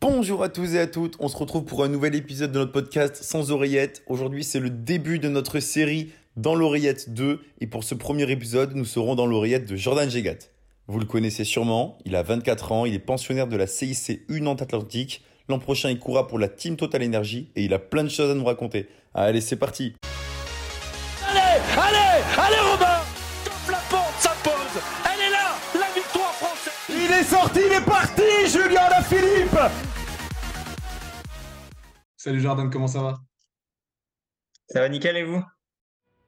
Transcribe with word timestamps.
Bonjour 0.00 0.42
à 0.44 0.48
tous 0.48 0.74
et 0.74 0.78
à 0.78 0.86
toutes, 0.86 1.16
on 1.18 1.28
se 1.28 1.36
retrouve 1.36 1.64
pour 1.64 1.82
un 1.82 1.88
nouvel 1.88 2.14
épisode 2.14 2.52
de 2.52 2.58
notre 2.58 2.72
podcast 2.72 3.16
Sans 3.16 3.50
oreillette. 3.50 4.02
Aujourd'hui 4.06 4.44
c'est 4.44 4.60
le 4.60 4.70
début 4.70 5.18
de 5.18 5.28
notre 5.28 5.58
série 5.58 6.12
Dans 6.36 6.54
l'oreillette 6.54 7.12
2 7.12 7.40
et 7.60 7.66
pour 7.66 7.82
ce 7.82 7.94
premier 7.94 8.30
épisode 8.30 8.76
nous 8.76 8.84
serons 8.84 9.16
dans 9.16 9.26
l'oreillette 9.26 9.66
de 9.66 9.74
Jordan 9.74 10.08
Gegat. 10.08 10.38
Vous 10.86 11.00
le 11.00 11.04
connaissez 11.04 11.44
sûrement, 11.44 11.98
il 12.04 12.14
a 12.14 12.22
24 12.22 12.72
ans, 12.72 12.86
il 12.86 12.94
est 12.94 13.00
pensionnaire 13.00 13.48
de 13.48 13.56
la 13.56 13.66
CIC 13.66 14.22
U 14.28 14.40
Nantes 14.40 14.62
Atlantique. 14.62 15.24
L'an 15.48 15.58
prochain 15.58 15.90
il 15.90 15.98
courra 15.98 16.28
pour 16.28 16.38
la 16.38 16.48
Team 16.48 16.76
Total 16.76 17.02
Energy 17.02 17.50
et 17.56 17.64
il 17.64 17.74
a 17.74 17.80
plein 17.80 18.04
de 18.04 18.08
choses 18.08 18.30
à 18.30 18.34
nous 18.34 18.44
raconter. 18.44 18.88
Allez 19.14 19.40
c'est 19.40 19.56
parti 19.56 19.94
Allez, 21.28 21.60
allez, 21.76 22.22
allez 22.38 22.70
Robin 22.70 22.91
est 27.22 27.24
sorti, 27.24 27.60
il 27.64 27.72
est 27.72 27.84
parti, 27.84 28.22
Julien 28.48 29.00
Philippe. 29.04 29.56
Salut 32.16 32.40
Jordan, 32.40 32.68
comment 32.68 32.88
ça 32.88 33.00
va? 33.00 33.14
Ça 34.66 34.80
va 34.80 34.88
nickel 34.88 35.16
et 35.16 35.22
vous? 35.22 35.40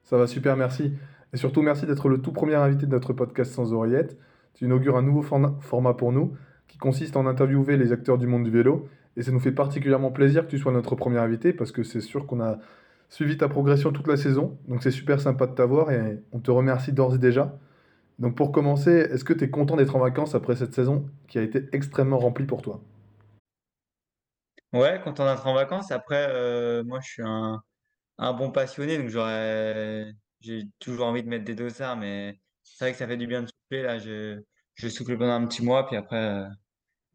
Ça 0.04 0.16
va 0.16 0.28
super, 0.28 0.56
merci. 0.56 0.92
Et 1.32 1.36
surtout, 1.36 1.62
merci 1.62 1.84
d'être 1.86 2.08
le 2.08 2.22
tout 2.22 2.30
premier 2.30 2.54
invité 2.54 2.86
de 2.86 2.92
notre 2.92 3.12
podcast 3.12 3.52
Sans 3.52 3.72
Oreillette. 3.72 4.16
Tu 4.54 4.66
inaugures 4.66 4.96
un 4.96 5.02
nouveau 5.02 5.22
format 5.22 5.94
pour 5.94 6.12
nous 6.12 6.36
qui 6.68 6.78
consiste 6.78 7.16
en 7.16 7.26
interviewer 7.26 7.76
les 7.76 7.90
acteurs 7.90 8.18
du 8.18 8.28
monde 8.28 8.44
du 8.44 8.50
vélo. 8.52 8.88
Et 9.16 9.24
ça 9.24 9.32
nous 9.32 9.40
fait 9.40 9.52
particulièrement 9.52 10.12
plaisir 10.12 10.44
que 10.44 10.50
tu 10.50 10.58
sois 10.58 10.70
notre 10.70 10.94
premier 10.94 11.18
invité 11.18 11.52
parce 11.52 11.72
que 11.72 11.82
c'est 11.82 12.00
sûr 12.00 12.24
qu'on 12.26 12.40
a 12.40 12.58
suivi 13.08 13.36
ta 13.36 13.48
progression 13.48 13.90
toute 13.90 14.06
la 14.06 14.16
saison. 14.16 14.56
Donc 14.68 14.84
c'est 14.84 14.92
super 14.92 15.20
sympa 15.20 15.48
de 15.48 15.54
t'avoir 15.54 15.90
et 15.90 16.22
on 16.30 16.38
te 16.38 16.52
remercie 16.52 16.92
d'ores 16.92 17.16
et 17.16 17.18
déjà. 17.18 17.58
Donc 18.18 18.36
pour 18.36 18.50
commencer, 18.50 18.90
est-ce 18.90 19.24
que 19.24 19.32
tu 19.32 19.44
es 19.44 19.50
content 19.50 19.76
d'être 19.76 19.94
en 19.94 20.00
vacances 20.00 20.34
après 20.34 20.56
cette 20.56 20.74
saison 20.74 21.06
qui 21.28 21.38
a 21.38 21.42
été 21.42 21.68
extrêmement 21.72 22.18
remplie 22.18 22.46
pour 22.46 22.60
toi? 22.62 22.80
Ouais, 24.72 25.00
content 25.04 25.24
d'être 25.26 25.46
en 25.46 25.54
vacances. 25.54 25.90
Après, 25.92 26.26
euh, 26.30 26.82
moi 26.84 27.00
je 27.00 27.08
suis 27.08 27.22
un, 27.24 27.62
un 28.18 28.34
bon 28.34 28.52
passionné, 28.52 28.98
donc 28.98 29.08
j'aurais 29.08 30.12
j'ai 30.40 30.64
toujours 30.80 31.06
envie 31.06 31.22
de 31.24 31.28
mettre 31.28 31.44
des 31.44 31.54
dossards, 31.56 31.96
mais 31.96 32.40
c'est 32.62 32.84
vrai 32.86 32.92
que 32.92 32.98
ça 32.98 33.06
fait 33.08 33.16
du 33.18 33.26
bien 33.28 33.42
de 33.42 33.48
souffler. 33.48 33.82
Là, 33.84 33.98
je, 33.98 34.42
je 34.74 34.88
souffle 34.88 35.18
pendant 35.18 35.32
un 35.34 35.46
petit 35.46 35.64
mois, 35.64 35.86
puis 35.86 35.96
après, 35.96 36.16
euh, 36.18 36.48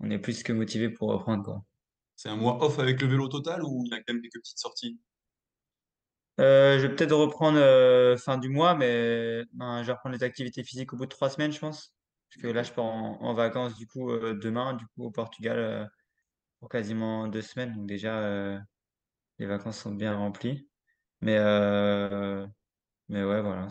on 0.02 0.12
est 0.12 0.20
plus 0.20 0.44
que 0.44 0.54
motivé 0.54 0.90
pour 0.90 1.10
reprendre, 1.12 1.44
quoi. 1.45 1.64
C'est 2.16 2.30
un 2.30 2.38
mois 2.38 2.64
off 2.64 2.80
avec 2.80 3.02
le 3.02 3.08
vélo 3.08 3.28
total 3.30 3.64
ou 3.64 3.84
il 3.86 3.92
y 3.92 3.95
a 3.95 3.98
quand 4.04 4.14
même 4.14 4.22
quelques 4.22 4.40
petites 4.44 4.60
sorties? 4.60 5.00
Euh, 6.40 6.80
je 6.80 6.88
vais 6.88 6.95
peut-être 6.95 7.16
reprendre 7.16 7.59
euh, 7.59 8.16
fin 8.18 8.38
du 8.38 8.50
mois, 8.50 8.76
mais 8.76 9.44
je 9.44 9.86
vais 9.86 9.92
reprendre 9.92 10.16
les 10.16 10.23
activités 10.23 10.64
physiques 10.64 10.94
au 10.94 10.98
bout 10.98 11.06
de 11.06 11.09
trois 11.09 11.30
semaines, 11.30 11.52
je 11.52 11.59
pense. 11.59 11.94
Parce 12.30 12.42
que 12.42 12.48
là, 12.48 12.64
je 12.64 12.72
pars 12.72 12.86
en, 12.86 13.34
vacances 13.34 13.76
du 13.76 13.88
coup 13.88 14.12
euh, 14.12 14.36
demain, 14.36 14.73
du 14.73 14.86
coup 14.88 15.06
au 15.06 15.12
Portugal 15.12 15.90
pour 16.60 16.70
quasiment 16.70 17.28
deux 17.28 17.42
semaines. 17.42 17.73
Donc 17.73 17.88
déjà, 17.88 18.60
les 19.40 19.45
vacances 19.45 19.80
sont 19.80 19.92
bien 19.94 20.16
remplies. 20.16 20.67
Mais 21.22 21.38
mais 23.10 23.23
ouais, 23.23 23.42
voilà. 23.42 23.67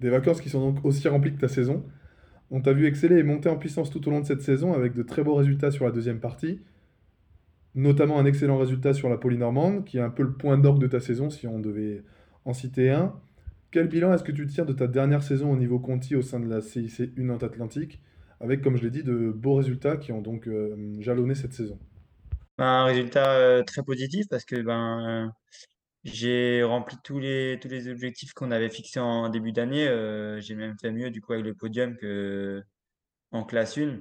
Des 0.00 0.10
vacances 0.10 0.40
qui 0.40 0.48
sont 0.48 0.72
donc 0.72 0.84
aussi 0.84 1.06
remplies 1.08 1.34
que 1.34 1.40
ta 1.40 1.48
saison. 1.48 1.84
On 2.50 2.62
t'a 2.62 2.72
vu 2.72 2.86
exceller 2.86 3.18
et 3.18 3.22
monter 3.22 3.50
en 3.50 3.58
puissance 3.58 3.90
tout 3.90 4.06
au 4.08 4.10
long 4.10 4.20
de 4.20 4.26
cette 4.26 4.40
saison 4.40 4.72
avec 4.72 4.94
de 4.94 5.02
très 5.02 5.22
beaux 5.22 5.34
résultats 5.34 5.70
sur 5.70 5.84
la 5.84 5.90
deuxième 5.90 6.18
partie, 6.18 6.62
notamment 7.78 8.18
un 8.18 8.26
excellent 8.26 8.58
résultat 8.58 8.92
sur 8.92 9.08
la 9.08 9.16
Polynormande, 9.16 9.84
qui 9.84 9.98
est 9.98 10.02
un 10.02 10.10
peu 10.10 10.24
le 10.24 10.32
point 10.32 10.58
d'orgue 10.58 10.80
de 10.80 10.88
ta 10.88 10.98
saison 11.00 11.30
si 11.30 11.46
on 11.46 11.60
devait 11.60 12.02
en 12.44 12.52
citer 12.52 12.90
un. 12.90 13.14
Quel 13.70 13.86
bilan 13.86 14.12
est-ce 14.12 14.24
que 14.24 14.32
tu 14.32 14.46
tires 14.46 14.66
de 14.66 14.72
ta 14.72 14.88
dernière 14.88 15.22
saison 15.22 15.52
au 15.52 15.56
niveau 15.56 15.78
Conti 15.78 16.16
au 16.16 16.22
sein 16.22 16.40
de 16.40 16.48
la 16.48 16.60
CIC 16.60 17.12
U 17.16 17.22
Nantes 17.22 17.44
Atlantique, 17.44 18.00
avec, 18.40 18.62
comme 18.62 18.76
je 18.76 18.82
l'ai 18.82 18.90
dit, 18.90 19.04
de 19.04 19.30
beaux 19.30 19.54
résultats 19.54 19.96
qui 19.96 20.10
ont 20.10 20.22
donc 20.22 20.48
euh, 20.48 20.96
jalonné 21.00 21.36
cette 21.36 21.52
saison? 21.52 21.78
Ben, 22.56 22.64
un 22.64 22.84
résultat 22.84 23.32
euh, 23.34 23.62
très 23.62 23.84
positif 23.84 24.26
parce 24.28 24.44
que 24.44 24.60
ben 24.60 25.32
J'ai 26.02 26.64
rempli 26.64 26.96
tous 27.04 27.20
les, 27.20 27.58
tous 27.62 27.68
les 27.68 27.88
objectifs 27.88 28.32
qu'on 28.32 28.50
avait 28.50 28.70
fixés 28.70 28.98
en 28.98 29.28
début 29.28 29.52
d'année. 29.52 29.86
Euh, 29.86 30.40
j'ai 30.40 30.56
même 30.56 30.76
fait 30.80 30.90
mieux 30.90 31.10
du 31.10 31.20
coup 31.20 31.32
avec 31.32 31.44
le 31.44 31.54
podium 31.54 31.96
que 31.96 32.62
en 33.30 33.44
classe 33.44 33.78
1. 33.78 34.00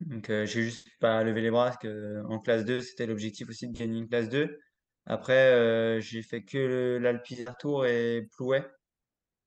Donc 0.00 0.30
euh, 0.30 0.46
j'ai 0.46 0.62
juste 0.62 0.88
pas 1.00 1.22
levé 1.24 1.40
les 1.40 1.50
bras 1.50 1.66
parce 1.66 1.78
que 1.78 2.22
en 2.28 2.38
classe 2.38 2.64
2, 2.64 2.80
c'était 2.80 3.06
l'objectif 3.06 3.48
aussi 3.48 3.68
de 3.68 3.76
gagner 3.76 3.98
une 3.98 4.08
classe 4.08 4.28
2. 4.28 4.58
Après, 5.06 5.52
euh, 5.52 6.00
j'ai 6.00 6.22
fait 6.22 6.44
que 6.44 6.98
l'Alpizar 7.00 7.56
Tour 7.56 7.86
et 7.86 8.28
Plouay. 8.36 8.66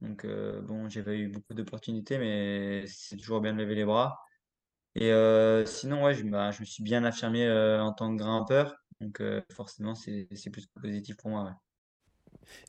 Donc 0.02 0.26
euh, 0.26 0.62
bon, 0.62 0.90
j'ai 0.90 1.04
pas 1.04 1.14
eu 1.14 1.28
beaucoup 1.30 1.54
d'opportunités, 1.54 2.18
mais 2.18 2.86
c'est 2.88 3.18
toujours 3.18 3.42
bien 3.42 3.54
de 3.54 3.60
lever 3.60 3.76
les 3.76 3.86
bras. 3.86 4.18
Et 4.96 5.12
sinon, 5.66 6.04
ouais, 6.04 6.14
je, 6.14 6.24
bah, 6.24 6.52
je 6.52 6.62
me 6.62 6.66
suis 6.66 6.84
bien 6.84 7.04
affirmé 7.04 7.50
en 7.80 7.94
tant 7.94 8.12
que 8.16 8.22
grimpeur. 8.22 8.76
Donc 9.00 9.22
forcément, 9.54 9.96
c'est 9.96 10.28
plus 10.52 10.68
positif 10.68 11.16
pour 11.18 11.30
moi. 11.30 11.54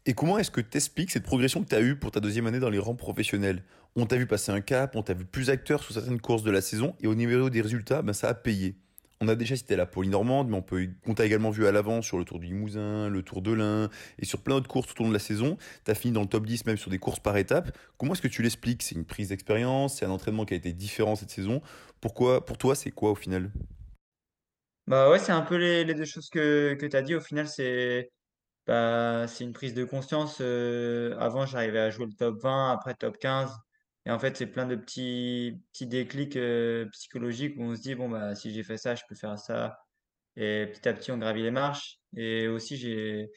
Et 0.06 0.14
comment 0.14 0.38
est-ce 0.38 0.50
que 0.50 0.60
tu 0.60 0.76
expliques 0.76 1.10
cette 1.10 1.24
progression 1.24 1.62
que 1.64 1.68
tu 1.68 1.74
as 1.74 1.80
eue 1.80 1.96
pour 1.96 2.10
ta 2.10 2.20
deuxième 2.20 2.46
année 2.46 2.60
dans 2.60 2.70
les 2.70 2.78
rangs 2.78 2.94
professionnels? 2.94 3.64
On 3.96 4.06
t'a 4.06 4.16
vu 4.16 4.26
passer 4.26 4.52
un 4.52 4.60
cap, 4.60 4.94
on 4.96 5.02
t'a 5.02 5.14
vu 5.14 5.24
plus 5.24 5.50
acteur 5.50 5.82
sur 5.82 5.94
certaines 5.94 6.20
courses 6.20 6.42
de 6.42 6.50
la 6.50 6.60
saison, 6.60 6.94
et 7.00 7.06
au 7.06 7.14
niveau 7.14 7.50
des 7.50 7.60
résultats, 7.60 8.02
ben, 8.02 8.12
ça 8.12 8.28
a 8.28 8.34
payé. 8.34 8.76
On 9.22 9.28
a 9.28 9.34
déjà 9.34 9.54
cité 9.54 9.76
la 9.76 9.84
Polynormande, 9.84 10.48
mais 10.48 10.56
on, 10.56 10.62
peut, 10.62 10.88
t'a 11.14 11.26
également 11.26 11.50
vu 11.50 11.66
à 11.66 11.72
l'avant 11.72 12.00
sur 12.00 12.16
le 12.16 12.24
Tour 12.24 12.38
du 12.38 12.46
Limousin, 12.46 13.10
le 13.10 13.22
Tour 13.22 13.42
de 13.42 13.52
l'Ain, 13.52 13.90
et 14.18 14.24
sur 14.24 14.40
plein 14.40 14.54
d'autres 14.54 14.68
courses 14.68 14.86
tout 14.86 15.02
au 15.02 15.04
long 15.04 15.10
de 15.10 15.14
la 15.14 15.20
saison. 15.20 15.58
Tu 15.84 15.90
as 15.90 15.94
fini 15.94 16.14
dans 16.14 16.22
le 16.22 16.26
top 16.26 16.46
10 16.46 16.64
même 16.64 16.78
sur 16.78 16.90
des 16.90 16.98
courses 16.98 17.20
par 17.20 17.36
étapes. 17.36 17.76
Comment 17.98 18.14
est-ce 18.14 18.22
que 18.22 18.28
tu 18.28 18.40
l'expliques? 18.42 18.82
C'est 18.82 18.94
une 18.94 19.04
prise 19.04 19.28
d'expérience, 19.28 19.98
c'est 19.98 20.06
un 20.06 20.10
entraînement 20.10 20.46
qui 20.46 20.54
a 20.54 20.56
été 20.56 20.72
différent 20.72 21.16
cette 21.16 21.30
saison. 21.30 21.60
Pourquoi, 22.00 22.46
pour 22.46 22.56
toi, 22.56 22.74
c'est 22.74 22.90
quoi 22.92 23.10
au 23.10 23.14
final? 23.14 23.50
Bah 24.86 25.10
ouais, 25.10 25.18
c'est 25.18 25.32
un 25.32 25.42
peu 25.42 25.56
les, 25.56 25.84
deux 25.94 26.06
choses 26.06 26.30
que, 26.30 26.74
tu 26.80 26.96
as 26.96 27.02
dit. 27.02 27.14
Au 27.14 27.20
final, 27.20 27.46
c'est 27.46 28.10
bah, 28.66 29.26
une 29.40 29.52
prise 29.52 29.74
de 29.74 29.84
conscience. 29.84 30.38
euh, 30.40 31.14
avant, 31.18 31.44
j'arrivais 31.44 31.80
à 31.80 31.90
jouer 31.90 32.06
le 32.06 32.14
top 32.14 32.40
20, 32.40 32.72
après 32.72 32.94
top 32.94 33.18
15. 33.18 33.50
Et 34.06 34.10
en 34.10 34.18
fait, 34.18 34.36
c'est 34.36 34.46
plein 34.46 34.66
de 34.66 34.76
petits, 34.76 35.60
petits 35.72 35.86
déclics 35.86 36.36
euh, 36.36 36.86
psychologiques 36.92 37.54
où 37.58 37.62
on 37.62 37.76
se 37.76 37.80
dit, 37.82 37.94
bon, 37.94 38.08
bah, 38.08 38.34
si 38.34 38.52
j'ai 38.52 38.62
fait 38.62 38.78
ça, 38.78 38.94
je 38.94 39.02
peux 39.08 39.14
faire 39.14 39.38
ça. 39.38 39.78
Et 40.36 40.66
petit 40.72 40.88
à 40.88 40.94
petit, 40.94 41.12
on 41.12 41.18
gravit 41.18 41.42
les 41.42 41.50
marches. 41.50 41.98
Et 42.16 42.48
aussi, 42.48 42.76
j'ai, 42.76 43.30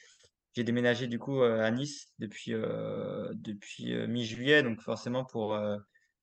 j'ai 0.55 0.63
déménagé 0.63 1.07
du 1.07 1.19
coup 1.19 1.41
euh, 1.41 1.61
à 1.61 1.71
Nice 1.71 2.13
depuis, 2.19 2.53
euh, 2.53 3.29
depuis 3.35 3.93
euh, 3.93 4.07
mi-juillet. 4.07 4.63
Donc 4.63 4.81
forcément, 4.81 5.25
pour, 5.25 5.57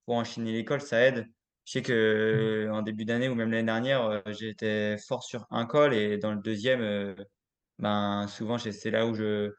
pour 0.07 0.15
enchaîner 0.17 0.53
l'école, 0.53 0.81
ça 0.81 1.01
aide. 1.03 1.27
Je 1.67 1.73
sais 1.73 1.83
que 1.83 1.93
euh, 1.93 2.73
en 2.73 2.83
début 2.83 3.05
d'année 3.05 3.29
ou 3.29 3.35
même 3.35 3.51
l'année 3.51 3.67
dernière, 3.67 4.23
j'étais 4.29 4.97
fort 4.99 5.23
sur 5.23 5.47
un 5.51 5.67
col 5.67 5.95
et 5.95 6.19
dans 6.19 6.33
le 6.33 6.41
deuxième, 6.41 7.15
ben 7.79 8.27
souvent 8.29 8.59
c'est 8.59 8.91
là 8.91 9.07
où 9.07 9.15
je 9.15 9.53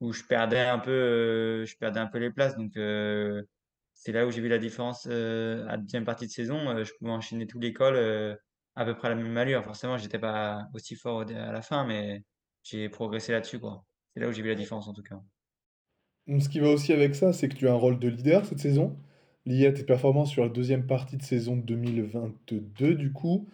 où 0.00 0.12
je 0.12 0.24
perdais 0.24 0.60
un 0.60 0.78
peu 0.78 1.64
je 1.66 1.76
perdais 1.76 2.00
un 2.00 2.06
peu 2.06 2.18
les 2.18 2.30
places. 2.30 2.56
Donc 2.56 2.72
c'est 3.94 4.12
là 4.12 4.26
où 4.26 4.30
j'ai 4.30 4.40
vu 4.40 4.48
la 4.48 4.58
différence 4.58 5.06
euh, 5.10 5.64
à 5.66 5.72
la 5.72 5.76
deuxième 5.78 6.04
partie 6.04 6.26
de 6.26 6.30
saison. 6.30 6.68
Euh, 6.68 6.84
je 6.84 6.92
pouvais 6.98 7.10
enchaîner 7.10 7.46
tous 7.46 7.60
les 7.60 7.72
cols 7.72 7.96
euh, 7.96 8.34
à 8.74 8.84
peu 8.84 8.94
près 8.94 9.08
à 9.08 9.14
la 9.14 9.16
même 9.16 9.36
allure. 9.36 9.64
Forcément, 9.64 9.96
j'étais 9.96 10.18
pas 10.18 10.68
aussi 10.74 10.96
fort 10.96 11.22
à 11.22 11.52
la 11.52 11.62
fin, 11.62 11.86
mais 11.86 12.22
j'ai 12.62 12.88
progressé 12.88 13.32
là-dessus 13.32 13.58
quoi. 13.58 13.84
C'est 14.12 14.20
là 14.20 14.28
où 14.28 14.32
j'ai 14.32 14.42
vu 14.42 14.48
la 14.48 14.54
différence 14.54 14.88
en 14.88 14.92
tout 14.92 15.02
cas. 15.02 15.20
Ce 16.38 16.48
qui 16.48 16.60
va 16.60 16.68
aussi 16.68 16.92
avec 16.92 17.14
ça, 17.14 17.32
c'est 17.32 17.48
que 17.48 17.54
tu 17.54 17.68
as 17.68 17.72
un 17.72 17.76
rôle 17.76 17.98
de 17.98 18.08
leader 18.08 18.44
cette 18.46 18.58
saison, 18.58 18.96
lié 19.46 19.66
à 19.66 19.72
tes 19.72 19.84
performances 19.84 20.30
sur 20.30 20.42
la 20.42 20.48
deuxième 20.48 20.86
partie 20.86 21.16
de 21.16 21.22
saison 21.22 21.56
2022 21.56 22.94
du 22.94 23.12
coup. 23.12 23.46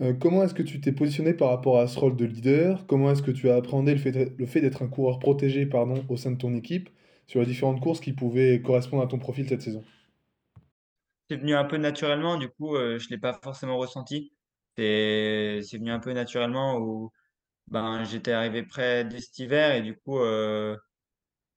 Euh, 0.00 0.12
comment 0.14 0.44
est-ce 0.44 0.54
que 0.54 0.62
tu 0.62 0.80
t'es 0.80 0.92
positionné 0.92 1.34
par 1.34 1.48
rapport 1.50 1.78
à 1.78 1.86
ce 1.86 1.98
rôle 1.98 2.16
de 2.16 2.24
leader? 2.24 2.86
Comment 2.86 3.10
est-ce 3.10 3.22
que 3.22 3.30
tu 3.30 3.50
as 3.50 3.56
appréhendé 3.56 3.92
le 3.92 3.98
fait 3.98 4.12
d'être 4.12 4.38
le 4.38 4.46
fait 4.46 4.60
d'être 4.60 4.82
un 4.82 4.88
coureur 4.88 5.18
protégé, 5.18 5.66
pardon, 5.66 6.04
au 6.08 6.16
sein 6.16 6.32
de 6.32 6.36
ton 6.36 6.54
équipe? 6.54 6.90
Sur 7.26 7.40
les 7.40 7.46
différentes 7.46 7.80
courses 7.80 8.00
qui 8.00 8.12
pouvaient 8.12 8.62
correspondre 8.62 9.02
à 9.02 9.06
ton 9.06 9.18
profil 9.18 9.48
cette 9.48 9.62
saison? 9.62 9.84
C'est 11.28 11.36
venu 11.36 11.54
un 11.54 11.64
peu 11.64 11.76
naturellement, 11.76 12.36
du 12.36 12.48
coup, 12.48 12.76
euh, 12.76 12.98
je 12.98 13.08
l'ai 13.10 13.18
pas 13.18 13.38
forcément 13.42 13.76
ressenti. 13.78 14.32
C'est 14.76 15.60
venu 15.72 15.90
un 15.90 15.98
peu 16.00 16.12
naturellement 16.12 16.78
où 16.78 17.10
ben 17.68 18.04
j'étais 18.04 18.32
arrivé 18.32 18.62
près 18.62 19.04
de 19.04 19.18
hiver 19.38 19.74
et 19.74 19.82
du 19.82 19.96
coup 19.96 20.18
euh, 20.20 20.76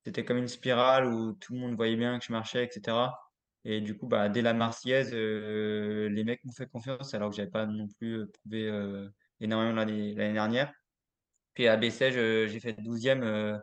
C'était 0.05 0.25
comme 0.25 0.37
une 0.37 0.47
spirale 0.47 1.05
où 1.07 1.33
tout 1.33 1.53
le 1.53 1.59
monde 1.59 1.75
voyait 1.75 1.97
bien 1.97 2.19
que 2.19 2.25
je 2.25 2.31
marchais, 2.31 2.63
etc. 2.65 3.11
Et 3.65 3.81
du 3.81 3.97
coup, 3.97 4.07
bah, 4.07 4.29
dès 4.29 4.41
la 4.41 4.53
Marseillaise, 4.53 5.11
euh, 5.13 6.09
les 6.09 6.23
mecs 6.23 6.43
m'ont 6.45 6.53
fait 6.53 6.67
confiance 6.69 7.13
alors 7.13 7.29
que 7.29 7.35
j'avais 7.35 7.51
pas 7.51 7.65
non 7.65 7.87
plus 7.99 8.27
prouvé 8.31 8.69
énormément 9.39 9.75
l'année 9.75 10.15
dernière. 10.15 10.73
Puis 11.53 11.67
à 11.67 11.77
euh, 11.77 12.47
j'ai 12.47 12.59
fait 12.59 12.73
12e 12.73 13.21
euh, 13.21 13.57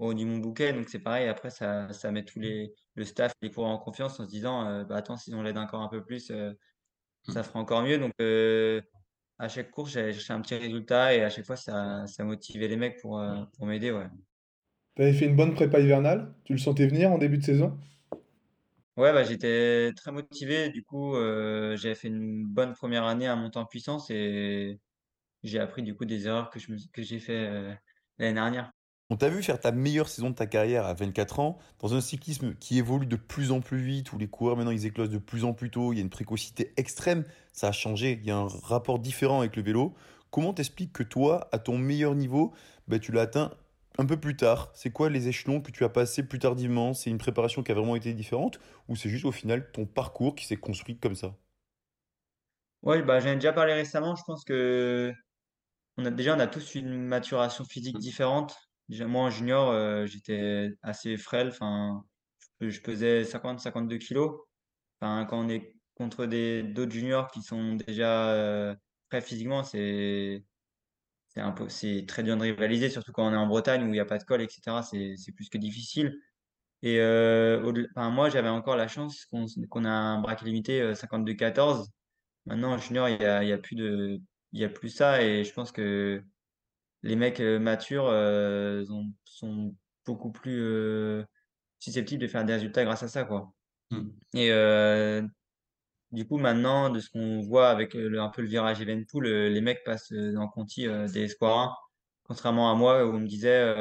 au 0.00 0.14
du 0.14 0.24
Mont-Bouquet. 0.24 0.72
Donc 0.72 0.88
c'est 0.88 0.98
pareil, 0.98 1.28
après, 1.28 1.50
ça, 1.50 1.92
ça 1.92 2.10
met 2.10 2.24
tous 2.24 2.40
les, 2.40 2.74
le 2.94 3.04
staff, 3.04 3.32
les 3.42 3.50
coureurs 3.50 3.70
en 3.70 3.78
confiance 3.78 4.18
en 4.18 4.24
se 4.24 4.30
disant, 4.30 4.66
euh, 4.66 4.84
bah, 4.84 4.96
attends, 4.96 5.16
si 5.16 5.32
on 5.34 5.42
l'aide 5.42 5.58
encore 5.58 5.82
un 5.82 5.88
peu 5.88 6.02
plus, 6.02 6.30
euh, 6.30 6.52
ça 7.28 7.42
fera 7.42 7.60
encore 7.60 7.82
mieux. 7.82 7.98
Donc 7.98 8.12
euh, 8.20 8.80
à 9.38 9.48
chaque 9.48 9.70
course, 9.70 9.92
j'allais 9.92 10.12
chercher 10.12 10.32
un 10.32 10.40
petit 10.40 10.56
résultat 10.56 11.14
et 11.14 11.22
à 11.22 11.30
chaque 11.30 11.46
fois, 11.46 11.56
ça, 11.56 12.06
ça 12.06 12.24
motivait 12.24 12.68
les 12.68 12.76
mecs 12.76 13.00
pour, 13.00 13.20
euh, 13.20 13.36
pour 13.56 13.66
m'aider, 13.66 13.92
ouais. 13.92 14.08
Tu 14.96 15.02
avais 15.02 15.12
fait 15.12 15.26
une 15.26 15.36
bonne 15.36 15.54
prépa 15.54 15.78
hivernale? 15.78 16.34
Tu 16.44 16.52
le 16.52 16.58
sentais 16.58 16.86
venir 16.86 17.12
en 17.12 17.18
début 17.18 17.38
de 17.38 17.44
saison? 17.44 17.78
Ouais, 18.96 19.12
bah, 19.12 19.22
j'étais 19.22 19.92
très 19.94 20.12
motivé. 20.12 20.68
Du 20.70 20.82
coup, 20.82 21.14
euh, 21.14 21.76
j'avais 21.76 21.94
fait 21.94 22.08
une 22.08 22.44
bonne 22.44 22.74
première 22.74 23.04
année 23.04 23.28
à 23.28 23.36
monter 23.36 23.58
en 23.58 23.64
puissance 23.64 24.10
et, 24.10 24.78
j'ai 25.42 25.58
appris 25.58 25.82
du 25.82 25.94
coup 25.94 26.04
des 26.04 26.26
erreurs 26.26 26.50
que 26.50 26.58
je 26.58 26.70
me, 26.72 26.76
que 26.92 27.02
j'ai 27.02 27.18
fait 27.18 27.46
euh, 27.48 27.72
l'année 28.18 28.34
dernière. 28.34 28.72
On 29.10 29.16
t'a 29.16 29.28
vu 29.28 29.42
faire 29.42 29.58
ta 29.60 29.72
meilleure 29.72 30.08
saison 30.08 30.30
de 30.30 30.34
ta 30.36 30.46
carrière 30.46 30.86
à 30.86 30.94
24 30.94 31.40
ans, 31.40 31.58
dans 31.80 31.94
un 31.94 32.00
cyclisme 32.00 32.54
qui 32.54 32.78
évolue 32.78 33.06
de 33.06 33.16
plus 33.16 33.50
en 33.50 33.60
plus 33.60 33.78
vite, 33.78 34.12
où 34.12 34.18
les 34.18 34.28
coureurs 34.28 34.56
maintenant 34.56 34.70
ils 34.70 34.86
éclosent 34.86 35.10
de 35.10 35.18
plus 35.18 35.44
en 35.44 35.52
plus 35.52 35.70
tôt, 35.70 35.92
il 35.92 35.96
y 35.96 35.98
a 35.98 36.02
une 36.02 36.10
précocité 36.10 36.72
extrême, 36.76 37.24
ça 37.52 37.68
a 37.68 37.72
changé, 37.72 38.18
il 38.22 38.26
y 38.26 38.30
a 38.30 38.36
un 38.36 38.46
rapport 38.46 39.00
différent 39.00 39.40
avec 39.40 39.56
le 39.56 39.62
vélo. 39.62 39.94
Comment 40.30 40.54
t'expliques 40.54 40.92
que 40.92 41.02
toi, 41.02 41.48
à 41.52 41.58
ton 41.58 41.76
meilleur 41.76 42.14
niveau, 42.14 42.54
ben, 42.86 43.00
tu 43.00 43.10
l'as 43.12 43.22
atteint 43.22 43.50
un 43.98 44.06
peu 44.06 44.16
plus 44.18 44.36
tard? 44.36 44.70
C'est 44.74 44.90
quoi 44.90 45.10
les 45.10 45.26
échelons 45.28 45.60
que 45.60 45.72
tu 45.72 45.84
as 45.84 45.88
passés 45.88 46.22
plus 46.22 46.38
tardivement? 46.38 46.94
C'est 46.94 47.10
une 47.10 47.18
préparation 47.18 47.62
qui 47.64 47.72
a 47.72 47.74
vraiment 47.74 47.96
été 47.96 48.14
différente, 48.14 48.60
ou 48.88 48.94
c'est 48.96 49.08
juste 49.10 49.24
au 49.24 49.32
final 49.32 49.72
ton 49.72 49.86
parcours 49.86 50.36
qui 50.36 50.46
s'est 50.46 50.56
construit 50.56 50.96
comme 50.98 51.16
ça? 51.16 51.34
Ouais, 52.82 53.02
bah, 53.02 53.20
j'en 53.20 53.30
ai 53.30 53.34
déjà 53.34 53.52
parlé 53.52 53.74
récemment. 53.74 54.16
Je 54.16 54.22
pense 54.24 54.44
que 54.44 55.12
on 55.98 56.06
a 56.06 56.10
déjà 56.10 56.36
on 56.36 56.40
a 56.40 56.46
tous 56.46 56.74
une 56.76 57.04
maturation 57.06 57.64
physique 57.64 57.98
différente. 57.98 58.56
Moi 58.90 59.22
en 59.22 59.30
junior, 59.30 59.70
euh, 59.70 60.06
j'étais 60.06 60.72
assez 60.82 61.16
frêle. 61.16 61.48
Enfin, 61.48 62.04
je 62.60 62.80
pesais 62.80 63.24
50-52 63.24 63.98
kilos. 63.98 64.40
Enfin, 65.00 65.24
quand 65.26 65.40
on 65.44 65.48
est 65.48 65.74
contre 65.94 66.26
d'autres 66.26 66.92
juniors 66.92 67.30
qui 67.30 67.42
sont 67.42 67.74
déjà 67.74 68.30
euh, 68.30 68.74
prêts 69.08 69.20
physiquement, 69.20 69.62
c'est 69.64 70.44
c'est 71.68 72.04
très 72.08 72.22
dur 72.24 72.36
de 72.36 72.42
rivaliser, 72.42 72.90
surtout 72.90 73.12
quand 73.12 73.26
on 73.28 73.32
est 73.32 73.36
en 73.36 73.46
Bretagne 73.46 73.84
où 73.84 73.86
il 73.86 73.92
n'y 73.92 74.00
a 74.00 74.04
pas 74.04 74.18
de 74.18 74.24
col, 74.24 74.42
etc. 74.42 74.82
C'est 74.82 75.32
plus 75.32 75.48
que 75.48 75.58
difficile. 75.58 76.20
Et 76.82 76.98
euh, 77.00 77.72
moi, 77.96 78.30
j'avais 78.30 78.48
encore 78.48 78.76
la 78.76 78.88
chance 78.88 79.26
qu'on 79.26 79.46
qu'on 79.68 79.84
a 79.84 79.90
un 79.90 80.20
braquet 80.20 80.46
limité 80.46 80.80
euh, 80.80 80.94
52-14. 80.94 81.86
Maintenant, 82.46 82.72
en 82.72 82.78
junior, 82.78 83.08
il 83.08 83.20
y 83.20 83.24
a, 83.24 83.44
y 83.44 83.52
a 83.52 83.58
plus 83.58 84.20
a 84.54 84.68
plus 84.68 84.88
ça. 84.90 85.22
Et 85.22 85.44
je 85.44 85.52
pense 85.52 85.72
que 85.72 86.22
les 87.02 87.16
mecs 87.16 87.40
euh, 87.40 87.58
matures 87.58 88.06
euh, 88.08 88.84
ont- 88.90 89.12
sont 89.24 89.74
beaucoup 90.06 90.30
plus 90.30 90.60
euh, 90.60 91.24
susceptibles 91.78 92.22
de 92.22 92.28
faire 92.28 92.44
des 92.44 92.54
résultats 92.54 92.84
grâce 92.84 93.02
à 93.02 93.08
ça, 93.08 93.24
quoi. 93.24 93.52
Hmm. 93.90 94.10
Et 94.34 94.50
du 96.12 96.26
coup, 96.26 96.38
maintenant, 96.38 96.90
de 96.90 96.98
ce 97.00 97.08
qu'on 97.10 97.40
voit 97.40 97.70
avec 97.70 97.94
le- 97.94 98.20
un 98.20 98.28
peu 98.28 98.42
le 98.42 98.48
virage 98.48 98.80
Evenpool, 98.80 99.26
les 99.28 99.60
mecs 99.60 99.84
passent 99.84 100.12
dans 100.12 100.48
Conti 100.48 100.86
des 100.86 101.18
Espoirs 101.22 101.58
1, 101.58 101.76
contrairement 102.24 102.70
à 102.70 102.74
moi 102.74 103.06
où 103.06 103.10
on 103.10 103.20
me 103.20 103.26
disait 103.28 103.74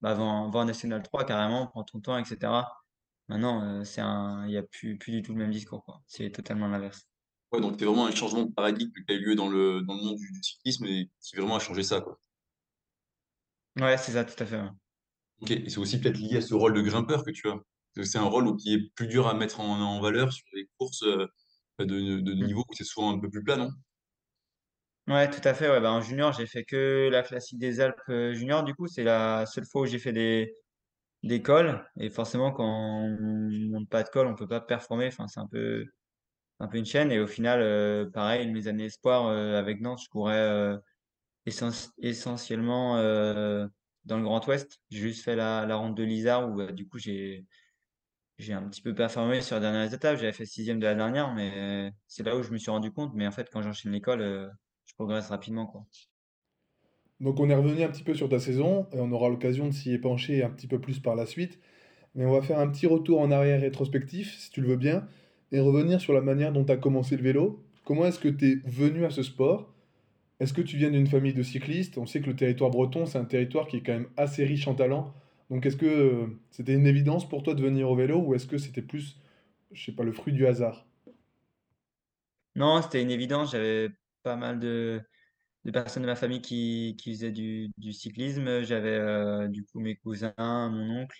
bah, 0.00 0.14
va, 0.14 0.22
en, 0.22 0.64
National 0.64 1.02
3 1.02 1.24
carrément, 1.24 1.66
prends 1.66 1.84
ton 1.84 2.00
temps, 2.00 2.18
etc. 2.18 2.64
Maintenant, 3.28 3.84
c'est 3.84 4.00
un, 4.00 4.44
il 4.46 4.50
n'y 4.50 4.56
a 4.56 4.62
plus, 4.62 4.96
plus 4.98 5.12
du 5.12 5.22
tout 5.22 5.32
le 5.32 5.38
même 5.38 5.50
discours, 5.50 5.84
quoi. 5.84 6.02
C'est 6.06 6.30
totalement 6.30 6.66
l'inverse. 6.66 7.06
Ouais, 7.52 7.60
donc 7.60 7.76
c'est 7.78 7.84
vraiment 7.84 8.06
un 8.06 8.10
changement 8.12 8.44
de 8.44 8.52
paradigme 8.52 8.90
qui 9.06 9.12
a 9.12 9.16
eu 9.16 9.24
lieu 9.24 9.34
dans 9.34 9.48
le, 9.48 9.82
dans 9.82 9.94
le 9.94 10.02
monde 10.02 10.16
du, 10.16 10.30
du 10.32 10.42
cyclisme 10.42 10.86
et 10.86 11.10
qui 11.20 11.36
vraiment 11.36 11.56
a 11.56 11.60
changé 11.60 11.82
ça, 11.82 12.00
quoi. 12.00 12.18
Ouais, 13.76 13.96
c'est 13.98 14.12
ça, 14.12 14.24
tout 14.24 14.40
à 14.42 14.46
fait. 14.46 14.60
ouais. 14.60 14.68
Ok, 15.40 15.50
et 15.52 15.68
c'est 15.70 15.78
aussi 15.78 16.00
peut-être 16.00 16.18
lié 16.18 16.36
à 16.38 16.40
ce 16.42 16.54
rôle 16.54 16.74
de 16.74 16.80
grimpeur 16.82 17.24
que 17.24 17.30
tu 17.30 17.48
as. 17.48 17.52
Parce 17.52 17.62
que 17.96 18.04
C'est 18.04 18.18
un 18.18 18.24
rôle 18.24 18.46
où- 18.46 18.56
qui 18.56 18.74
est 18.74 18.90
plus 18.94 19.06
dur 19.08 19.26
à 19.26 19.34
mettre 19.34 19.60
en, 19.60 19.80
en 19.80 20.00
valeur 20.00 20.32
sur 20.32 20.44
les 20.54 20.66
courses 20.78 21.02
euh, 21.02 21.26
de, 21.78 21.84
de, 21.86 22.20
de 22.20 22.34
Mm. 22.40 22.46
niveau 22.46 22.64
où 22.68 22.74
c'est 22.74 22.84
souvent 22.84 23.12
un 23.16 23.18
peu 23.20 23.30
plus 23.30 23.42
plat, 23.42 23.56
non? 23.56 23.70
Ouais, 25.08 25.28
tout 25.28 25.40
à 25.44 25.54
fait. 25.54 25.68
Ouais, 25.68 25.80
bah, 25.80 25.90
en 25.92 26.00
junior, 26.02 26.32
j'ai 26.32 26.46
fait 26.46 26.64
que 26.64 27.08
la 27.10 27.22
classique 27.22 27.58
des 27.58 27.80
Alpes 27.80 27.98
euh, 28.10 28.32
junior. 28.32 28.62
Du 28.62 28.74
coup, 28.74 28.86
c'est 28.86 29.02
la 29.02 29.44
seule 29.46 29.64
fois 29.66 29.82
où 29.82 29.86
j'ai 29.86 29.98
fait 29.98 30.12
des, 30.12 30.54
des 31.22 31.42
cols. 31.42 31.84
Et 31.98 32.10
forcément, 32.10 32.52
quand 32.52 32.64
on 32.66 33.10
monte 33.70 33.88
pas 33.90 34.02
de 34.04 34.10
col, 34.10 34.26
on 34.28 34.36
peut 34.36 34.48
pas 34.48 34.60
performer. 34.60 35.08
Enfin, 35.08 35.28
c'est 35.28 35.40
un 35.40 35.48
peu, 35.48 35.84
un 36.60 36.68
peu 36.68 36.78
une 36.78 36.86
chaîne. 36.86 37.12
Et 37.12 37.20
au 37.20 37.26
final, 37.28 37.60
euh, 37.62 38.10
pareil, 38.10 38.50
mes 38.52 38.68
années 38.68 38.86
espoir 38.86 39.26
euh, 39.28 39.58
avec 39.58 39.80
Nantes, 39.80 40.00
je 40.04 40.08
courais 40.10 40.36
essentiellement 41.98 42.96
euh, 42.96 43.66
dans 44.04 44.16
le 44.16 44.22
Grand 44.22 44.46
Ouest. 44.46 44.80
J'ai 44.90 45.00
juste 45.00 45.24
fait 45.24 45.36
la, 45.36 45.66
la 45.66 45.76
ronde 45.76 45.96
de 45.96 46.02
l'Isard 46.02 46.50
où 46.50 46.60
euh, 46.60 46.72
du 46.72 46.88
coup, 46.88 46.98
j'ai, 46.98 47.46
j'ai 48.38 48.52
un 48.52 48.62
petit 48.68 48.82
peu 48.82 48.94
performé 48.94 49.40
sur 49.40 49.56
les 49.56 49.62
dernières 49.62 49.92
étapes. 49.92 50.18
J'avais 50.18 50.32
fait 50.32 50.46
sixième 50.46 50.78
de 50.78 50.86
la 50.86 50.94
dernière, 50.94 51.34
mais 51.34 51.92
c'est 52.06 52.22
là 52.22 52.36
où 52.36 52.42
je 52.42 52.50
me 52.50 52.58
suis 52.58 52.70
rendu 52.70 52.90
compte. 52.90 53.12
Mais 53.14 53.26
en 53.26 53.32
fait, 53.32 53.48
quand 53.52 53.62
j'enchaîne 53.62 53.92
l'école, 53.92 54.22
euh, 54.22 54.48
je 54.86 54.94
progresse 54.94 55.28
rapidement. 55.28 55.86
Donc 57.20 57.38
on 57.38 57.50
est 57.50 57.54
revenu 57.54 57.82
un 57.82 57.88
petit 57.88 58.02
peu 58.02 58.14
sur 58.14 58.28
ta 58.28 58.38
saison 58.38 58.86
et 58.92 59.00
on 59.00 59.12
aura 59.12 59.28
l'occasion 59.28 59.66
de 59.66 59.72
s'y 59.72 59.92
épancher 59.92 60.42
un 60.42 60.50
petit 60.50 60.66
peu 60.66 60.80
plus 60.80 61.00
par 61.00 61.16
la 61.16 61.26
suite. 61.26 61.60
Mais 62.14 62.24
on 62.24 62.32
va 62.32 62.42
faire 62.42 62.58
un 62.58 62.68
petit 62.68 62.86
retour 62.86 63.20
en 63.20 63.30
arrière 63.30 63.60
rétrospectif, 63.60 64.36
si 64.38 64.50
tu 64.50 64.60
le 64.62 64.68
veux 64.68 64.76
bien, 64.76 65.06
et 65.52 65.60
revenir 65.60 66.00
sur 66.00 66.12
la 66.12 66.20
manière 66.22 66.52
dont 66.52 66.64
tu 66.64 66.72
as 66.72 66.76
commencé 66.76 67.16
le 67.16 67.22
vélo. 67.22 67.62
Comment 67.84 68.06
est-ce 68.06 68.18
que 68.18 68.28
tu 68.28 68.52
es 68.52 68.54
venu 68.68 69.04
à 69.04 69.10
ce 69.10 69.22
sport? 69.22 69.72
Est-ce 70.40 70.52
que 70.54 70.62
tu 70.62 70.76
viens 70.76 70.90
d'une 70.90 71.06
famille 71.06 71.34
de 71.34 71.42
cyclistes? 71.42 71.98
On 71.98 72.06
sait 72.06 72.20
que 72.20 72.26
le 72.26 72.36
territoire 72.36 72.70
breton, 72.70 73.06
c'est 73.06 73.18
un 73.18 73.24
territoire 73.24 73.68
qui 73.68 73.76
est 73.76 73.82
quand 73.82 73.92
même 73.92 74.08
assez 74.16 74.44
riche 74.44 74.66
en 74.68 74.74
talent. 74.74 75.14
Donc 75.50 75.66
est-ce 75.66 75.76
que 75.76 75.86
euh, 75.86 76.26
c'était 76.50 76.74
une 76.74 76.86
évidence 76.86 77.28
pour 77.28 77.42
toi 77.42 77.54
de 77.54 77.62
venir 77.62 77.90
au 77.90 77.96
vélo 77.96 78.18
ou 78.20 78.34
est-ce 78.34 78.46
que 78.46 78.58
c'était 78.58 78.82
plus, 78.82 79.20
je 79.72 79.84
sais 79.84 79.92
pas, 79.92 80.04
le 80.04 80.12
fruit 80.12 80.32
du 80.32 80.46
hasard? 80.46 80.86
Non, 82.54 82.82
c'était 82.82 83.02
une 83.02 83.10
évidence. 83.10 83.52
J'avais 83.52 83.90
pas 84.22 84.36
mal 84.36 84.58
de, 84.58 85.02
personnes 85.72 86.02
de 86.02 86.08
ma 86.08 86.16
famille 86.16 86.40
qui, 86.42 86.96
qui 86.98 87.12
faisaient 87.12 87.32
du, 87.32 87.70
du 87.78 87.92
cyclisme. 87.92 88.62
J'avais 88.62 88.90
euh, 88.90 89.48
du 89.48 89.64
coup 89.64 89.80
mes 89.80 89.96
cousins, 89.96 90.34
mon 90.38 91.02
oncle. 91.02 91.18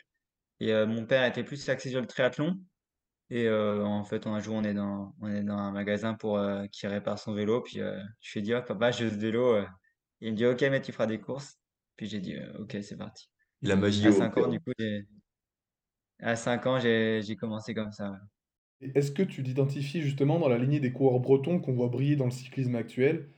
Et 0.61 0.73
euh, 0.73 0.87
mon 0.87 1.07
père 1.07 1.25
était 1.25 1.45
plus 1.45 1.69
axé 1.69 1.91
sur 1.91 2.01
le 2.01 2.07
triathlon. 2.07 2.59
Et 3.31 3.47
euh, 3.47 3.85
en 3.85 4.05
fait, 4.05 4.27
un 4.27 4.41
jour, 4.41 4.57
on 4.57 4.65
est 4.65 4.75
dans, 4.75 5.15
on 5.21 5.29
est 5.29 5.43
dans 5.43 5.57
un 5.57 5.71
magasin 5.71 6.15
pour 6.15 6.39
euh, 6.39 6.67
qui 6.67 6.87
répare 6.87 7.19
son 7.19 7.33
vélo. 7.33 7.61
Puis 7.61 7.81
euh, 7.81 8.01
je 8.21 8.33
lui 8.33 8.41
ai 8.41 8.43
dit, 8.43 8.55
oh, 8.55 8.61
papa, 8.67 8.91
je 8.91 9.05
veux 9.05 9.11
ce 9.11 9.17
vélo. 9.17 9.57
Il 10.21 10.33
me 10.33 10.37
dit, 10.37 10.47
ok, 10.47 10.61
mais 10.63 10.83
tu 10.83 10.93
feras 10.93 11.07
des 11.07 11.21
courses. 11.21 11.59
Puis 11.97 12.07
j'ai 12.07 12.21
dit, 12.21 12.37
ok, 12.59 12.77
c'est 12.83 12.97
parti. 12.97 13.31
La 13.63 13.77
magie 13.77 14.07
À 14.07 14.13
5 14.13 14.37
ans, 14.39 14.49
du 14.49 14.59
coup, 14.61 14.73
j'ai, 14.79 15.07
à 16.19 16.37
5 16.37 16.67
ans, 16.67 16.81
j'ai, 16.81 17.21
j'ai 17.23 17.37
commencé 17.37 17.75
comme 17.75 17.93
ça. 17.93 18.11
ouais. 18.11 18.19
Est-ce 18.95 19.13
que 19.13 19.23
tu 19.23 19.43
t'identifies 19.43 20.01
justement 20.01 20.39
dans 20.39 20.49
la 20.49 20.59
lignée 20.59 20.81
des 20.81 20.93
coureurs 20.93 21.21
bretons 21.21 21.61
qu'on 21.61 21.73
voit 21.73 21.89
briller 21.89 22.17
dans 22.17 22.25
le 22.25 22.31
cyclisme 22.31 22.75
actuel? 22.77 23.29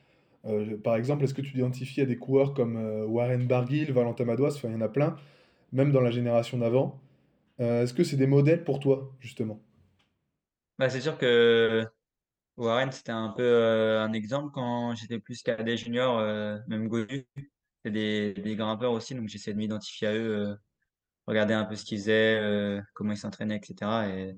Euh, 0.45 0.77
par 0.79 0.97
exemple, 0.97 1.25
est-ce 1.25 1.35
que 1.35 1.43
tu 1.43 1.53
t'identifies 1.53 2.01
à 2.01 2.07
des 2.07 2.17
coureurs 2.17 2.55
comme 2.55 2.77
euh, 2.77 3.05
Warren 3.07 3.47
Barguil, 3.47 3.91
Valentin 3.93 4.25
Madouas, 4.25 4.55
enfin 4.57 4.69
il 4.69 4.73
y 4.73 4.77
en 4.77 4.81
a 4.81 4.89
plein, 4.89 5.17
même 5.73 5.93
dans 5.93 6.01
la 6.01 6.11
génération 6.11 6.59
d'avant. 6.59 7.01
Euh, 7.61 7.83
est-ce 7.83 7.95
que 7.95 8.05
c'est 8.05 8.17
des 8.17 8.27
modèles 8.27 8.65
pour 8.65 8.81
toi, 8.81 9.13
justement? 9.21 9.61
Bah, 10.83 10.91
c'est 10.91 11.01
sûr 11.01 11.17
que 11.17 11.87
Warren, 12.57 12.91
c'était 12.91 13.13
un 13.13 13.29
peu 13.29 13.45
euh, 13.45 14.03
un 14.03 14.13
exemple 14.13 14.51
quand 14.53 14.97
j'étais 14.97 15.21
plus 15.21 15.41
cadet 15.41 15.77
junior, 15.77 16.19
euh, 16.19 16.59
même 16.67 16.89
Godu. 16.89 17.25
C'est 17.85 17.93
des, 17.93 18.35
grimpeurs 18.57 18.91
aussi, 18.91 19.15
donc 19.15 19.29
j'essayais 19.29 19.55
de 19.55 19.59
m'identifier 19.61 20.09
à 20.09 20.15
eux, 20.15 20.49
euh, 20.49 20.57
regarder 21.29 21.55
un 21.55 21.65
peu 21.67 21.77
ce 21.77 21.85
qu'ils 21.85 21.99
faisaient, 21.99 22.37
euh, 22.41 22.83
comment 22.95 23.13
ils 23.13 23.17
s'entraînaient, 23.17 23.59
etc. 23.59 24.09
Et 24.09 24.37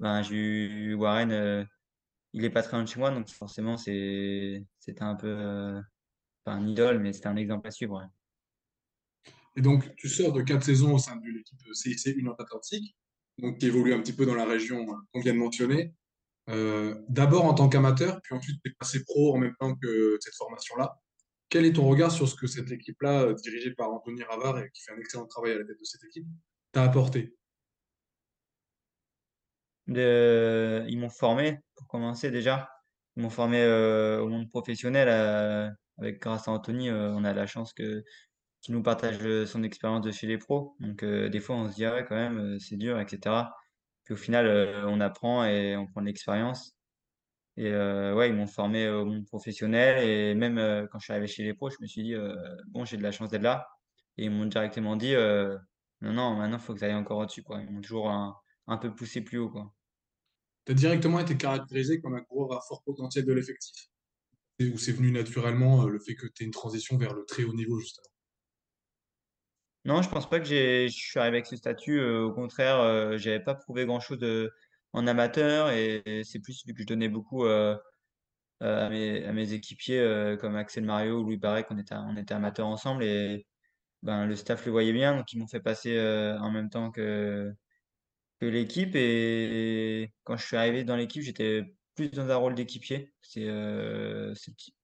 ben, 0.00 0.20
j'ai 0.22 0.34
eu 0.34 0.94
Warren, 0.94 1.68
il 2.32 2.44
est 2.44 2.50
pas 2.50 2.64
très 2.64 2.76
loin 2.76 2.82
de 2.82 2.88
chez 2.88 2.98
moi, 2.98 3.12
donc 3.12 3.28
forcément, 3.28 3.76
c'est, 3.76 4.66
c'était 4.80 5.04
un 5.04 5.14
peu, 5.14 5.80
pas 6.42 6.54
un 6.54 6.66
idole, 6.66 6.98
mais 6.98 7.12
c'était 7.12 7.28
un 7.28 7.36
exemple 7.36 7.68
à 7.68 7.70
suivre. 7.70 8.02
Et 9.54 9.62
donc, 9.62 9.94
tu 9.94 10.08
sors 10.08 10.32
de 10.32 10.42
quatre 10.42 10.64
saisons 10.64 10.94
au 10.94 10.98
sein 10.98 11.14
de 11.14 11.28
l'équipe 11.28 11.60
CIC 11.72 12.16
Union 12.16 12.34
Atlantique, 12.36 12.96
donc 13.38 13.58
qui 13.58 13.66
évolue 13.66 13.92
un 13.92 14.00
petit 14.00 14.12
peu 14.12 14.26
dans 14.26 14.34
la 14.34 14.44
région 14.44 14.80
euh, 14.80 14.94
qu'on 15.12 15.20
vient 15.20 15.34
de 15.34 15.38
mentionner. 15.38 15.92
Euh, 16.50 16.94
d'abord 17.08 17.46
en 17.46 17.54
tant 17.54 17.68
qu'amateur, 17.68 18.20
puis 18.22 18.34
ensuite 18.34 18.60
tu 18.62 18.70
es 18.70 18.74
passé 18.74 19.02
pro 19.04 19.34
en 19.34 19.38
même 19.38 19.54
temps 19.58 19.74
que 19.76 20.18
cette 20.20 20.34
formation-là. 20.34 20.98
Quel 21.48 21.64
est 21.64 21.74
ton 21.74 21.88
regard 21.88 22.10
sur 22.10 22.28
ce 22.28 22.34
que 22.34 22.46
cette 22.46 22.70
équipe-là, 22.70 23.22
euh, 23.22 23.34
dirigée 23.34 23.72
par 23.72 23.92
Anthony 23.92 24.22
Ravard 24.24 24.58
et 24.58 24.70
qui 24.72 24.82
fait 24.82 24.92
un 24.92 24.98
excellent 24.98 25.26
travail 25.26 25.52
à 25.52 25.58
la 25.58 25.64
tête 25.64 25.78
de 25.78 25.84
cette 25.84 26.04
équipe, 26.04 26.26
t'a 26.72 26.84
apporté? 26.84 27.34
Ils 29.86 30.98
m'ont 30.98 31.10
formé, 31.10 31.58
pour 31.74 31.86
commencer 31.88 32.30
déjà. 32.30 32.70
Ils 33.16 33.22
m'ont 33.22 33.30
formé 33.30 33.64
au 33.66 34.28
monde 34.28 34.48
professionnel. 34.48 35.08
avec, 35.98 36.20
grâce 36.20 36.48
à 36.48 36.52
Anthony, 36.52 36.90
on 36.90 37.22
a 37.22 37.34
la 37.34 37.46
chance 37.46 37.74
que 37.74 38.02
qu'il 38.64 38.74
nous 38.74 38.82
partage 38.82 39.18
euh, 39.22 39.46
son 39.46 39.62
expérience 39.62 40.00
de 40.00 40.10
chez 40.10 40.26
les 40.26 40.38
pros. 40.38 40.74
Donc, 40.80 41.02
euh, 41.02 41.28
des 41.28 41.40
fois, 41.40 41.56
on 41.56 41.68
se 41.68 41.74
dit, 41.74 41.84
ah 41.84 41.94
ouais, 41.94 42.04
quand 42.08 42.14
même, 42.16 42.38
euh, 42.38 42.58
c'est 42.58 42.76
dur, 42.76 42.98
etc. 42.98 43.52
Puis 44.04 44.14
au 44.14 44.16
final, 44.16 44.46
on 44.86 45.00
apprend 45.00 45.44
et 45.44 45.76
on 45.76 45.86
prend 45.86 46.02
de 46.02 46.06
l'expérience. 46.06 46.76
Et 47.56 47.70
ouais, 47.72 48.28
ils 48.28 48.34
m'ont 48.34 48.46
formé 48.46 48.86
au 48.90 49.06
monde 49.06 49.24
professionnel. 49.24 50.06
Et 50.06 50.34
même 50.34 50.56
quand 50.90 50.98
je 50.98 51.04
suis 51.04 51.12
arrivé 51.14 51.26
chez 51.26 51.42
les 51.42 51.54
pros, 51.54 51.70
je 51.70 51.76
me 51.80 51.86
suis 51.86 52.02
dit, 52.02 52.14
bon, 52.68 52.84
j'ai 52.84 52.98
de 52.98 53.02
la 53.02 53.12
chance 53.12 53.30
d'être 53.30 53.42
là. 53.42 53.66
Et 54.18 54.24
ils 54.26 54.30
m'ont 54.30 54.44
directement 54.44 54.96
dit, 54.96 55.14
non, 56.02 56.12
non, 56.12 56.36
maintenant, 56.36 56.58
il 56.58 56.62
faut 56.62 56.74
que 56.74 56.80
tu 56.80 56.84
ailles 56.84 56.92
encore 56.92 57.16
au-dessus. 57.16 57.42
Ils 57.48 57.70
m'ont 57.70 57.80
toujours 57.80 58.10
un, 58.10 58.76
peu 58.76 58.94
poussé 58.94 59.22
plus 59.22 59.38
haut. 59.38 59.50
Tu 60.66 60.72
as 60.72 60.74
directement 60.74 61.20
été 61.20 61.38
caractérisé 61.38 62.02
comme 62.02 62.14
un 62.14 62.22
coureur 62.24 62.58
à 62.58 62.60
fort 62.68 62.82
potentiel 62.82 63.24
de 63.24 63.32
l'effectif, 63.32 63.88
où 64.60 64.76
c'est 64.76 64.92
venu 64.92 65.12
naturellement 65.12 65.86
le 65.86 65.98
fait 65.98 66.14
que 66.14 66.26
tu 66.26 66.42
aies 66.42 66.46
une 66.46 66.52
transition 66.52 66.98
vers 66.98 67.14
le 67.14 67.24
très 67.24 67.44
haut 67.44 67.54
niveau, 67.54 67.78
justement? 67.80 68.13
Non, 69.84 70.00
je 70.00 70.08
pense 70.08 70.28
pas 70.28 70.40
que 70.40 70.46
je 70.46 70.88
suis 70.88 71.18
arrivé 71.18 71.36
avec 71.38 71.46
ce 71.46 71.56
statut. 71.56 71.98
euh, 72.00 72.24
au 72.24 72.32
contraire, 72.32 72.78
euh, 72.80 73.18
j'avais 73.18 73.40
pas 73.40 73.54
prouvé 73.54 73.84
grand-chose 73.84 74.18
en 74.92 75.06
amateur 75.06 75.70
et, 75.70 76.22
c'est 76.24 76.38
plus 76.40 76.64
vu 76.66 76.72
que 76.74 76.80
je 76.82 76.86
donnais 76.86 77.08
beaucoup 77.08 77.44
euh, 77.44 77.76
à 78.60 78.88
mes, 78.88 79.52
équipiers 79.52 80.36
comme 80.40 80.56
Axel 80.56 80.84
Mario 80.84 81.20
ou 81.20 81.24
Louis 81.24 81.36
Barret, 81.36 81.64
qu'on 81.64 81.78
était, 81.78 81.94
on 81.96 82.16
était 82.16 82.34
amateurs 82.34 82.66
ensemble 82.66 83.04
et 83.04 83.46
ben, 84.02 84.26
le 84.26 84.36
staff 84.36 84.64
le 84.66 84.72
voyait 84.72 84.92
bien, 84.92 85.16
donc 85.16 85.32
ils 85.32 85.38
m'ont 85.38 85.46
fait 85.48 85.60
passer 85.60 85.98
en 86.40 86.50
même 86.50 86.70
temps 86.70 86.90
que, 86.90 87.52
l'équipe. 88.40 88.94
Et, 88.96 90.12
quand 90.24 90.36
je 90.36 90.46
suis 90.46 90.56
arrivé 90.56 90.84
dans 90.84 90.96
l'équipe, 90.96 91.22
j'étais 91.22 91.64
plus 91.94 92.10
dans 92.10 92.30
un 92.30 92.36
rôle 92.36 92.54
d'équipier. 92.54 93.12
C'est 93.22 93.48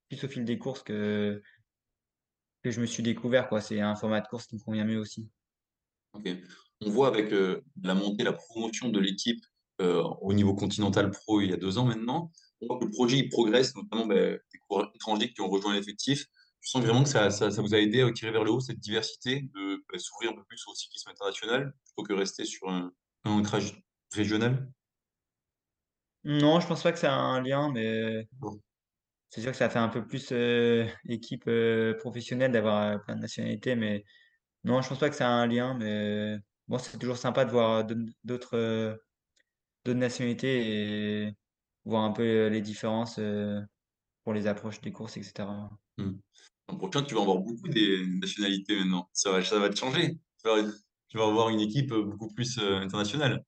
plus 0.09 0.25
au 0.25 0.29
fil 0.29 0.45
des 0.45 0.59
courses 0.59 0.83
que, 0.83 1.43
que 2.63 2.71
je 2.71 2.81
me 2.81 2.87
suis 2.87 3.03
découvert, 3.03 3.49
quoi. 3.49 3.61
C'est 3.61 3.81
un 3.81 3.95
format 3.95 4.21
de 4.21 4.29
course 4.29 4.47
qui 4.47 4.57
me 4.57 4.61
convient 4.61 4.85
mieux 4.85 4.99
aussi. 4.99 5.29
On 6.15 6.91
voit 6.91 7.09
avec 7.09 7.33
euh, 7.33 7.63
la 7.83 7.95
montée, 7.95 8.25
la 8.25 8.33
promotion 8.33 8.89
de 8.89 8.99
l'équipe 8.99 9.45
euh, 9.81 10.03
au 10.21 10.33
niveau 10.33 10.55
continental 10.55 11.11
pro 11.11 11.41
il 11.41 11.51
y 11.51 11.53
a 11.53 11.57
deux 11.57 11.79
ans 11.79 11.85
maintenant, 11.87 12.31
on 12.61 12.67
voit 12.67 12.79
que 12.79 12.85
le 12.85 12.91
projet 12.91 13.19
il 13.19 13.29
progresse, 13.31 13.75
notamment 13.75 14.07
ben, 14.07 14.39
des 14.53 14.59
coureurs 14.69 14.91
étrangers 14.95 15.33
qui 15.33 15.41
ont 15.41 15.49
rejoint 15.49 15.75
l'effectif. 15.75 16.27
Je 16.61 16.71
sens 16.71 16.83
vraiment 16.83 17.03
que 17.03 17.09
ça, 17.09 17.31
ça, 17.31 17.51
ça 17.51 17.63
vous 17.63 17.75
a 17.75 17.79
aidé 17.79 18.03
à 18.03 18.13
tirer 18.13 18.33
vers 18.33 18.45
le 18.45 18.51
haut 18.51 18.61
cette 18.61 18.79
diversité, 18.79 19.49
de 19.55 19.83
ben, 19.91 19.99
s'ouvrir 19.99 20.33
un 20.33 20.35
peu 20.35 20.45
plus 20.45 20.63
au 20.69 20.75
cyclisme 20.75 21.11
international 21.11 21.73
plutôt 21.85 22.03
que 22.03 22.13
rester 22.13 22.45
sur 22.45 22.69
un, 22.69 22.93
un 23.25 23.31
ancrage 23.31 23.83
régional? 24.13 24.71
Non, 26.25 26.61
je 26.61 26.67
pense 26.67 26.83
pas 26.83 26.93
que 26.93 26.99
ça 26.99 27.15
a 27.15 27.19
un 27.19 27.41
lien, 27.41 27.73
mais 27.73 28.29
Bon. 28.33 28.61
C'est 29.31 29.41
sûr 29.43 29.53
que 29.53 29.57
ça 29.57 29.71
fait 29.71 29.79
un 29.79 29.89
peu 29.89 30.05
plus 30.05 30.31
euh, 30.33 30.87
équipe 31.09 31.45
euh, 31.47 31.97
professionnelle 31.99 32.51
d'avoir 32.51 32.83
euh, 32.83 32.99
plein 32.99 33.15
de 33.15 33.21
nationalités, 33.21 33.77
mais 33.77 34.05
non, 34.65 34.83
je 34.83 34.89
pense 34.89 34.99
pas 34.99 35.09
que 35.09 35.15
ça 35.17 35.29
a 35.29 35.31
un 35.31 35.47
lien, 35.47 35.75
mais 35.75 36.37
bon, 36.67 36.79
c'est 36.79 36.99
toujours 36.99 37.17
sympa 37.17 37.45
de 37.45 37.51
voir 37.51 37.87
d'autres 38.25 38.99
nationalités 39.87 41.27
et 41.27 41.35
voir 41.85 42.05
un 42.05 42.13
peu 42.13 42.49
les 42.49 42.61
différences 42.61 43.21
pour 44.25 44.35
les 44.35 44.47
approches 44.47 44.81
des 44.81 44.93
courses, 44.93 45.17
etc. 45.17 45.49
L'an 46.69 46.77
prochain, 46.77 47.03
tu 47.03 47.15
vas 47.15 47.23
avoir 47.23 47.39
beaucoup 47.39 47.69
des 47.69 48.05
nationalités 48.21 48.79
maintenant. 48.79 49.09
Ça 49.13 49.31
va, 49.31 49.43
ça 49.43 49.59
va 49.59 49.71
te 49.71 49.77
changer. 49.77 50.19
Tu 51.09 51.19
vas, 51.19 51.27
avoir 51.27 51.49
une 51.49 51.61
équipe 51.61 51.95
beaucoup 51.95 52.29
plus 52.35 52.59
internationale. 52.59 53.43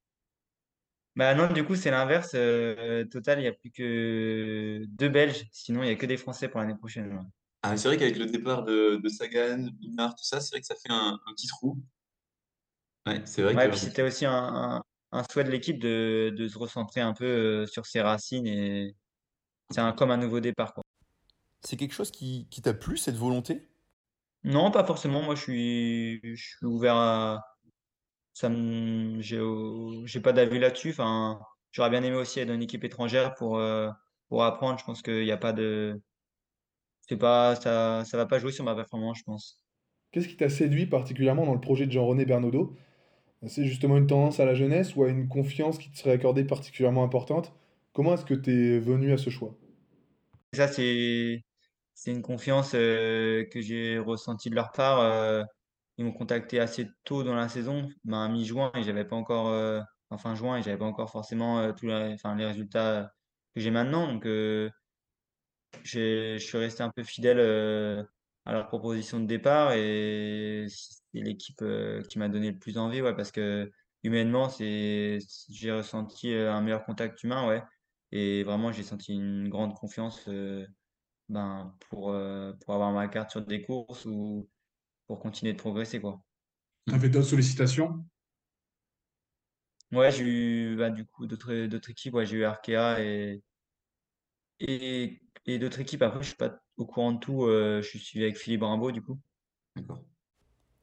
Bah 1.15 1.35
non, 1.35 1.51
du 1.53 1.63
coup, 1.65 1.75
c'est 1.75 1.91
l'inverse. 1.91 2.31
euh, 2.33 3.05
total, 3.05 3.39
il 3.39 3.43
n'y 3.43 3.47
a 3.47 3.53
plus 3.53 3.69
que 3.71 4.83
deux 4.87 5.09
Belges, 5.09 5.45
sinon 5.51 5.83
il 5.83 5.87
n'y 5.87 5.91
a 5.91 5.95
que 5.95 6.05
des 6.07 6.17
Français 6.17 6.49
pour 6.49 6.59
l'année 6.59 6.75
prochaine. 6.75 7.13
ouais. 7.13 7.23
Ah, 7.61 7.75
c'est 7.77 7.87
vrai 7.87 7.97
qu'avec 7.97 8.17
le 8.17 8.25
départ 8.25 8.63
de, 8.63 8.97
de 8.97 9.09
Sagan, 9.09 9.67
Pinard, 9.81 10.15
tout 10.15 10.23
ça, 10.25 10.39
c'est 10.41 10.51
vrai 10.51 10.61
que 10.61 10.67
ça 10.67 10.75
fait 10.75 10.91
un, 10.91 11.19
un 11.25 11.33
petit 11.33 11.47
trou. 11.47 11.81
Ouais, 13.05 13.21
c'est 13.25 13.41
vrai 13.43 13.57
que 13.57 13.61
Ouais, 13.61 13.69
puis 13.69 13.77
c'était 13.79 14.01
aussi 14.01 14.25
un, 14.25 14.33
un, 14.33 14.83
un 15.11 15.23
souhait 15.29 15.43
de 15.43 15.49
l'équipe 15.51 15.79
de, 15.79 16.33
de 16.35 16.47
se 16.47 16.57
recentrer 16.57 17.01
un 17.01 17.13
peu 17.13 17.25
euh, 17.25 17.65
sur 17.67 17.85
ses 17.85 18.01
racines 18.01 18.47
et 18.47 18.95
c'est 19.71 19.81
un, 19.81 19.93
comme 19.93 20.11
un 20.11 20.17
nouveau 20.17 20.39
départ, 20.41 20.73
quoi. 20.73 20.83
C'est 21.61 21.77
quelque 21.77 21.95
chose 21.95 22.11
qui, 22.11 22.47
qui 22.51 22.61
t'a 22.61 22.75
plu, 22.75 22.95
cette 22.95 23.15
volonté? 23.15 23.67
Non, 24.43 24.71
pas 24.71 24.83
forcément. 24.85 25.21
Moi, 25.21 25.35
je 25.35 25.41
suis, 25.41 26.35
je 26.35 26.43
suis 26.57 26.65
ouvert 26.65 26.95
à 26.95 27.52
ça. 28.33 28.49
Me, 28.49 29.21
j'ai, 29.21 29.39
au- 29.39 30.05
j'ai 30.05 30.19
pas 30.21 30.33
d'avis 30.33 30.59
là-dessus. 30.59 30.91
Enfin, 30.91 31.39
j'aurais 31.71 31.89
bien 31.89 32.03
aimé 32.03 32.15
aussi 32.15 32.39
être 32.39 32.47
dans 32.47 32.53
une 32.55 32.63
équipe 32.63 32.83
étrangère 32.83 33.33
pour, 33.35 33.57
euh, 33.57 33.89
pour 34.29 34.43
apprendre. 34.43 34.79
Je 34.79 34.85
pense 34.85 35.01
qu'il 35.01 35.23
n'y 35.23 35.31
a 35.31 35.37
pas 35.37 35.53
de, 35.53 36.01
c'est 37.01 37.17
pas, 37.17 37.55
ça, 37.55 38.03
ça 38.05 38.17
va 38.17 38.25
pas 38.25 38.39
jouer 38.39 38.51
sur 38.51 38.63
ma 38.63 38.75
performance, 38.75 39.19
je 39.19 39.23
pense. 39.23 39.63
Qu'est-ce 40.11 40.29
qui 40.29 40.37
t'a 40.37 40.49
séduit 40.49 40.85
particulièrement 40.85 41.45
dans 41.45 41.53
le 41.53 41.59
projet 41.59 41.85
de 41.87 41.91
Jean-René 41.91 42.25
Bernaudot? 42.25 42.73
C'est 43.47 43.65
justement 43.65 43.97
une 43.97 44.07
tendance 44.07 44.39
à 44.39 44.45
la 44.45 44.55
jeunesse 44.55 44.95
ou 44.95 45.03
à 45.03 45.09
une 45.09 45.27
confiance 45.29 45.77
qui 45.77 45.91
te 45.91 45.97
serait 45.97 46.13
accordée 46.13 46.45
particulièrement 46.45 47.03
importante? 47.03 47.53
Comment 47.93 48.15
est-ce 48.15 48.25
que 48.25 48.33
tu 48.35 48.51
es 48.75 48.79
venu 48.79 49.13
à 49.13 49.17
ce 49.17 49.29
choix? 49.29 49.55
Ça, 50.53 50.67
c'est, 50.67 51.43
c'est 51.93 52.11
une 52.11 52.21
confiance 52.21 52.73
euh, 52.75 53.45
que 53.51 53.61
j'ai 53.61 53.97
ressentie 53.99 54.49
de 54.49 54.55
leur 54.55 54.71
part. 54.71 54.99
euh, 54.99 55.43
ils 55.97 56.05
m'ont 56.05 56.13
contacté 56.13 56.59
assez 56.59 56.89
tôt 57.03 57.23
dans 57.23 57.35
la 57.35 57.49
saison, 57.49 57.89
ben, 58.03 58.29
mi-juin, 58.29 58.71
et 58.75 58.83
j'avais 58.83 59.05
pas 59.05 59.15
encore, 59.15 59.49
euh, 59.49 59.81
enfin 60.09 60.31
fin 60.31 60.35
juin, 60.35 60.57
et 60.57 60.63
j'avais 60.63 60.77
pas 60.77 60.85
encore 60.85 61.11
forcément 61.11 61.59
euh, 61.59 61.71
tous 61.73 61.87
les, 61.87 62.17
résultats 62.45 63.11
que 63.55 63.61
j'ai 63.61 63.71
maintenant. 63.71 64.07
Donc, 64.07 64.25
euh, 64.25 64.69
je 65.83 66.37
suis 66.37 66.57
resté 66.57 66.83
un 66.83 66.89
peu 66.89 67.03
fidèle 67.03 67.39
euh, 67.39 68.03
à 68.45 68.53
leur 68.53 68.67
proposition 68.67 69.19
de 69.19 69.25
départ, 69.27 69.73
et 69.73 70.65
c'est 70.69 71.01
l'équipe 71.13 71.61
euh, 71.61 72.01
qui 72.03 72.19
m'a 72.19 72.29
donné 72.29 72.51
le 72.51 72.59
plus 72.59 72.77
envie, 72.77 73.01
ouais, 73.01 73.15
parce 73.15 73.31
que 73.31 73.71
humainement, 74.03 74.49
j'ai 74.59 75.71
ressenti 75.71 76.33
un 76.33 76.61
meilleur 76.61 76.85
contact 76.85 77.23
humain, 77.23 77.47
ouais, 77.47 77.63
et 78.11 78.43
vraiment, 78.43 78.71
j'ai 78.71 78.83
senti 78.83 79.13
une 79.13 79.49
grande 79.49 79.75
confiance. 79.75 80.27
ben, 81.29 81.73
pour, 81.89 82.15
pour 82.61 82.73
avoir 82.73 82.91
ma 82.91 83.07
carte 83.07 83.31
sur 83.31 83.45
des 83.45 83.61
courses 83.61 84.05
ou 84.05 84.47
pour 85.07 85.19
continuer 85.19 85.53
de 85.53 85.57
progresser, 85.59 86.01
quoi. 86.01 86.21
Tu 86.87 86.93
avais 86.95 87.09
d'autres 87.09 87.27
sollicitations? 87.27 88.05
Ouais, 89.93 90.11
j'ai 90.11 90.23
eu 90.25 90.75
bah, 90.75 90.89
du 90.89 91.05
coup 91.05 91.25
d'autres 91.27 91.67
d'autres 91.67 91.89
équipes, 91.91 92.15
ouais, 92.15 92.25
j'ai 92.25 92.37
eu 92.37 92.43
Arkea 92.45 92.99
et, 93.01 93.43
et, 94.59 95.21
et 95.45 95.59
d'autres 95.59 95.79
équipes. 95.81 96.01
Après, 96.03 96.21
je 96.21 96.27
suis 96.29 96.35
pas 96.37 96.59
au 96.77 96.85
courant 96.85 97.11
de 97.13 97.19
tout. 97.19 97.43
euh, 97.45 97.81
je 97.81 97.87
suis 97.87 97.99
suivi 97.99 98.25
avec 98.25 98.37
Philippe 98.37 98.63
Rimbaud, 98.63 98.91
du 98.91 99.01
coup. 99.01 99.19
D'accord. 99.75 100.05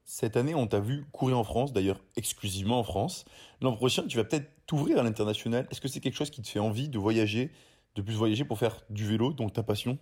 Cette 0.05 0.37
année, 0.37 0.53
on 0.53 0.67
t'a 0.67 0.79
vu 0.79 1.05
courir 1.11 1.37
en 1.39 1.43
France, 1.43 1.73
d'ailleurs 1.73 2.01
exclusivement 2.15 2.79
en 2.79 2.83
France. 2.83 3.25
L'an 3.61 3.75
prochain, 3.75 4.05
tu 4.07 4.17
vas 4.17 4.23
peut-être 4.23 4.51
t'ouvrir 4.67 4.99
à 4.99 5.03
l'international. 5.03 5.67
Est-ce 5.71 5.81
que 5.81 5.87
c'est 5.87 5.99
quelque 5.99 6.15
chose 6.17 6.29
qui 6.31 6.41
te 6.43 6.47
fait 6.49 6.59
envie 6.59 6.87
de 6.89 6.99
voyager, 6.99 7.51
de 7.95 8.01
plus 8.03 8.13
voyager 8.15 8.45
pour 8.45 8.59
faire 8.59 8.83
du 8.91 9.05
vélo, 9.07 9.33
donc 9.33 9.53
ta 9.53 9.63
passion? 9.63 9.97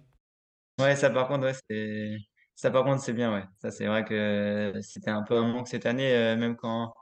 Ouais, 0.80 0.96
ça 0.96 1.10
par 1.10 1.28
contre, 1.28 1.44
ouais, 1.46 1.54
c'est 1.70 2.18
ça 2.60 2.72
par 2.72 2.84
contre 2.84 3.02
c'est 3.02 3.14
bien, 3.14 3.34
ouais. 3.34 3.44
Ça 3.62 3.72
c'est 3.72 3.86
vrai 3.88 4.04
que 4.04 4.74
c'était 4.82 5.10
un 5.12 5.24
peu 5.24 5.38
un 5.38 5.48
manque 5.48 5.70
cette 5.70 5.86
année, 5.86 6.14
euh, 6.14 6.36
même 6.36 6.58
quand 6.58 6.94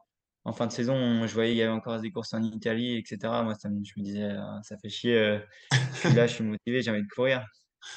en 0.46 0.54
fin 0.54 0.68
de 0.68 0.72
saison, 0.72 1.26
je 1.26 1.34
voyais 1.34 1.54
il 1.54 1.58
y 1.58 1.64
avait 1.64 1.72
encore 1.72 2.00
des 2.00 2.12
courses 2.12 2.34
en 2.36 2.44
Italie, 2.44 2.98
etc. 2.98 3.44
Moi, 3.44 3.56
ça 3.56 3.70
je 3.70 3.94
me 4.00 4.04
disais, 4.04 4.24
ah, 4.38 4.60
ça 4.64 4.78
fait 4.78 4.90
chier. 4.90 5.18
euh, 5.18 5.40
là, 6.16 6.28
je 6.28 6.36
suis 6.36 6.44
motivé, 6.44 6.82
j'ai 6.84 6.92
envie 6.92 7.02
de 7.02 7.08
courir. 7.08 7.44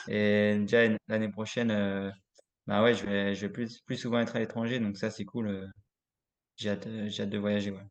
Et 0.09 0.57
déjà 0.61 0.89
l'année 1.09 1.29
prochaine, 1.29 1.71
euh, 1.71 2.11
bah 2.67 2.83
ouais, 2.83 2.95
je 2.95 3.05
vais, 3.07 3.35
je 3.35 3.43
vais 3.43 3.53
plus, 3.53 3.81
plus 3.83 3.97
souvent 3.97 4.21
être 4.21 4.37
à 4.37 4.39
l'étranger, 4.41 4.81
donc 4.81 4.97
ça 4.97 5.11
c'est 5.11 5.25
cool. 5.27 5.71
j'ai 6.57 6.71
hâte, 6.71 6.89
de 6.89 7.39
voyager, 7.39 7.73
ouais. 7.73 7.85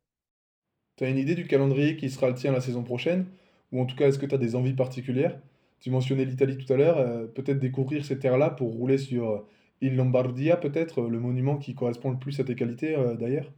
Tu 0.96 1.04
as 1.04 1.08
une 1.10 1.18
idée 1.18 1.36
du 1.36 1.46
calendrier 1.46 1.96
qui 1.96 2.10
sera 2.10 2.28
le 2.28 2.34
tien 2.34 2.52
la 2.52 2.60
saison 2.60 2.82
prochaine? 2.82 3.26
Ou 3.72 3.80
en 3.80 3.86
tout 3.86 3.96
cas, 3.96 4.08
est-ce 4.08 4.18
que 4.18 4.26
tu 4.26 4.34
as 4.34 4.38
des 4.38 4.56
envies 4.56 4.74
particulières? 4.74 5.40
Tu 5.80 5.90
mentionnais 5.90 6.24
l'Italie 6.24 6.58
tout 6.58 6.70
à 6.72 6.76
l'heure, 6.76 7.32
peut-être 7.34 7.60
découvrir 7.60 8.04
ces 8.04 8.18
terres-là 8.18 8.50
pour 8.50 8.72
rouler 8.72 8.98
sur 8.98 9.46
Il 9.82 9.94
Lombardia, 9.96 10.56
peut-être, 10.56 11.02
euh, 11.02 11.10
le 11.10 11.20
monument 11.20 11.58
qui 11.58 11.74
correspond 11.74 12.10
le 12.12 12.18
plus 12.18 12.40
à 12.40 12.44
tes 12.44 12.54
qualités 12.54 12.96
euh, 12.96 13.14
d'ailleurs? 13.14 13.52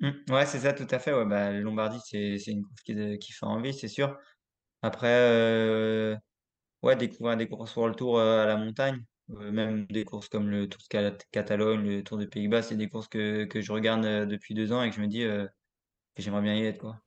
Mm, 0.00 0.10
Ouais, 0.30 0.46
c'est 0.46 0.60
ça, 0.60 0.72
tout 0.72 0.86
à 0.90 0.98
fait. 0.98 1.12
Ouais, 1.12 1.24
bah, 1.24 1.52
le 1.52 1.60
Lombardie, 1.60 2.00
c'est, 2.04 2.38
c'est 2.38 2.52
une 2.52 2.62
course 2.64 2.82
qui, 2.82 3.18
qui 3.18 3.32
fait 3.32 3.46
envie, 3.46 3.72
c'est 3.74 3.88
sûr. 3.88 4.18
Après, 4.82 5.08
euh, 5.08 6.16
ouais, 6.82 6.96
découvrir 6.96 7.36
des 7.38 7.48
courses 7.48 7.76
le 7.78 7.94
Tour 7.94 8.18
euh, 8.18 8.42
à 8.44 8.46
la 8.46 8.56
montagne, 8.58 9.04
euh, 9.32 9.52
même 9.52 9.86
des 9.88 10.04
courses 10.04 10.28
comme 10.30 10.50
le 10.50 10.68
Tour 10.68 10.82
de 10.92 11.18
Catalogne, 11.32 11.82
le 11.86 12.04
Tour 12.04 12.18
des 12.18 12.28
Pays-Bas, 12.28 12.62
c'est 12.62 12.76
des 12.76 12.88
courses 12.90 13.08
que, 13.08 13.44
que 13.46 13.60
je 13.62 13.72
regarde 13.72 14.04
euh, 14.06 14.26
depuis 14.26 14.54
deux 14.54 14.72
ans 14.72 14.82
et 14.82 14.90
que 14.90 14.96
je 14.96 15.02
me 15.02 15.08
dis 15.08 15.24
euh, 15.24 15.46
que 16.16 16.22
j'aimerais 16.22 16.42
bien 16.42 16.56
y 16.56 16.64
être, 16.66 16.78
quoi. 16.80 17.00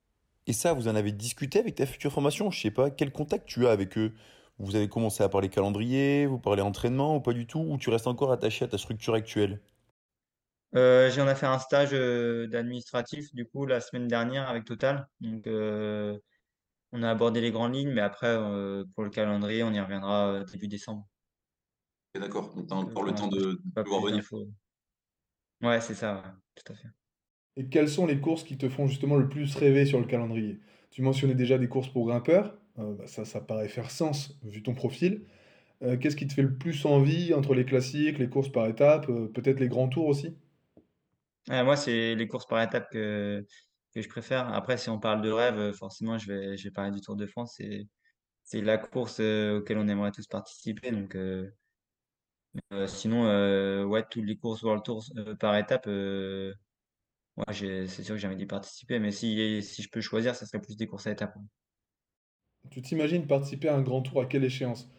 Et 0.48 0.54
ça, 0.54 0.74
vous 0.74 0.89
en 0.89 0.96
avez 0.96 1.13
discuté 1.13 1.60
avec 1.60 1.75
ta 1.75 1.86
future 1.86 2.12
formation? 2.12 2.51
Je 2.51 2.60
sais 2.60 2.72
pas, 2.72 2.92
quel 2.92 3.10
contact 3.13 3.48
tu 3.48 3.66
as 3.68 3.72
avec 3.72 3.98
eux? 3.98 4.13
Vous 4.60 4.75
avez 4.75 4.89
commencé 4.89 5.24
à 5.24 5.30
parler 5.30 5.50
calendrier, 5.50 6.25
vous 6.25 6.38
parlez 6.38 6.62
entraînement 6.62 7.16
ou 7.16 7.22
pas 7.22 7.34
du 7.34 7.48
tout? 7.48 7.60
Ou 7.60 7.78
tu 7.78 7.89
restes 7.89 8.08
encore 8.08 8.32
attaché 8.32 8.66
à 8.66 8.68
ta 8.68 8.78
structure 8.78 9.13
actuelle? 9.13 9.62
Euh, 10.75 11.10
j'en 11.10 11.28
ai 11.28 11.34
fait 11.34 11.48
un 11.48 11.58
stage 11.58 11.89
euh, 11.94 12.46
d'administratif, 12.48 13.34
du 13.34 13.46
coup, 13.46 13.66
la 13.66 13.80
semaine 13.80 14.08
dernière 14.08 14.50
avec 14.50 14.66
Total. 14.66 15.08
Donc, 15.22 15.48
euh, 15.48 16.20
on 16.92 17.01
a 17.01 17.10
abordé 17.10 17.42
les 17.42 17.51
grandes 17.51 17.74
lignes, 17.74 17.92
mais 17.92 18.01
après, 18.01 18.28
euh, 18.28 18.84
pour 18.94 19.04
le 19.04 19.10
calendrier, 19.10 19.63
on 19.63 19.72
y 19.72 19.80
reviendra 19.80 20.28
euh, 20.28 20.44
début 20.44 20.68
décembre. 20.68 21.08
D'accord. 22.13 22.54
Donc, 22.54 22.70
euh, 22.72 22.75
encore 22.75 22.94
pour 22.94 23.04
le 23.04 23.16
temps 23.16 23.28
de, 23.28 23.62
de 23.63 23.82
voir 23.88 24.01
plus 24.01 24.12
venir. 24.12 24.30
Ouais, 25.62 25.82
c'est 25.82 25.96
ça, 25.96 26.16
ouais, 26.16 26.32
tout 26.56 26.74
à 26.74 26.75
fait. 26.75 26.88
Et 27.56 27.68
quelles 27.70 27.89
sont 27.89 28.06
les 28.06 28.20
courses 28.20 28.44
qui 28.44 28.58
te 28.58 28.70
font 28.70 28.88
justement 28.88 29.16
le 29.16 29.30
plus 29.30 29.56
rêver 29.56 29.86
sur 29.86 30.00
le 30.00 30.06
calendrier? 30.06 30.60
Tu 30.92 31.01
mentionnais 31.01 31.36
déjà 31.36 31.58
des 31.58 31.68
courses 31.68 31.89
pour 31.89 32.06
grimpeurs, 32.08 32.59
euh, 32.80 32.94
bah, 32.94 33.08
ça, 33.08 33.26
ça 33.26 33.42
paraît 33.42 33.68
faire 33.68 33.92
sens 33.92 34.38
vu 34.44 34.64
ton 34.64 34.74
profil. 34.74 35.26
Euh, 35.82 35.98
qu'est-ce 35.98 36.16
qui 36.16 36.28
te 36.28 36.34
fait 36.34 36.42
le 36.42 36.54
plus 36.54 36.86
envie 36.86 37.34
entre 37.34 37.54
les 37.54 37.66
classiques, 37.66 38.20
les 38.20 38.30
courses 38.30 38.52
par 38.52 38.68
étapes, 38.68 39.10
euh, 39.10 39.28
peut-être 39.28 39.60
les 39.60 39.70
grands 39.70 39.88
tours 39.88 40.08
aussi? 40.08 40.36
Ouais, 41.48 41.64
moi, 41.64 41.76
c'est 41.78 42.16
les 42.16 42.28
courses 42.28 42.46
par 42.46 42.62
étapes 42.62 42.90
que, 42.92 43.46
je 43.96 44.08
préfère. 44.08 44.54
Après, 44.54 44.78
si 44.78 44.90
on 44.90 45.00
parle 45.00 45.22
de 45.22 45.32
rêve, 45.32 45.72
forcément, 45.74 46.18
je 46.18 46.32
vais, 46.32 46.72
parler 46.72 46.92
du 46.92 47.02
Tour 47.02 47.16
de 47.16 47.26
France. 47.26 47.60
C'est, 48.44 48.62
la 48.62 48.78
course 48.78 49.20
euh, 49.20 49.60
auquel 49.60 49.78
on 49.78 49.88
aimerait 49.88 50.12
tous 50.12 50.28
participer. 50.28 50.92
Donc, 50.92 51.18
sinon, 52.88 53.26
ouais, 53.88 54.04
toutes 54.10 54.26
les 54.26 54.38
courses 54.38 54.64
World 54.64 54.84
Tour 54.84 55.04
par 55.40 55.56
étape, 55.58 55.88
ouais, 55.88 57.54
c'est 57.54 58.04
sûr 58.04 58.16
que 58.16 58.22
j'ai 58.22 58.28
envie 58.28 58.36
d'y 58.36 58.46
participer. 58.46 59.00
Mais 59.00 59.12
si, 59.12 59.64
si 59.64 59.82
je 59.82 59.90
peux 59.90 60.02
choisir, 60.02 60.36
ça 60.36 60.46
serait 60.46 60.62
plus 60.62 60.78
des 60.78 60.88
courses 60.88 61.08
à 61.08 61.12
étapes. 61.12 61.36
Tu 62.70 62.82
t'imagines 62.82 63.25
participer 63.25 63.70
à 63.70 63.75
un 63.75 63.82
grand 63.82 64.01
tour 64.01 64.22
à 64.22 64.25
quelle 64.25 64.44
échéance? 64.44 64.89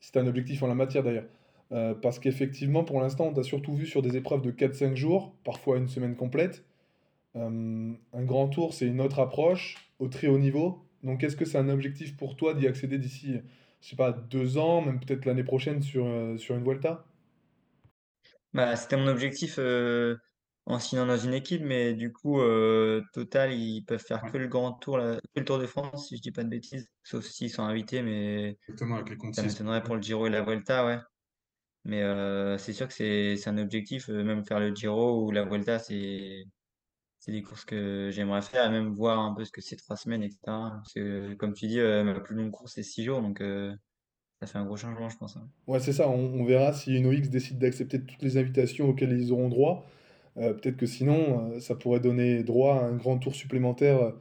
Tu 0.00 0.18
un 0.18 0.26
objectif 0.26 0.62
en 0.62 0.68
la 0.68 0.74
matière 0.74 1.02
d'ailleurs. 1.02 1.26
Euh, 1.72 1.94
parce 1.94 2.18
qu'effectivement, 2.18 2.84
pour 2.84 3.00
l'instant, 3.00 3.26
on 3.26 3.32
t'a 3.32 3.42
surtout 3.42 3.74
vu 3.74 3.86
sur 3.86 4.02
des 4.02 4.16
épreuves 4.16 4.42
de 4.42 4.50
quatre 4.50 4.74
cinq 4.74 4.96
jours, 4.96 5.34
parfois 5.44 5.78
une 5.78 5.88
semaine 5.88 6.14
complète. 6.14 6.64
Euh, 7.34 7.92
un 8.12 8.24
grand 8.24 8.48
tour, 8.48 8.72
c'est 8.72 8.86
une 8.86 9.00
autre 9.00 9.18
approche 9.18 9.76
au 9.98 10.08
très 10.08 10.28
haut 10.28 10.38
niveau. 10.38 10.84
Donc, 11.02 11.24
est-ce 11.24 11.36
que 11.36 11.44
c'est 11.44 11.58
un 11.58 11.68
objectif 11.68 12.16
pour 12.16 12.36
toi 12.36 12.54
d'y 12.54 12.66
accéder 12.68 12.98
d'ici, 12.98 13.40
je 13.80 13.88
sais 13.88 13.96
pas, 13.96 14.12
deux 14.12 14.58
ans, 14.58 14.80
même 14.80 15.00
peut-être 15.00 15.24
l'année 15.24 15.44
prochaine 15.44 15.82
sur, 15.82 16.06
euh, 16.06 16.36
sur 16.36 16.54
une 16.54 16.64
Vuelta? 16.64 17.04
Bah, 18.54 18.76
c'était 18.76 18.96
mon 18.96 19.08
objectif 19.08 19.58
en 20.66 20.78
signant 20.80 21.06
dans 21.06 21.16
une 21.18 21.34
équipe, 21.34 21.62
mais 21.62 21.94
du 21.94 22.12
coup, 22.12 22.40
euh, 22.40 23.02
Total, 23.14 23.52
ils 23.54 23.84
peuvent 23.84 24.02
faire 24.04 24.24
Ouais, 24.24 24.32
que 24.32 24.36
le 24.38 24.48
grand 24.48 24.72
tour, 24.74 24.98
que 24.98 25.40
le 25.40 25.44
Tour 25.44 25.58
de 25.58 25.66
France, 25.66 26.08
si 26.08 26.16
je 26.16 26.22
dis 26.22 26.32
pas 26.32 26.44
de 26.44 26.48
bêtises, 26.50 26.88
sauf 27.04 27.24
s'ils 27.26 27.50
sont 27.50 27.62
invités, 27.64 28.02
mais 28.02 28.58
exactement, 28.68 28.96
avec 28.96 29.08
les 29.10 29.32
ça 29.32 29.42
6. 29.42 29.44
m'étonnerait 29.44 29.82
pour 29.84 29.96
le 29.96 30.02
Giro 30.02 30.26
et 30.26 30.30
la 30.30 30.42
Vuelta, 30.42 30.86
ouais. 30.86 30.98
Mais 31.84 32.02
euh, 32.02 32.58
c'est 32.58 32.72
sûr 32.74 32.88
que 32.88 32.94
c'est 32.94 33.48
un 33.48 33.58
objectif, 33.58 34.08
euh, 34.10 34.24
même 34.24 34.44
faire 34.46 34.60
le 34.60 34.74
Giro 34.74 35.24
ou 35.26 35.32
la 35.32 35.44
Vuelta, 35.44 35.78
c'est 35.78 36.44
des 37.28 37.42
courses 37.42 37.64
que 37.64 38.10
j'aimerais 38.12 38.42
faire, 38.42 38.66
et 38.66 38.70
même 38.70 38.94
voir 38.94 39.18
un 39.20 39.34
peu 39.34 39.44
ce 39.44 39.52
que 39.52 39.60
c'est 39.60 39.76
trois 39.76 39.96
semaines, 39.96 40.22
etc. 40.22 40.70
Parce 40.72 40.92
que, 40.94 41.34
comme 41.34 41.54
tu 41.54 41.66
dis, 41.68 41.80
euh, 41.80 42.04
ma 42.04 42.18
plus 42.20 42.34
longue 42.36 42.50
course, 42.52 42.74
c'est 42.74 42.82
six 42.82 43.04
jours, 43.04 43.20
donc 43.22 43.40
euh, 43.40 43.74
ça 44.40 44.46
fait 44.48 44.58
un 44.58 44.66
gros 44.66 44.76
changement, 44.78 45.08
je 45.10 45.18
pense. 45.18 45.36
hein. 45.38 45.50
Ouais, 45.66 45.80
c'est 45.80 45.92
ça, 45.92 46.08
on, 46.08 46.40
on 46.40 46.44
verra 46.44 46.72
si 46.72 46.94
UnoX 46.96 47.28
décide 47.28 47.58
d'accepter 47.58 48.00
toutes 48.04 48.22
les 48.22 48.36
invitations 48.36 48.88
auxquelles 48.88 49.12
ils 49.18 49.32
auront 49.32 49.48
droit. 49.48 49.86
Euh, 50.38 50.52
peut-être 50.52 50.76
que 50.76 50.86
sinon, 50.86 51.50
euh, 51.50 51.60
ça 51.60 51.74
pourrait 51.74 52.00
donner 52.00 52.42
droit 52.42 52.76
à 52.76 52.84
un 52.84 52.96
grand 52.96 53.18
tour 53.18 53.34
supplémentaire 53.34 54.02
euh, 54.02 54.12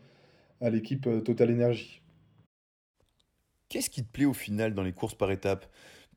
à 0.62 0.70
l'équipe 0.70 1.10
Total 1.24 1.52
Energy. 1.52 2.02
Qu'est-ce 3.68 3.90
qui 3.90 4.04
te 4.04 4.12
plaît 4.12 4.26
au 4.26 4.34
final 4.34 4.74
dans 4.74 4.84
les 4.84 4.94
courses 4.94 5.16
par 5.16 5.32
étapes? 5.32 5.66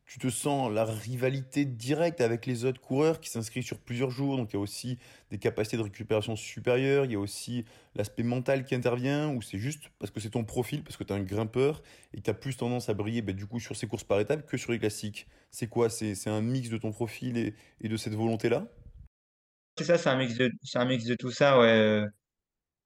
Tu 0.05 0.19
te 0.19 0.31
sens 0.31 0.73
la 0.73 0.85
rivalité 0.85 1.67
directe 1.67 2.23
avec 2.23 2.47
les 2.47 2.65
autres 2.65 2.81
coureurs 2.81 3.21
qui 3.21 3.29
s'inscrivent 3.29 3.65
sur 3.65 3.79
plusieurs 3.79 4.11
jours, 4.11 4.39
donc 4.39 4.51
il 4.53 4.55
y 4.55 4.57
a 4.57 4.61
aussi 4.61 4.99
des 5.31 5.37
capacités 5.37 5.77
de 5.77 5.83
récupération 5.83 6.35
supérieures, 6.35 7.05
il 7.05 7.13
y 7.13 7.15
a 7.15 7.19
aussi 7.19 7.67
l'aspect 7.95 8.23
mental 8.23 8.65
qui 8.65 8.75
intervient, 8.75 9.35
ou 9.35 9.43
c'est 9.43 9.59
juste 9.59 9.91
parce 9.99 10.11
que 10.11 10.21
c'est 10.21 10.31
ton 10.31 10.45
profil, 10.45 10.83
parce 10.83 10.97
que 10.97 11.05
tu 11.05 11.13
es 11.13 11.17
un 11.17 11.23
grimpeur 11.23 11.83
et 12.15 12.19
que 12.19 12.23
tu 12.23 12.31
as 12.31 12.35
plus 12.35 12.57
tendance 12.57 12.89
à 12.89 12.95
briller 12.95 13.21
bah, 13.21 13.35
du 13.35 13.45
coup 13.45 13.61
sur 13.61 13.77
ces 13.77 13.87
courses 13.87 14.05
par 14.05 14.19
étapes 14.19 14.47
que 14.47 14.57
sur 14.57 14.73
les 14.73 14.79
classiques? 14.79 15.27
C'est 15.51 15.67
quoi? 15.67 15.91
C'est 15.91 16.31
un 16.31 16.41
mix 16.41 16.71
de 16.71 16.79
ton 16.79 16.93
profil 16.93 17.55
et 17.81 17.89
de 17.89 17.97
cette 17.99 18.15
volonté-là? 18.15 18.67
C'est 19.79 19.85
ça, 19.85 19.99
c'est 19.99 20.09
un 20.11 20.17
mix 20.17 20.35
de, 20.37 20.51
c'est 20.63 20.79
un 20.79 20.85
mix 20.85 21.05
de 21.05 21.15
tout 21.15 21.31
ça, 21.31 21.59
ouais. 21.61 21.69
euh, 21.69 22.07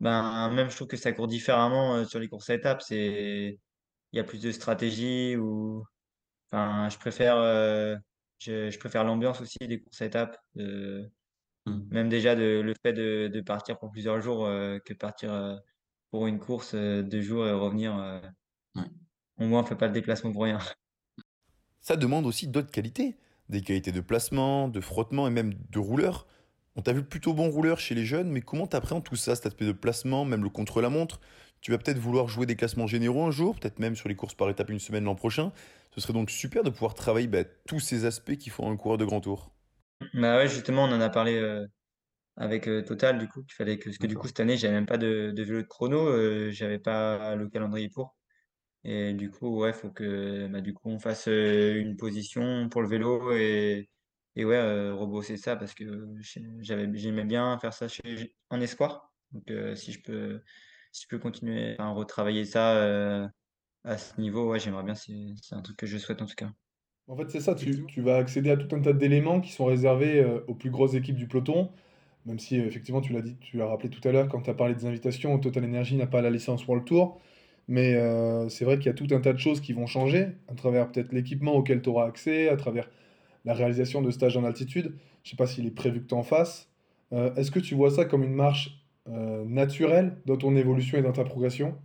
Ben, 0.01 0.51
même 0.53 0.71
je 0.71 0.77
trouve 0.77 0.89
que 0.89 0.97
ça 0.99 1.13
court 1.13 1.29
différemment 1.29 1.97
euh, 1.97 2.05
sur 2.07 2.21
les 2.21 2.29
courses 2.29 2.51
à 2.51 2.55
étapes. 2.57 2.83
C'est, 2.83 3.59
il 4.13 4.17
y 4.19 4.21
a 4.21 4.25
plus 4.25 4.41
de 4.43 4.53
stratégie 4.53 5.37
ou, 5.37 5.85
enfin, 6.53 6.89
je 6.91 6.99
préfère, 6.99 7.37
euh, 7.39 7.97
je, 8.39 8.71
je 8.71 8.79
préfère 8.81 9.05
l'ambiance 9.05 9.41
aussi 9.43 9.59
des 9.61 9.81
courses 9.83 10.03
à 10.03 10.07
étapes. 10.07 10.39
euh, 10.59 11.07
Hmm. 11.67 11.93
même 11.93 12.09
déjà 12.09 12.35
de, 12.37 12.61
le 12.65 12.75
fait 12.83 12.93
de, 12.95 13.29
de 13.33 13.41
partir 13.43 13.79
pour 13.79 13.91
plusieurs 13.93 14.21
jours 14.21 14.47
que 14.85 14.95
partir 14.95 15.61
pour 16.11 16.27
une 16.29 16.39
course 16.41 16.75
deux 16.75 17.23
jours 17.23 17.47
et 17.49 17.53
revenir. 17.53 17.97
Ouais. 18.75 18.83
au 19.39 19.45
moins, 19.47 19.61
on 19.61 19.65
fait 19.67 19.77
pas 19.77 19.87
le 19.89 19.93
déplacement 19.93 20.33
pour 20.33 20.45
rien. 20.45 20.59
Ça 21.81 21.97
demande 21.97 22.27
aussi 22.27 22.49
d'autres 22.49 22.71
qualités, 22.71 23.17
des 23.49 23.61
qualités 23.63 23.93
de 23.93 24.01
placement, 24.01 24.69
de 24.69 24.81
frottement 24.81 25.27
et 25.29 25.31
même 25.31 25.55
de 25.71 25.79
rouleur. 25.79 26.27
On 26.75 26.81
t'a 26.83 26.93
vu 26.95 27.05
plutôt 27.05 27.35
bon 27.35 27.51
rouleur 27.51 27.79
chez 27.79 27.95
les 27.95 28.07
jeunes, 28.07 28.31
mais 28.31 28.41
comment 28.41 28.67
t'appréhendes 28.67 29.05
tout 29.05 29.17
ça, 29.17 29.35
cet 29.35 29.47
aspect 29.47 29.67
de 29.67 29.73
placement, 29.73 30.25
même 30.25 30.43
le 30.43 30.49
contre-la-montre? 30.49 31.21
Tu 31.61 31.71
vas 31.71 31.79
peut-être 31.79 31.99
vouloir 31.99 32.29
jouer 32.29 32.47
des 32.47 32.57
classements 32.57 32.87
généraux 32.87 33.25
un 33.25 33.31
jour, 33.31 33.55
peut-être 33.55 33.79
même 33.79 33.95
sur 33.95 34.09
les 34.09 34.17
courses 34.17 34.35
par 34.35 34.49
étapes 34.49 34.71
une 34.71 34.81
semaine 34.81 35.05
l'an 35.05 35.15
prochain. 35.15 35.53
Ce 35.95 36.01
serait 36.01 36.15
donc 36.15 36.31
super 36.31 36.63
de 36.63 36.71
pouvoir 36.71 36.95
travailler 36.95 37.27
bah, 37.27 37.45
tous 37.67 37.79
ces 37.79 38.07
aspects 38.07 38.37
qui 38.37 38.49
font 38.49 38.71
un 38.71 38.77
coureur 38.77 38.97
de 38.97 39.05
grand 39.05 39.21
tour. 39.21 39.53
Bah 40.15 40.37
ouais, 40.39 40.49
justement, 40.49 40.85
on 40.85 40.93
en 40.93 41.01
a 41.01 41.11
parlé 41.11 41.37
euh, 41.37 41.67
avec 42.37 42.67
euh, 42.69 42.83
Total 42.83 43.19
du 43.19 43.29
coup 43.29 43.43
qu'il 43.43 43.55
fallait 43.55 43.79
que, 43.79 43.85
parce 43.85 43.99
que 43.99 44.07
du 44.07 44.17
coup 44.17 44.27
cette 44.27 44.41
année, 44.41 44.57
j'avais 44.57 44.75
même 44.75 44.87
pas 44.87 44.99
de, 44.99 45.31
de 45.31 45.43
vélo 45.43 45.63
de 45.63 45.67
chrono, 45.67 46.09
euh, 46.09 46.51
j'avais 46.51 46.79
pas 46.79 47.37
le 47.37 47.49
calendrier 47.49 47.91
pour. 47.91 48.17
Et 48.85 49.13
du 49.13 49.31
coup, 49.31 49.61
ouais, 49.61 49.73
faut 49.73 49.91
que 49.91 50.49
bah, 50.49 50.61
du 50.61 50.75
coup 50.75 50.89
on 50.89 50.99
fasse 50.99 51.27
une 51.29 51.97
position 51.97 52.69
pour 52.69 52.83
le 52.83 52.89
vélo 52.89 53.33
et, 53.33 53.91
et 54.37 54.45
ouais, 54.45 54.57
euh, 54.57 54.95
rebosser 54.95 55.37
ça 55.37 55.57
parce 55.57 55.75
que 55.75 56.09
j'avais 56.61 56.89
j'aimais 56.95 57.25
bien 57.25 57.59
faire 57.59 57.75
ça 57.75 57.89
chez, 57.89 58.35
en 58.51 58.61
espoir. 58.61 59.13
Donc 59.33 59.51
euh, 59.51 59.75
si 59.75 59.93
je 59.93 60.01
peux 60.03 60.41
si 60.93 61.05
je 61.05 61.09
peux 61.09 61.19
continuer 61.19 61.77
à 61.79 61.91
retravailler 61.91 62.45
ça 62.45 62.77
euh, 62.77 63.27
à 63.85 63.99
ce 63.99 64.21
niveau, 64.21 64.51
ouais, 64.51 64.61
j'aimerais 64.61 64.85
bien, 64.85 64.95
c'est 64.95 65.35
c'est 65.43 65.55
un 65.55 65.63
truc 65.63 65.77
que 65.77 65.87
je 65.87 65.99
souhaite 65.99 66.23
en 66.23 66.27
tout 66.27 66.35
cas. 66.35 66.51
En 67.09 67.17
fait, 67.17 67.29
c'est 67.31 67.41
ça, 67.41 67.55
tu, 67.55 68.01
vas 68.01 68.17
accéder 68.17 68.51
à 68.51 68.57
tout 68.57 68.75
un 68.75 68.81
tas 68.81 68.93
d'éléments 68.93 69.41
qui 69.41 69.53
sont 69.53 69.65
réservés 69.65 70.21
euh, 70.21 70.41
aux 70.47 70.55
plus 70.55 70.71
grosses 70.71 70.95
équipes 70.95 71.17
du 71.17 71.27
peloton, 71.27 71.71
même 72.27 72.39
si 72.39 72.57
effectivement 72.57 73.01
tu 73.01 73.13
l'as 73.13 73.23
dit, 73.23 73.37
tu 73.41 73.57
l'as 73.57 73.67
rappelé 73.67 73.91
tout 73.91 74.07
à 74.09 74.13
l'heure 74.13 74.29
quand 74.29 74.43
tu 74.43 74.51
as 74.51 74.55
parlé 74.55 74.75
des 74.75 74.87
invitations, 74.87 75.39
Total 75.39 75.65
Energy 75.65 75.97
n'a 75.97 76.07
pas 76.07 76.23
la 76.23 76.31
licence 76.31 76.67
World 76.67 76.87
Tour, 76.87 77.21
mais 77.69 77.95
euh, 77.97 78.49
c'est 78.49 78.65
vrai 78.65 78.79
qu'il 78.79 78.87
y 78.87 78.91
a 78.91 78.95
tout 78.95 79.09
un 79.11 79.21
tas 79.21 79.33
de 79.33 79.39
choses 79.39 79.61
qui 79.61 79.73
vont 79.73 79.87
changer 79.87 80.29
à 80.49 80.55
travers 80.55 80.91
peut-être 80.91 81.13
l'équipement 81.13 81.55
auquel 81.55 81.83
tu 81.83 81.89
auras 81.91 82.07
accès, 82.07 82.49
à 82.49 82.57
travers 82.57 82.89
la 83.45 83.55
réalisation 83.55 84.03
de 84.03 84.11
stages 84.11 84.37
en 84.37 84.45
altitude. 84.45 84.97
Je 85.25 85.31
sais 85.31 85.37
pas 85.37 85.47
s'il 85.47 85.67
est 85.67 85.71
prévu 85.71 86.03
que 86.03 86.09
tu 86.09 86.15
en 86.15 86.23
fasses. 86.23 86.71
Euh, 87.13 87.35
est-ce 87.35 87.51
que 87.51 87.61
tu 87.61 87.75
vois 87.75 87.91
ça 87.91 88.05
comme 88.05 88.23
une 88.23 88.35
marche 88.35 88.85
euh, 89.09 89.45
naturelle 89.45 90.21
dans 90.27 90.37
ton 90.37 90.57
évolution 90.57 90.99
et 90.99 91.03
dans 91.03 91.13
ta 91.13 91.25
progression? 91.25 91.79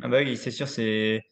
Ah 0.00 0.08
bah 0.08 0.18
oui, 0.22 0.36
c'est 0.36 0.50
sûr, 0.52 0.68
c'est 0.68 1.22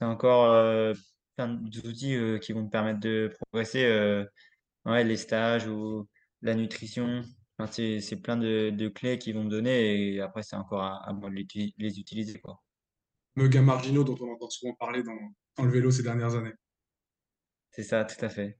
encore 0.00 0.46
euh, 0.52 0.94
plein 1.36 1.48
d'outils 1.48 2.14
euh, 2.16 2.38
qui 2.38 2.52
vont 2.52 2.64
me 2.64 2.70
permettre 2.70 3.00
de 3.00 3.32
progresser. 3.40 3.84
euh, 3.84 4.24
Ouais, 4.86 5.04
les 5.04 5.16
stages 5.18 5.66
ou 5.68 6.08
la 6.42 6.54
nutrition, 6.54 7.22
enfin, 7.58 7.72
c'est 7.72 8.16
plein 8.22 8.36
de, 8.38 8.70
de 8.70 8.88
clés 8.88 9.18
qu'ils 9.18 9.34
vont 9.36 9.44
me 9.44 9.50
donner 9.50 10.14
et 10.14 10.20
après 10.22 10.42
c'est 10.44 10.56
encore 10.56 10.82
à, 10.82 11.08
à 11.08 11.12
moi 11.14 11.30
de 11.30 11.36
les 11.78 12.00
utiliser 12.00 12.40
quoi. 12.40 12.62
Me 13.34 13.48
gains 13.48 13.62
marginaux 13.62 14.04
dont 14.04 14.16
on 14.20 14.32
entend 14.32 14.48
souvent 14.50 14.74
parler 14.74 15.02
dans, 15.02 15.18
dans 15.56 15.64
le 15.64 15.70
vélo 15.72 15.90
ces 15.90 16.04
dernières 16.04 16.36
années. 16.36 16.54
C'est 17.80 17.88
ça, 17.88 18.04
tout 18.04 18.22
à 18.22 18.28
fait. 18.28 18.58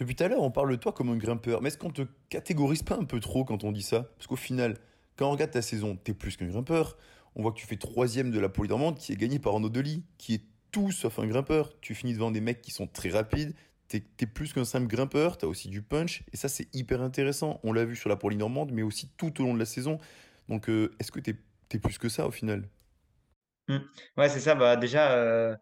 Depuis 0.00 0.16
tout 0.16 0.24
à 0.24 0.28
l'heure, 0.28 0.42
on 0.42 0.50
parle 0.50 0.72
de 0.72 0.74
toi 0.74 0.90
comme 0.92 1.10
un 1.10 1.16
grimpeur, 1.16 1.62
mais 1.62 1.68
est-ce 1.68 1.78
qu'on 1.78 1.92
te 1.92 2.02
catégorise 2.28 2.82
pas 2.82 2.96
un 2.96 3.04
peu 3.04 3.20
trop 3.20 3.44
quand 3.44 3.62
on 3.62 3.70
dit 3.70 3.82
ça? 3.82 4.10
Parce 4.16 4.26
qu'au 4.26 4.34
final, 4.34 4.78
quand 5.14 5.28
on 5.28 5.30
regarde 5.30 5.52
ta 5.52 5.62
saison, 5.62 5.94
t'es 5.94 6.12
plus 6.12 6.36
qu'un 6.36 6.48
grimpeur. 6.48 6.96
On 7.36 7.42
voit 7.42 7.52
que 7.52 7.58
tu 7.58 7.66
fais 7.68 7.76
troisième 7.76 8.32
de 8.32 8.40
la 8.40 8.48
Polynormande 8.48 8.98
qui 8.98 9.12
est 9.12 9.16
gagnée 9.16 9.38
par 9.38 9.52
Arnaud 9.52 9.68
Delis, 9.68 10.02
qui 10.18 10.34
est 10.34 10.42
tout 10.72 10.90
sauf 10.90 11.20
un 11.20 11.26
grimpeur. 11.28 11.78
Tu 11.80 11.94
finis 11.94 12.14
devant 12.14 12.32
des 12.32 12.40
mecs 12.40 12.62
qui 12.62 12.72
sont 12.72 12.88
très 12.88 13.10
rapides. 13.10 13.54
T'es, 13.86 14.00
plus 14.26 14.52
qu'un 14.52 14.64
simple 14.64 14.88
grimpeur, 14.88 15.38
t'as 15.38 15.46
aussi 15.46 15.68
du 15.68 15.80
punch, 15.80 16.24
et 16.32 16.36
ça 16.36 16.48
c'est 16.48 16.66
hyper 16.74 17.00
intéressant. 17.00 17.60
On 17.62 17.72
l'a 17.72 17.84
vu 17.84 17.94
sur 17.94 18.08
la 18.08 18.16
Polynormande, 18.16 18.72
mais 18.72 18.82
aussi 18.82 19.08
tout 19.16 19.40
au 19.40 19.44
long 19.44 19.54
de 19.54 19.60
la 19.60 19.66
saison. 19.66 20.00
Donc 20.48 20.68
euh, 20.68 20.90
est-ce 20.98 21.12
que 21.12 21.20
t'es, 21.20 21.34
plus 21.78 21.98
que 21.98 22.08
ça 22.08 22.26
au 22.26 22.32
final? 22.32 22.68
Hmm. 23.68 23.78
Ouais, 24.16 24.28
c'est 24.28 24.40
ça. 24.40 24.56
Bah 24.56 24.74
déjà, 24.74 25.12
euh, 25.12 25.54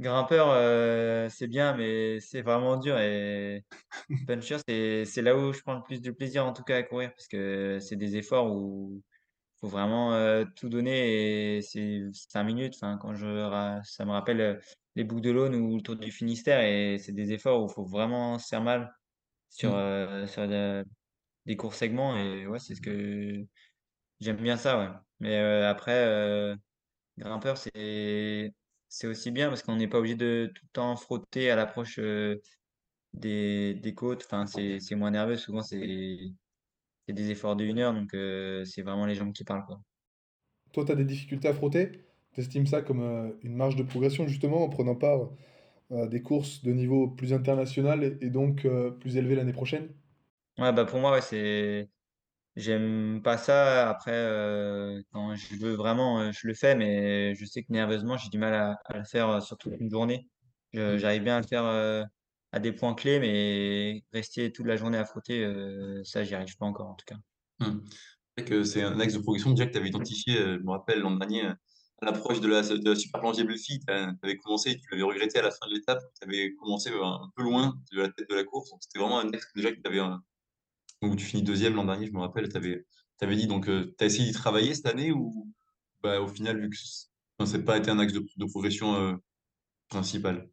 grimpeur, 0.00 0.48
euh, 0.50 1.28
c'est 1.30 1.48
bien, 1.48 1.76
mais 1.76 2.20
c'est 2.20 2.42
vraiment 2.42 2.76
dur 2.78 2.98
et 2.98 3.64
puncher, 4.26 4.58
c'est 4.66 5.04
c'est 5.06 5.22
là 5.22 5.36
où 5.36 5.52
je 5.52 5.62
prends 5.62 5.74
le 5.76 5.82
plus 5.82 6.00
de 6.02 6.10
plaisir 6.12 6.46
en 6.46 6.52
tout 6.54 6.64
cas 6.64 6.78
à 6.78 6.82
courir 6.84 7.12
parce 7.14 7.28
que 7.28 7.78
c'est 7.80 7.96
des 7.96 8.16
efforts 8.16 8.52
où 8.54 9.02
faut 9.60 9.68
vraiment 9.68 10.14
euh, 10.14 10.44
tout 10.56 10.68
donner 10.70 11.56
et 11.58 11.62
c'est 11.62 12.02
cinq 12.12 12.44
minutes. 12.44 12.74
Enfin, 12.76 12.98
quand 12.98 13.14
je 13.14 13.80
ça 13.84 14.04
me 14.06 14.12
rappelle 14.12 14.40
euh, 14.42 14.60
les 14.96 15.04
boucles 15.04 15.22
de 15.22 15.30
l'Aune 15.32 15.54
ou 15.56 15.76
le 15.76 15.82
Tour 15.82 15.96
du 15.96 16.12
Finistère 16.12 16.60
et 16.62 16.98
c'est 16.98 17.12
des 17.12 17.32
efforts 17.32 17.62
où 17.62 17.68
il 17.70 17.74
faut 17.74 17.84
vraiment 17.86 18.38
se 18.38 18.48
faire 18.48 18.62
mal 18.62 18.92
sur, 19.50 19.70
Mm. 19.70 19.76
euh, 19.76 20.26
sur 20.28 20.48
des 21.46 21.56
courts 21.56 21.74
segments 21.74 22.16
et 22.16 22.46
ouais, 22.46 22.58
c'est 22.58 22.74
ce 22.74 22.80
que 22.80 23.44
j'aime 24.20 24.38
bien 24.38 24.56
ça, 24.58 24.78
ouais. 24.78 24.88
Mais 25.20 25.38
après, 25.64 26.56
grimpeur, 27.18 27.56
c'est 27.58 28.52
c'est 28.90 29.06
aussi 29.06 29.30
bien 29.30 29.48
parce 29.48 29.62
qu'on 29.62 29.76
n'est 29.76 29.88
pas 29.88 29.98
obligé 29.98 30.16
de 30.16 30.52
tout 30.54 30.64
le 30.66 30.70
temps 30.72 30.96
frotter 30.96 31.50
à 31.50 31.56
l'approche 31.56 31.98
euh, 32.00 32.36
des, 33.14 33.74
des 33.74 33.94
côtes. 33.94 34.24
Enfin, 34.26 34.46
c'est 34.46 34.80
c'est 34.80 34.96
moins 34.96 35.12
nerveux. 35.12 35.36
Souvent, 35.36 35.62
c'est 35.62 36.18
c'est 37.08 37.14
des 37.14 37.30
efforts 37.30 37.56
de 37.56 37.64
une 37.64 37.78
heure, 37.80 37.94
donc 37.94 38.14
euh, 38.14 38.64
c'est 38.64 38.82
vraiment 38.82 39.06
les 39.06 39.14
jambes 39.14 39.32
qui 39.32 39.44
parlent, 39.44 39.66
quoi. 39.66 39.80
Toi, 40.72 40.84
tu 40.84 40.90
as 40.92 40.96
des 40.96 41.04
difficultés 41.04 41.46
à 41.46 41.54
frotter? 41.54 41.92
T'estimes 42.32 42.66
ça 42.66 42.82
comme 42.82 43.00
euh, 43.02 43.30
une 43.44 43.54
marge 43.54 43.76
de 43.76 43.82
progression 43.84 44.26
justement 44.26 44.64
en 44.64 44.68
prenant 44.68 44.96
part 44.96 45.30
à 45.92 46.06
des 46.08 46.22
courses 46.22 46.62
de 46.64 46.72
niveau 46.72 47.08
plus 47.08 47.32
international 47.34 48.18
et, 48.22 48.30
donc 48.30 48.66
plus 49.00 49.16
élevé 49.18 49.36
l'année 49.36 49.52
prochaine? 49.52 49.90
Ouais, 50.58 50.72
bah 50.72 50.84
pour 50.84 50.98
moi, 51.00 51.12
ouais, 51.12 51.22
c'est 51.22 51.88
j'aime 52.56 53.20
pas 53.22 53.38
ça. 53.38 53.88
Après, 53.90 54.12
euh, 54.12 55.00
quand 55.12 55.34
je 55.36 55.56
veux 55.56 55.74
vraiment, 55.74 56.20
euh, 56.20 56.32
je 56.32 56.46
le 56.46 56.54
fais, 56.54 56.74
mais 56.74 57.34
je 57.34 57.44
sais 57.44 57.62
que 57.62 57.72
nerveusement, 57.72 58.16
j'ai 58.16 58.28
du 58.28 58.38
mal 58.38 58.54
à, 58.54 58.78
à 58.84 58.98
le 58.98 59.04
faire 59.04 59.28
euh, 59.28 59.40
sur 59.40 59.56
toute 59.58 59.74
une 59.80 59.90
journée. 59.90 60.28
Je- 60.72 60.94
Mm. 60.94 60.98
J'arrive 60.98 61.22
bien 61.24 61.36
à 61.36 61.40
le 61.40 61.46
faire 61.46 61.64
à 62.52 62.58
des 62.58 62.72
points 62.72 62.94
clés, 62.94 63.20
mais 63.20 64.02
rester 64.12 64.52
toute 64.52 64.66
la 64.66 64.76
journée 64.76 64.98
à 64.98 65.04
frotter, 65.04 65.44
ça, 66.04 66.24
j'y 66.24 66.34
arrive 66.34 66.56
pas 66.56 66.66
encore 66.66 66.88
en 66.88 66.94
tout 66.94 67.04
cas. 67.06 67.16
Hmm. 67.60 67.80
C'est 68.36 68.42
vrai 68.42 68.50
que 68.50 68.62
c'est 68.64 68.82
un 68.82 68.98
axe 69.00 69.14
de 69.14 69.18
progression 69.20 69.50
déjà 69.50 69.66
que 69.66 69.72
tu 69.72 69.78
avais 69.78 69.88
identifié, 69.88 70.34
je 70.34 70.58
me 70.62 70.70
rappelle 70.70 71.00
l'an 71.00 71.12
dernier, 71.16 71.46
à 71.46 71.56
l'approche 72.02 72.40
de 72.40 72.48
la, 72.48 72.62
de 72.62 72.88
la 72.88 72.96
Super 72.96 73.20
Planche 73.20 73.36
des 73.36 73.44
Belfi, 73.44 73.80
tu 73.80 73.92
avais 73.92 74.36
commencé, 74.38 74.78
tu 74.78 74.88
l'avais 74.90 75.02
regretté 75.02 75.38
à 75.38 75.42
la 75.42 75.50
fin 75.50 75.66
de 75.68 75.74
l'étape, 75.74 76.00
tu 76.20 76.26
avais 76.26 76.54
commencé 76.54 76.90
un 76.90 77.30
peu 77.36 77.42
loin 77.42 77.74
de 77.92 78.00
la 78.00 78.08
tête 78.08 78.28
de 78.30 78.34
la 78.34 78.44
course. 78.44 78.70
Donc, 78.70 78.80
c'était 78.82 78.98
vraiment 78.98 79.20
un 79.20 79.28
axe 79.32 79.46
déjà 79.54 79.70
que 79.72 79.80
tu 79.80 79.86
avais. 79.86 80.00
Donc, 81.02 81.16
tu 81.16 81.24
finis 81.24 81.42
deuxième 81.42 81.74
l'an 81.74 81.84
dernier, 81.84 82.06
je 82.06 82.12
me 82.12 82.20
rappelle, 82.20 82.48
tu 82.48 82.56
avais, 82.56 83.36
dit. 83.36 83.46
Donc, 83.46 83.66
tu 83.66 83.94
as 84.00 84.06
essayé 84.06 84.26
d'y 84.26 84.32
travailler 84.32 84.74
cette 84.74 84.86
année 84.86 85.12
ou 85.12 85.52
bah, 86.02 86.20
au 86.20 86.28
final, 86.28 86.60
vu 86.60 86.70
que 86.70 86.76
ça 86.76 87.58
n'a 87.58 87.64
pas 87.64 87.78
été 87.78 87.90
un 87.90 87.98
axe 87.98 88.12
de, 88.12 88.20
de 88.36 88.44
progression 88.46 88.94
euh, 88.96 89.16
principal? 89.88 90.50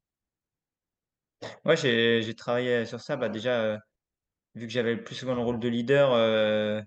Ouais, 1.65 1.77
j'ai 1.77 2.33
travaillé 2.36 2.86
sur 2.86 2.99
ça. 2.99 3.15
Bah, 3.15 3.29
déjà, 3.29 3.62
euh, 3.62 3.77
vu 4.55 4.67
que 4.67 4.73
j'avais 4.73 4.97
plus 4.97 5.15
souvent 5.15 5.36
le 5.36 5.41
rôle 5.41 5.60
de 5.60 5.67
leader, 5.69 6.13
euh, 6.13 6.81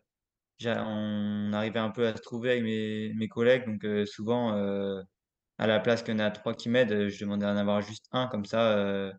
on 0.66 1.52
arrivait 1.54 1.78
un 1.80 1.90
peu 1.90 2.06
à 2.08 2.16
se 2.16 2.22
trouver 2.22 2.52
avec 2.52 2.64
mes, 2.64 3.14
mes 3.14 3.28
collègues. 3.28 3.66
Donc, 3.66 3.84
euh, 3.84 4.06
souvent, 4.06 4.54
euh, 4.56 5.02
à 5.58 5.66
la 5.68 5.80
place 5.80 6.02
qu'il 6.02 6.14
y 6.14 6.16
en 6.16 6.20
a 6.20 6.30
trois 6.32 6.54
qui 6.54 6.68
m'aident, 6.70 7.08
je 7.08 7.20
demandais 7.24 7.46
d'en 7.46 7.56
avoir 7.56 7.82
juste 7.82 8.06
un. 8.12 8.28
Comme 8.28 8.46
ça, 8.46 8.72
euh, 8.78 9.12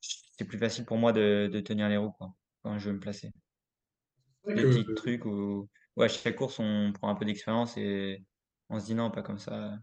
c'est 0.00 0.44
plus 0.46 0.58
facile 0.58 0.84
pour 0.84 0.98
moi 0.98 1.12
de, 1.12 1.48
de 1.52 1.60
tenir 1.60 1.88
les 1.88 1.96
roues 1.96 2.12
quoi, 2.12 2.30
quand 2.62 2.78
je 2.78 2.88
veux 2.88 2.94
me 2.94 3.00
placer. 3.00 3.32
Des 4.46 4.62
petits 4.62 4.94
trucs 4.94 5.24
où, 5.24 5.68
ouais, 5.96 6.06
à 6.06 6.08
chaque 6.08 6.36
course, 6.36 6.58
on 6.58 6.92
prend 6.92 7.10
un 7.10 7.14
peu 7.14 7.24
d'expérience 7.24 7.76
et 7.76 8.24
on 8.70 8.78
se 8.78 8.86
dit 8.86 8.94
non, 8.94 9.10
pas 9.10 9.22
comme 9.22 9.38
ça. 9.38 9.78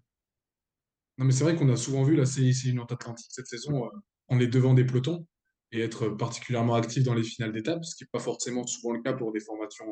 non, 1.18 1.26
mais 1.26 1.32
c'est 1.32 1.44
vrai 1.44 1.56
qu'on 1.56 1.70
a 1.70 1.76
souvent 1.78 2.04
vu 2.04 2.16
la 2.16 2.26
CIC 2.26 2.74
Nantes 2.74 2.92
Atlantique 2.92 3.32
cette 3.32 3.48
saison 3.48 3.86
euh, 3.86 3.90
en 4.28 4.40
est 4.40 4.48
devant 4.48 4.74
des 4.74 4.86
pelotons 4.86 5.28
et 5.72 5.82
être 5.82 6.10
particulièrement 6.10 6.76
actif 6.76 7.04
dans 7.04 7.14
les 7.14 7.24
finales 7.24 7.52
d'étape, 7.52 7.84
ce 7.86 7.96
qui 7.96 8.04
n'est 8.04 8.10
pas 8.12 8.20
forcément 8.20 8.66
souvent 8.66 8.94
le 8.94 9.02
cas 9.02 9.14
pour 9.14 9.32
des 9.32 9.40
formations 9.40 9.86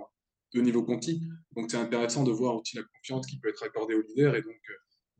de 0.54 0.62
niveau 0.62 0.84
Conti. 0.84 1.21
Donc 1.56 1.71
c'est 1.71 1.78
intéressant 1.78 2.23
de 2.23 2.32
voir 2.32 2.56
aussi 2.56 2.78
la 2.78 2.84
confiance 2.84 3.26
qui 3.28 3.39
peut 3.39 3.49
être 3.49 3.63
accordée 3.63 3.95
aux 3.95 4.02
leaders 4.02 4.36
et 4.36 4.41
donc 4.41 4.60
euh, 4.69 4.73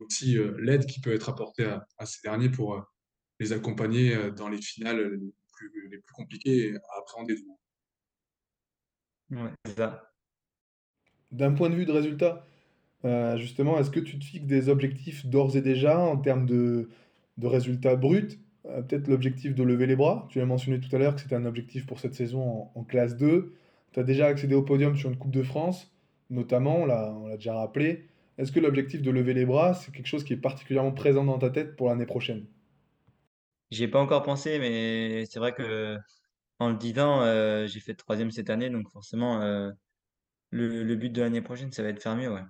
aussi 0.04 0.38
euh, 0.38 0.56
l'aide 0.60 0.86
qui 0.86 1.00
peut 1.00 1.12
être 1.12 1.28
apportée 1.28 1.64
à, 1.64 1.86
à 1.98 2.06
ces 2.06 2.20
derniers 2.22 2.50
pour 2.50 2.74
euh, 2.74 2.80
les 3.40 3.52
accompagner 3.52 4.14
euh, 4.14 4.30
dans 4.30 4.48
les 4.48 4.60
finales 4.60 5.00
les 5.14 5.32
plus, 5.52 5.88
les 5.90 5.98
plus 5.98 6.14
compliquées 6.14 6.76
à 6.76 6.98
appréhender. 7.00 7.34
du 7.34 7.44
moins. 7.44 7.56
Ouais, 9.30 9.52
c'est 9.66 9.76
ça. 9.76 10.14
D'un 11.32 11.52
point 11.52 11.68
de 11.70 11.74
vue 11.74 11.84
de 11.86 11.92
résultat, 11.92 12.46
euh, 13.04 13.36
justement, 13.38 13.78
est-ce 13.78 13.90
que 13.90 14.00
tu 14.00 14.18
te 14.18 14.24
fixes 14.24 14.46
des 14.46 14.68
objectifs 14.70 15.26
d'ores 15.26 15.56
et 15.56 15.62
déjà 15.62 15.98
en 16.00 16.16
termes 16.18 16.46
de, 16.46 16.90
de 17.38 17.46
résultats 17.48 17.96
bruts? 17.96 18.40
Euh, 18.66 18.82
peut-être 18.82 19.08
l'objectif 19.08 19.54
de 19.54 19.62
lever 19.64 19.86
les 19.86 19.96
bras. 19.96 20.26
Tu 20.30 20.40
as 20.40 20.46
mentionné 20.46 20.80
tout 20.80 20.94
à 20.94 20.98
l'heure 21.00 21.14
que 21.16 21.22
c'était 21.22 21.36
un 21.36 21.46
objectif 21.46 21.86
pour 21.86 22.00
cette 22.00 22.14
saison 22.14 22.42
en, 22.74 22.80
en 22.80 22.84
classe 22.84 23.16
2. 23.16 23.54
Tu 23.92 24.00
as 24.00 24.04
déjà 24.04 24.26
accédé 24.26 24.54
au 24.54 24.62
podium 24.62 24.96
sur 24.96 25.10
une 25.10 25.18
Coupe 25.18 25.32
de 25.32 25.42
France, 25.42 25.92
notamment, 26.30 26.78
on 26.82 26.86
l'a 26.86 27.12
on 27.14 27.28
l'a 27.28 27.36
déjà 27.36 27.54
rappelé. 27.56 28.06
Est-ce 28.38 28.52
que 28.52 28.60
l'objectif 28.60 29.02
de 29.02 29.10
lever 29.10 29.34
les 29.34 29.46
bras, 29.46 29.74
c'est 29.74 29.92
quelque 29.92 30.06
chose 30.08 30.24
qui 30.24 30.34
est 30.34 30.36
particulièrement 30.38 30.92
présent 30.92 31.24
dans 31.24 31.38
ta 31.38 31.50
tête 31.50 31.76
pour 31.76 31.88
l'année 31.88 32.06
prochaine? 32.06 32.46
J'y 33.70 33.84
ai 33.84 33.88
pas 33.88 34.00
encore 34.00 34.22
pensé, 34.22 34.58
mais 34.58 35.26
c'est 35.26 35.38
vrai 35.38 35.52
que 35.54 35.98
en 36.58 36.70
le 36.70 36.76
disant, 36.76 37.22
euh, 37.22 37.66
j'ai 37.66 37.80
fait 37.80 37.94
troisième 37.94 38.30
cette 38.30 38.50
année, 38.50 38.70
donc 38.70 38.90
forcément, 38.90 39.40
euh, 39.42 39.70
le, 40.50 40.84
le 40.84 40.96
but 40.96 41.10
de 41.10 41.22
l'année 41.22 41.42
prochaine, 41.42 41.72
ça 41.72 41.82
va 41.82 41.90
être 41.90 42.02
faire 42.02 42.16
mieux, 42.16 42.32
ouais. 42.32 42.42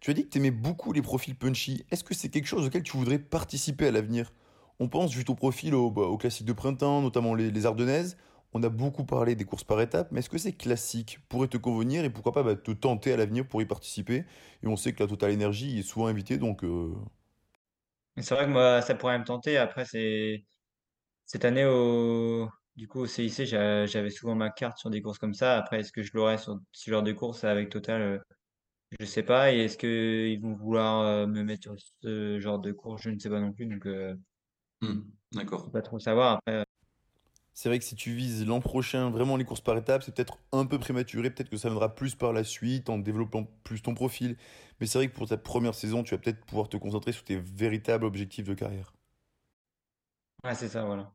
Tu 0.00 0.10
as 0.10 0.14
dit 0.14 0.24
que 0.24 0.30
tu 0.30 0.38
aimais 0.38 0.50
beaucoup 0.50 0.92
les 0.92 1.02
profils 1.02 1.36
punchy. 1.36 1.84
Est-ce 1.90 2.04
que 2.04 2.14
c'est 2.14 2.28
quelque 2.28 2.46
chose 2.46 2.66
auquel 2.66 2.82
tu 2.82 2.96
voudrais 2.96 3.18
participer 3.18 3.86
à 3.86 3.90
l'avenir? 3.90 4.32
On 4.78 4.88
pense 4.88 5.12
juste 5.12 5.30
au 5.30 5.34
profil 5.34 5.74
au, 5.74 5.90
bah, 5.90 6.02
au 6.02 6.16
classique 6.18 6.46
de 6.46 6.52
printemps, 6.52 7.00
notamment 7.02 7.34
les, 7.34 7.50
les 7.50 7.66
Ardennaises. 7.66 8.16
On 8.52 8.62
a 8.62 8.68
beaucoup 8.68 9.04
parlé 9.04 9.34
des 9.34 9.44
courses 9.44 9.64
par 9.64 9.80
étapes, 9.80 10.08
mais 10.12 10.20
est-ce 10.20 10.30
que 10.30 10.38
ces 10.38 10.52
classiques 10.52 11.18
pourraient 11.28 11.48
te 11.48 11.56
convenir 11.56 12.04
et 12.04 12.10
pourquoi 12.10 12.32
pas 12.32 12.42
bah, 12.42 12.56
te 12.56 12.70
tenter 12.70 13.12
à 13.12 13.16
l'avenir 13.16 13.46
pour 13.48 13.60
y 13.62 13.66
participer? 13.66 14.24
Et 14.62 14.66
on 14.66 14.76
sait 14.76 14.92
que 14.92 15.02
la 15.02 15.08
Total 15.08 15.32
Energy 15.32 15.78
est 15.78 15.82
souvent 15.82 16.06
invitée, 16.06 16.38
donc 16.38 16.64
euh, 16.64 16.94
c'est 18.18 18.34
vrai 18.34 18.46
que 18.46 18.50
moi, 18.50 18.82
ça 18.82 18.94
pourrait 18.94 19.18
me 19.18 19.24
tenter. 19.24 19.56
Après, 19.58 19.84
c'est 19.84 20.44
cette 21.26 21.44
année 21.44 21.64
au 21.66 22.48
du 22.76 22.88
coup 22.88 23.00
au 23.00 23.06
CIC, 23.06 23.46
j'a- 23.46 23.86
j'avais 23.86 24.10
souvent 24.10 24.34
ma 24.34 24.50
carte 24.50 24.78
sur 24.78 24.90
des 24.90 25.02
courses 25.02 25.18
comme 25.18 25.34
ça. 25.34 25.56
Après, 25.58 25.80
est-ce 25.80 25.92
que 25.92 26.02
je 26.02 26.10
l'aurai 26.14 26.38
sur 26.38 26.58
ce 26.72 26.90
genre 26.90 27.02
de 27.02 27.12
course 27.12 27.44
avec 27.44 27.70
Total? 27.70 28.02
euh, 28.02 28.18
Je 29.00 29.06
sais 29.06 29.22
pas. 29.24 29.52
Et 29.52 29.60
est-ce 29.60 29.78
que 29.78 30.28
ils 30.28 30.40
vont 30.40 30.54
vouloir 30.54 31.02
euh, 31.02 31.26
me 31.28 31.42
mettre 31.44 31.62
sur 31.64 31.76
ce 32.02 32.40
genre 32.40 32.58
de 32.60 32.72
course? 32.72 33.02
Je 33.02 33.10
ne 33.10 33.18
sais 33.20 33.30
pas 33.30 33.40
non 33.40 33.52
plus. 33.52 33.66
Donc, 33.66 33.86
euh, 33.86 34.14
Hmm, 34.82 35.02
je 35.56 35.64
peux 35.64 35.70
D'accord. 35.72 35.72
pas 35.72 35.82
trop 35.82 35.98
savoir. 35.98 36.34
Après, 36.46 36.64
c'est 37.54 37.68
vrai 37.68 37.78
que 37.80 37.84
si 37.84 37.96
tu 37.96 38.12
vises 38.14 38.46
l'an 38.46 38.60
prochain 38.60 39.10
vraiment 39.10 39.36
les 39.36 39.44
courses 39.44 39.60
par 39.62 39.76
étapes, 39.78 40.02
c'est 40.04 40.14
peut-être 40.14 40.38
un 40.52 40.64
peu 40.66 40.78
prématuré, 40.78 41.30
peut-être 41.30 41.48
que 41.50 41.56
ça 41.56 41.68
viendra 41.68 41.94
plus 41.94 42.14
par 42.14 42.32
la 42.32 42.44
suite 42.44 42.88
en 42.90 42.98
développant 42.98 43.44
plus 43.64 43.80
ton 43.82 43.94
profil. 43.94 44.36
Mais 44.80 44.86
c'est 44.86 44.98
vrai 44.98 45.08
que 45.08 45.14
pour 45.14 45.26
ta 45.28 45.36
première 45.38 45.74
saison, 45.74 46.02
tu 46.04 46.14
vas 46.14 46.18
peut-être 46.18 46.44
pouvoir 46.44 46.68
te 46.68 46.76
concentrer 46.76 47.12
sur 47.12 47.24
tes 47.24 47.36
véritables 47.38 48.04
objectifs 48.04 48.46
de 48.46 48.54
carrière. 48.54 48.92
Ouais, 50.46 50.54
c'est 50.54 50.68
ça, 50.68 50.84
voilà. 50.84 51.12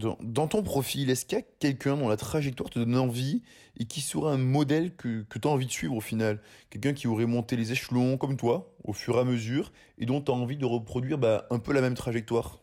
Dans, 0.00 0.16
dans 0.20 0.48
ton 0.48 0.62
profil, 0.64 1.10
est-ce 1.10 1.24
qu'il 1.26 1.38
y 1.38 1.40
a 1.40 1.44
quelqu'un 1.60 1.96
dont 1.96 2.08
la 2.08 2.16
trajectoire 2.16 2.70
te 2.70 2.78
donne 2.80 2.96
envie 2.96 3.42
et 3.78 3.84
qui 3.84 4.00
serait 4.00 4.32
un 4.32 4.38
modèle 4.38 4.96
que, 4.96 5.22
que 5.22 5.38
tu 5.38 5.46
as 5.46 5.50
envie 5.50 5.66
de 5.66 5.70
suivre 5.70 5.94
au 5.94 6.00
final? 6.00 6.42
Quelqu'un 6.70 6.92
qui 6.94 7.06
aurait 7.06 7.26
monté 7.26 7.54
les 7.56 7.70
échelons 7.72 8.16
comme 8.18 8.36
toi, 8.36 8.74
au 8.82 8.92
fur 8.94 9.16
et 9.16 9.20
à 9.20 9.24
mesure, 9.24 9.72
et 9.98 10.06
dont 10.06 10.22
tu 10.22 10.32
as 10.32 10.34
envie 10.34 10.56
de 10.56 10.64
reproduire 10.64 11.18
bah, 11.18 11.46
un 11.50 11.58
peu 11.60 11.72
la 11.72 11.82
même 11.82 11.94
trajectoire? 11.94 12.62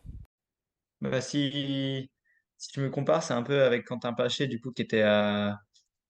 Bah, 1.00 1.20
si 1.20 2.10
si 2.56 2.70
je 2.74 2.80
me 2.80 2.90
compare, 2.90 3.22
c'est 3.22 3.34
un 3.34 3.42
peu 3.42 3.62
avec 3.62 3.84
Quentin 3.86 4.12
Paché, 4.12 4.46
du 4.48 4.60
coup, 4.60 4.72
qui 4.72 4.82
était 4.82 5.02
à 5.02 5.60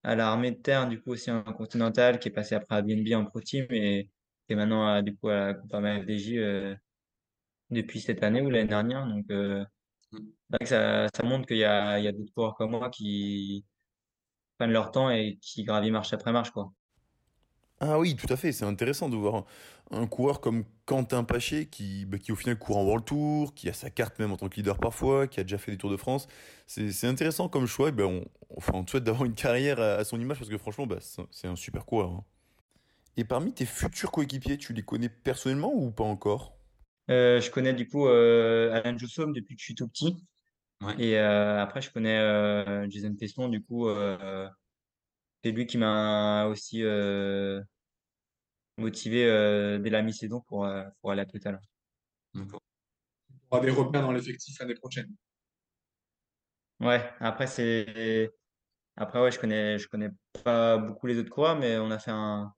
à 0.04 0.16
l'armée 0.16 0.52
de 0.52 0.56
terre, 0.56 0.88
du 0.88 1.02
coup 1.02 1.12
aussi 1.12 1.30
en 1.30 1.42
continental, 1.44 2.20
qui 2.20 2.28
est 2.28 2.32
passé 2.32 2.54
après 2.56 2.76
à 2.76 2.82
BNB 2.82 3.14
en 3.14 3.26
pro 3.26 3.40
team 3.42 3.66
et 3.70 4.10
qui 4.46 4.54
est 4.54 4.56
maintenant 4.56 4.86
à, 4.88 5.02
du 5.02 5.16
coup 5.16 5.28
à 5.30 5.54
la 5.72 6.00
FDJ 6.02 6.38
euh, 6.38 6.76
depuis 7.70 8.00
cette 8.00 8.22
année 8.22 8.40
ou 8.42 8.50
l'année 8.50 8.68
dernière. 8.68 9.06
Donc 9.06 9.26
euh, 9.30 9.64
vrai 10.50 10.58
que 10.60 10.66
ça, 10.66 11.08
ça 11.14 11.22
montre 11.24 11.46
qu'il 11.46 11.58
y 11.58 11.64
a, 11.64 11.98
il 11.98 12.04
y 12.04 12.08
a 12.08 12.12
d'autres 12.12 12.32
coureurs 12.34 12.56
comme 12.56 12.72
moi 12.72 12.90
qui 12.90 13.66
prennent 14.58 14.72
leur 14.72 14.92
temps 14.92 15.10
et 15.10 15.38
qui 15.42 15.64
gravissent 15.64 15.92
marche 15.92 16.12
après 16.14 16.32
marche, 16.32 16.50
quoi. 16.52 16.72
Ah 17.80 17.98
oui, 18.00 18.16
tout 18.16 18.26
à 18.32 18.36
fait, 18.36 18.50
c'est 18.50 18.64
intéressant 18.64 19.08
de 19.08 19.14
voir 19.16 19.36
un, 19.36 19.44
un 20.02 20.06
coureur 20.08 20.40
comme 20.40 20.64
Quentin 20.84 21.22
Paché 21.22 21.66
qui, 21.66 22.06
bah, 22.06 22.18
qui 22.18 22.32
au 22.32 22.36
final 22.36 22.58
court 22.58 22.76
en 22.78 22.82
World 22.84 23.04
Tour, 23.04 23.54
qui 23.54 23.68
a 23.68 23.72
sa 23.72 23.88
carte 23.88 24.18
même 24.18 24.32
en 24.32 24.36
tant 24.36 24.48
que 24.48 24.56
leader 24.56 24.78
parfois, 24.78 25.28
qui 25.28 25.38
a 25.38 25.44
déjà 25.44 25.58
fait 25.58 25.70
des 25.70 25.78
Tours 25.78 25.90
de 25.90 25.96
France. 25.96 26.26
C'est 26.66 26.90
c'est 26.90 27.06
intéressant 27.06 27.48
comme 27.48 27.66
choix, 27.66 27.90
et 27.90 27.92
ben 27.92 28.04
on, 28.06 28.24
enfin, 28.56 28.72
on 28.74 28.84
te 28.84 28.90
souhaite 28.90 29.04
d'avoir 29.04 29.24
une 29.26 29.34
carrière 29.34 29.80
à, 29.80 29.94
à 29.94 30.04
son 30.04 30.20
image 30.20 30.38
parce 30.38 30.50
que 30.50 30.58
franchement, 30.58 30.86
bah, 30.88 30.96
c'est 31.00 31.22
c'est 31.30 31.46
un 31.46 31.54
super 31.56 31.86
coureur. 31.86 32.10
hein. 32.10 32.24
Et 33.18 33.24
parmi 33.24 33.54
tes 33.54 33.66
futurs 33.66 34.12
coéquipiers, 34.12 34.58
tu 34.58 34.74
les 34.74 34.82
connais 34.84 35.10
personnellement 35.10 35.72
ou 35.74 35.92
pas 35.92 36.04
encore? 36.04 36.57
Euh, 37.10 37.40
je 37.40 37.50
connais 37.50 37.72
du 37.72 37.88
coup 37.88 38.06
euh, 38.06 38.72
Alain 38.72 38.96
Joussom 38.98 39.32
depuis 39.32 39.56
que 39.56 39.60
je 39.60 39.64
suis 39.64 39.74
tout 39.74 39.88
petit. 39.88 40.16
Ouais. 40.82 40.94
Et 40.98 41.18
euh, 41.18 41.60
après, 41.60 41.80
je 41.80 41.90
connais 41.90 42.18
euh, 42.18 42.88
Jason 42.88 43.14
Peston, 43.14 43.48
du 43.48 43.62
coup, 43.62 43.88
euh, 43.88 44.48
c'est 45.42 45.50
lui 45.50 45.66
qui 45.66 45.78
m'a 45.78 46.46
aussi 46.46 46.84
euh, 46.84 47.60
motivé 48.76 49.24
euh, 49.26 49.78
dès 49.78 49.90
la 49.90 50.02
mi-saison 50.02 50.40
pour, 50.42 50.68
pour 51.00 51.10
aller 51.10 51.22
à 51.22 51.26
Total. 51.26 51.58
D'accord. 52.34 52.62
On 53.50 53.56
aura 53.56 53.66
des 53.66 53.72
repères 53.72 54.02
dans 54.02 54.12
l'effectif 54.12 54.58
l'année 54.60 54.74
prochaine. 54.74 55.08
Ouais, 56.80 57.10
après 57.18 57.48
c'est 57.48 58.30
après 58.96 59.20
ouais, 59.20 59.32
je 59.32 59.40
connais 59.40 59.78
je 59.78 59.88
connais 59.88 60.10
pas 60.44 60.78
beaucoup 60.78 61.08
les 61.08 61.18
autres 61.18 61.30
coureurs, 61.30 61.58
mais 61.58 61.76
on 61.78 61.90
a 61.90 61.98
fait 61.98 62.12
un 62.12 62.54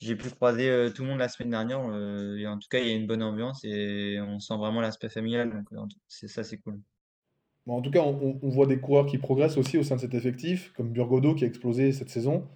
j'ai 0.00 0.16
pu 0.16 0.30
croiser 0.30 0.68
euh, 0.68 0.90
tout 0.90 1.02
le 1.02 1.08
monde 1.08 1.18
la 1.18 1.28
semaine 1.28 1.50
dernière 1.50 1.80
euh, 1.90 2.44
en 2.46 2.58
tout 2.58 2.68
cas 2.68 2.78
il 2.78 2.88
y 2.88 2.90
a 2.90 2.94
une 2.94 3.06
bonne 3.06 3.22
ambiance 3.22 3.60
et 3.64 4.18
on 4.20 4.40
sent 4.40 4.56
vraiment 4.56 4.80
l'aspect 4.80 5.10
familial 5.10 5.50
donc 5.50 5.66
euh, 5.72 5.86
c'est 6.08 6.28
ça 6.28 6.42
c'est 6.42 6.58
cool. 6.58 6.80
En 7.68 7.82
tout 7.82 7.90
cas, 7.92 8.00
on, 8.00 8.48
voit 8.48 8.66
des 8.66 8.80
coureurs 8.80 9.06
qui 9.06 9.16
progressent 9.16 9.56
aussi 9.56 9.78
au 9.78 9.84
sein 9.84 9.94
de 9.94 10.00
cet 10.00 10.14
effectif, 10.14 10.72
comme 10.76 10.92
Burgodo 10.92 11.36
qui 11.36 11.44
a 11.44 11.46
explosé 11.46 11.92
cette 11.92 12.08
saison. 12.08 12.48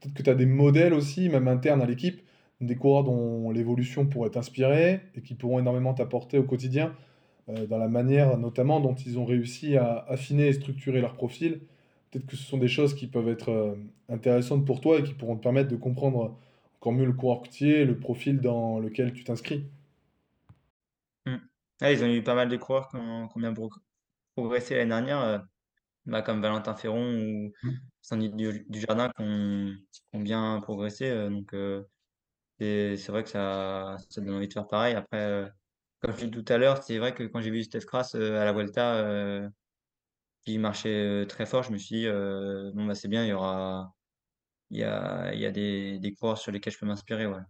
Peut-être 0.00 0.12
que 0.12 0.22
tu 0.22 0.28
as 0.28 0.34
des 0.34 0.44
modèles 0.44 0.92
aussi, 0.92 1.30
même 1.30 1.48
internes 1.48 1.80
à 1.80 1.86
l'équipe, 1.86 2.20
des 2.60 2.76
coureurs 2.76 3.04
dont 3.04 3.50
l'évolution 3.52 4.06
pourrait 4.06 4.28
t'inspirer 4.28 5.00
et 5.14 5.22
qui 5.22 5.34
pourront 5.34 5.60
énormément 5.60 5.94
t'apporter 5.94 6.36
au 6.36 6.42
quotidien, 6.42 6.94
dans 7.48 7.78
la 7.78 7.88
manière 7.88 8.36
notamment 8.36 8.80
dont 8.80 8.94
ils 8.94 9.18
ont 9.18 9.24
réussi 9.24 9.78
à 9.78 10.04
affiner 10.08 10.48
et 10.48 10.52
structurer 10.52 11.00
leur 11.00 11.14
profil. 11.14 11.62
Peut-être 12.10 12.26
que 12.26 12.36
ce 12.36 12.42
sont 12.42 12.58
des 12.58 12.68
choses 12.68 12.92
qui 12.92 13.06
peuvent 13.06 13.28
être 13.28 13.78
intéressantes 14.10 14.66
pour 14.66 14.82
toi 14.82 14.98
et 14.98 15.04
qui 15.04 15.14
pourront 15.14 15.36
te 15.36 15.42
permettre 15.42 15.70
de 15.70 15.76
comprendre 15.76 16.36
encore 16.80 16.92
mieux 16.92 17.04
le 17.04 17.12
coureur 17.12 17.42
que 17.42 17.48
tu 17.50 17.70
es, 17.70 17.84
le 17.84 17.98
profil 17.98 18.40
dans 18.40 18.80
lequel 18.80 19.12
tu 19.12 19.22
t'inscris. 19.22 19.66
Mm. 21.26 21.36
Ah, 21.82 21.92
ils 21.92 22.02
ont 22.02 22.06
eu 22.06 22.22
pas 22.22 22.34
mal 22.34 22.48
de 22.48 22.56
coureurs 22.56 22.88
qui 22.88 22.96
ont, 22.96 23.28
qui 23.28 23.36
ont 23.36 23.40
bien 23.40 23.52
pro- 23.52 23.70
progressé 24.34 24.76
l'année 24.76 24.90
dernière, 24.90 25.20
euh, 25.20 25.38
bah, 26.06 26.22
comme 26.22 26.42
Valentin 26.42 26.74
Ferron 26.74 27.14
ou 27.14 27.52
Sandy 28.02 28.30
du, 28.30 28.66
Jardin 28.70 29.10
qui 29.10 29.22
ont, 29.22 29.74
qui 29.92 30.02
ont 30.14 30.20
bien 30.20 30.60
progressé 30.62 31.10
euh, 31.10 31.30
donc 31.30 31.52
euh, 31.54 31.84
c'est 32.60 33.08
vrai 33.08 33.24
que 33.24 33.30
ça 33.30 33.96
ça 34.10 34.20
donne 34.20 34.34
envie 34.36 34.48
de 34.48 34.52
faire 34.52 34.66
pareil. 34.66 34.94
Après 34.94 35.18
euh, 35.18 35.48
comme 36.00 36.12
je 36.16 36.22
l'ai 36.22 36.30
dit 36.30 36.44
tout 36.44 36.52
à 36.52 36.58
l'heure, 36.58 36.82
c'est 36.82 36.98
vrai 36.98 37.14
que 37.14 37.24
quand 37.24 37.40
j'ai 37.42 37.50
vu 37.50 37.62
Steph 37.64 37.80
Kras 37.80 38.12
euh, 38.14 38.40
à 38.40 38.44
la 38.46 38.52
Vuelta 38.52 38.96
euh, 38.96 39.48
qui 40.44 40.58
marchait 40.58 41.26
très 41.28 41.46
fort, 41.46 41.62
je 41.62 41.72
me 41.72 41.78
suis 41.78 41.96
dit, 42.00 42.06
euh, 42.06 42.70
bon, 42.74 42.86
bah, 42.86 42.94
c'est 42.94 43.08
bien, 43.08 43.24
il 43.24 43.28
y 43.28 43.32
aura, 43.32 43.94
il 44.70 44.78
y 44.78 44.84
a, 44.84 45.32
il 45.34 45.40
y 45.40 45.46
a 45.46 45.50
des, 45.52 45.98
des 45.98 46.14
coureurs 46.14 46.38
sur 46.38 46.52
lesquels 46.52 46.72
je 46.72 46.78
peux 46.78 46.86
m'inspirer, 46.86 47.26
ouais. 47.26 47.40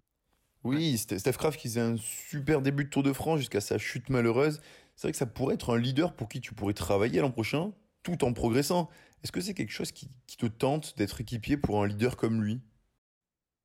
Oui, 0.65 0.97
Ste- 0.99 1.19
Steph 1.19 1.33
Craft 1.39 1.59
qui 1.61 1.69
faisait 1.69 1.81
un 1.81 1.97
super 1.97 2.61
début 2.63 2.85
de 2.85 2.91
Tour 2.91 3.03
de 3.03 3.13
France 3.13 3.39
jusqu'à 3.41 3.61
sa 3.61 3.79
chute 3.79 4.09
malheureuse. 4.11 4.61
C'est 4.97 5.07
vrai 5.09 5.13
que 5.13 5.19
ça 5.19 5.27
pourrait 5.27 5.55
être 5.55 5.71
un 5.75 5.79
leader 5.79 6.15
pour 6.15 6.29
qui 6.29 6.41
tu 6.41 6.55
pourrais 6.55 6.75
travailler 6.75 7.21
l'an 7.21 7.31
prochain, 7.31 7.73
tout 8.03 8.25
en 8.25 8.33
progressant. 8.33 8.91
Est-ce 9.23 9.33
que 9.33 9.41
c'est 9.41 9.55
quelque 9.55 9.73
chose 9.73 9.93
qui, 9.93 10.11
qui 10.27 10.37
te 10.37 10.47
tente 10.47 10.97
d'être 10.99 11.21
équipier 11.21 11.57
pour 11.57 11.83
un 11.83 11.87
leader 11.87 12.17
comme 12.17 12.43
lui? 12.43 12.61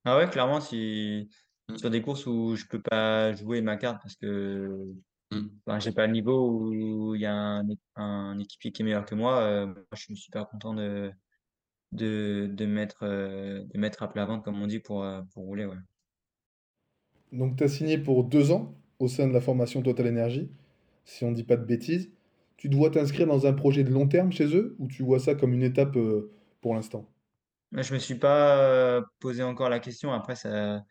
Ah 0.03 0.17
ouais, 0.17 0.29
clairement, 0.29 0.61
si 0.61 1.29
Mm. 1.69 1.77
sur 1.77 1.89
des 1.89 2.01
courses 2.01 2.25
où 2.27 2.55
je 2.55 2.65
peux 2.67 2.81
pas 2.81 3.33
jouer 3.33 3.61
ma 3.61 3.75
carte 3.77 4.01
parce 4.01 4.15
que 4.15 4.93
Mm. 5.31 5.59
ben, 5.65 5.79
j'ai 5.79 5.91
pas 5.93 6.07
le 6.07 6.13
niveau 6.13 6.49
où 6.51 7.15
il 7.15 7.21
y 7.21 7.25
a 7.25 7.61
un 7.95 8.39
équipier 8.39 8.71
qui 8.71 8.81
est 8.83 8.85
meilleur 8.85 9.05
que 9.05 9.15
moi, 9.15 9.41
euh, 9.41 9.67
moi, 9.67 9.85
je 9.93 10.01
suis 10.01 10.17
super 10.17 10.47
content 10.49 10.73
de, 10.75 11.11
de, 11.91 12.49
de 12.51 12.65
mettre, 12.65 13.03
euh, 13.03 13.63
de 13.73 13.79
mettre 13.79 14.03
à 14.03 14.11
plat 14.11 14.25
ventre, 14.25 14.43
comme 14.43 14.61
on 14.61 14.67
dit, 14.67 14.79
pour, 14.79 15.03
euh, 15.03 15.21
pour 15.33 15.43
rouler, 15.43 15.65
ouais. 15.65 15.75
Donc, 17.31 17.57
tu 17.57 17.63
as 17.63 17.67
signé 17.67 17.97
pour 17.97 18.23
deux 18.23 18.51
ans 18.51 18.75
au 18.99 19.07
sein 19.07 19.27
de 19.27 19.33
la 19.33 19.41
formation 19.41 19.81
Total 19.81 20.07
Energy, 20.07 20.49
si 21.03 21.23
on 21.23 21.31
ne 21.31 21.35
dit 21.35 21.43
pas 21.43 21.57
de 21.57 21.65
bêtises. 21.65 22.11
Tu 22.57 22.69
dois 22.69 22.89
t'inscrire 22.89 23.27
dans 23.27 23.45
un 23.45 23.53
projet 23.53 23.83
de 23.83 23.91
long 23.91 24.07
terme 24.07 24.31
chez 24.31 24.55
eux 24.55 24.75
ou 24.79 24.87
tu 24.87 25.03
vois 25.03 25.19
ça 25.19 25.35
comme 25.35 25.53
une 25.53 25.63
étape 25.63 25.97
euh, 25.97 26.31
pour 26.61 26.73
l'instant? 26.73 27.09
Je 27.73 27.93
me 27.93 27.99
suis 27.99 28.15
pas 28.15 29.03
posé 29.19 29.43
encore 29.43 29.69
la 29.69 29.79
question. 29.79 30.13
Après, 30.13 30.35
ça, 30.35 30.83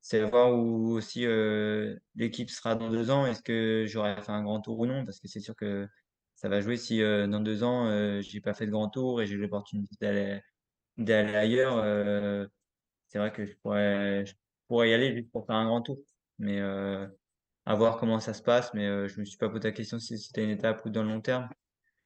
c'est 0.00 0.22
voir 0.24 0.54
où 0.54 0.92
aussi 0.92 1.26
euh, 1.26 1.94
l'équipe 2.14 2.48
sera 2.48 2.74
dans 2.74 2.90
deux 2.90 3.10
ans. 3.10 3.26
Est-ce 3.26 3.42
que 3.42 3.84
j'aurai 3.86 4.16
fait 4.22 4.32
un 4.32 4.42
grand 4.42 4.60
tour 4.60 4.78
ou 4.78 4.86
non? 4.86 5.04
Parce 5.04 5.20
que 5.20 5.28
c'est 5.28 5.40
sûr 5.40 5.54
que 5.54 5.86
ça 6.40 6.48
va 6.48 6.62
jouer 6.62 6.78
si 6.78 7.02
euh, 7.02 7.26
dans 7.26 7.40
deux 7.40 7.62
ans, 7.64 7.86
euh, 7.88 8.22
j'ai 8.22 8.40
pas 8.40 8.54
fait 8.54 8.64
de 8.64 8.70
grand 8.70 8.88
tour 8.88 9.20
et 9.20 9.26
j'ai 9.26 9.36
l'opportunité 9.36 9.94
d'aller 10.00 10.40
d'aller 10.96 11.34
ailleurs. 11.36 11.76
euh, 11.78 12.46
c'est 13.08 13.18
vrai 13.18 13.30
que 13.30 13.44
je 13.44 13.54
pourrais, 13.58 14.24
je 14.24 14.32
pourrais 14.66 14.88
y 14.90 14.94
aller 14.94 15.14
juste 15.14 15.30
pour 15.32 15.44
faire 15.44 15.56
un 15.56 15.66
grand 15.66 15.82
tour. 15.82 15.98
Mais 16.38 16.58
euh, 16.60 17.06
à 17.66 17.74
voir 17.74 17.98
comment 17.98 18.20
ça 18.20 18.32
se 18.32 18.42
passe. 18.42 18.72
Mais 18.72 18.86
je 19.08 19.20
me 19.20 19.26
suis 19.26 19.36
pas 19.36 19.50
posé 19.50 19.64
la 19.68 19.72
question 19.72 19.98
si 19.98 20.18
c'était 20.18 20.42
une 20.42 20.50
étape 20.50 20.82
ou 20.86 20.90
dans 20.90 21.02
le 21.02 21.10
long 21.10 21.20
terme. 21.20 21.46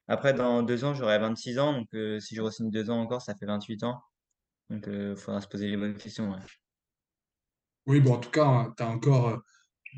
Après, 0.09 0.35
dans 0.35 0.65
deux 0.65 0.85
ans, 0.85 0.95
j'aurai 0.95 1.21
26 1.21 1.61
ans. 1.61 1.73
Donc, 1.73 1.89
si 2.21 2.35
je 2.35 2.43
re-signe 2.43 2.71
deux 2.71 2.91
ans 2.91 3.01
encore, 3.01 3.23
ça 3.23 3.37
fait 3.37 3.47
28 3.47 3.85
ans. 3.85 4.01
Donc, 4.69 4.87
il 4.89 5.15
faudra 5.17 5.41
se 5.43 5.47
poser 5.47 5.69
les 5.69 5.77
bonnes 5.77 5.97
questions. 5.97 6.35
Oui, 7.87 8.01
bon, 8.01 8.15
en 8.15 8.19
tout 8.19 8.31
cas, 8.31 8.73
tu 8.77 8.83
as 8.83 8.89
encore 8.89 9.41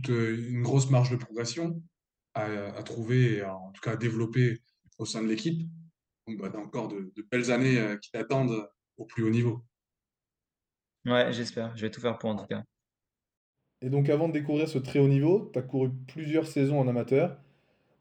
une 0.09 0.63
grosse 0.63 0.91
marge 0.91 1.11
de 1.11 1.17
progression 1.17 1.83
à, 2.37 2.77
à 2.77 2.83
trouver 2.83 3.39
et 3.39 3.41
à- 3.41 3.57
en 3.57 3.73
tout 3.73 3.81
cas 3.81 3.93
à 3.93 3.97
développer 3.97 4.59
au 4.99 5.07
sein 5.07 5.23
de 5.23 5.29
l'équipe. 5.29 5.61
Donc, 6.27 6.39
bah, 6.39 6.51
tu 6.51 6.57
as 6.57 6.61
encore 6.61 6.89
de, 6.89 7.13
de 7.17 7.27
belles 7.31 7.51
années 7.51 7.79
euh, 7.79 7.97
qui 7.97 8.11
t'attendent 8.11 8.69
au 8.97 9.05
plus 9.05 9.25
haut 9.25 9.31
niveau. 9.31 9.65
Ouais, 11.05 11.33
j'espère. 11.33 11.77
Je 11.77 11.83
vais 11.83 11.91
tout 11.91 12.01
faire 12.01 12.19
pour 12.19 12.31
en 12.31 12.37
tout 12.37 12.47
cas. 12.47 12.63
Et 13.83 13.91
donc, 13.91 14.09
avant 14.09 14.29
de 14.29 14.33
découvrir 14.33 14.69
ce 14.69 14.79
très 14.79 14.99
haut 14.99 15.09
niveau, 15.09 15.51
tu 15.53 15.59
as 15.59 15.63
couru 15.63 15.91
plusieurs 16.09 16.47
saisons 16.47 16.81
en 16.81 16.89
amateur. 16.89 17.39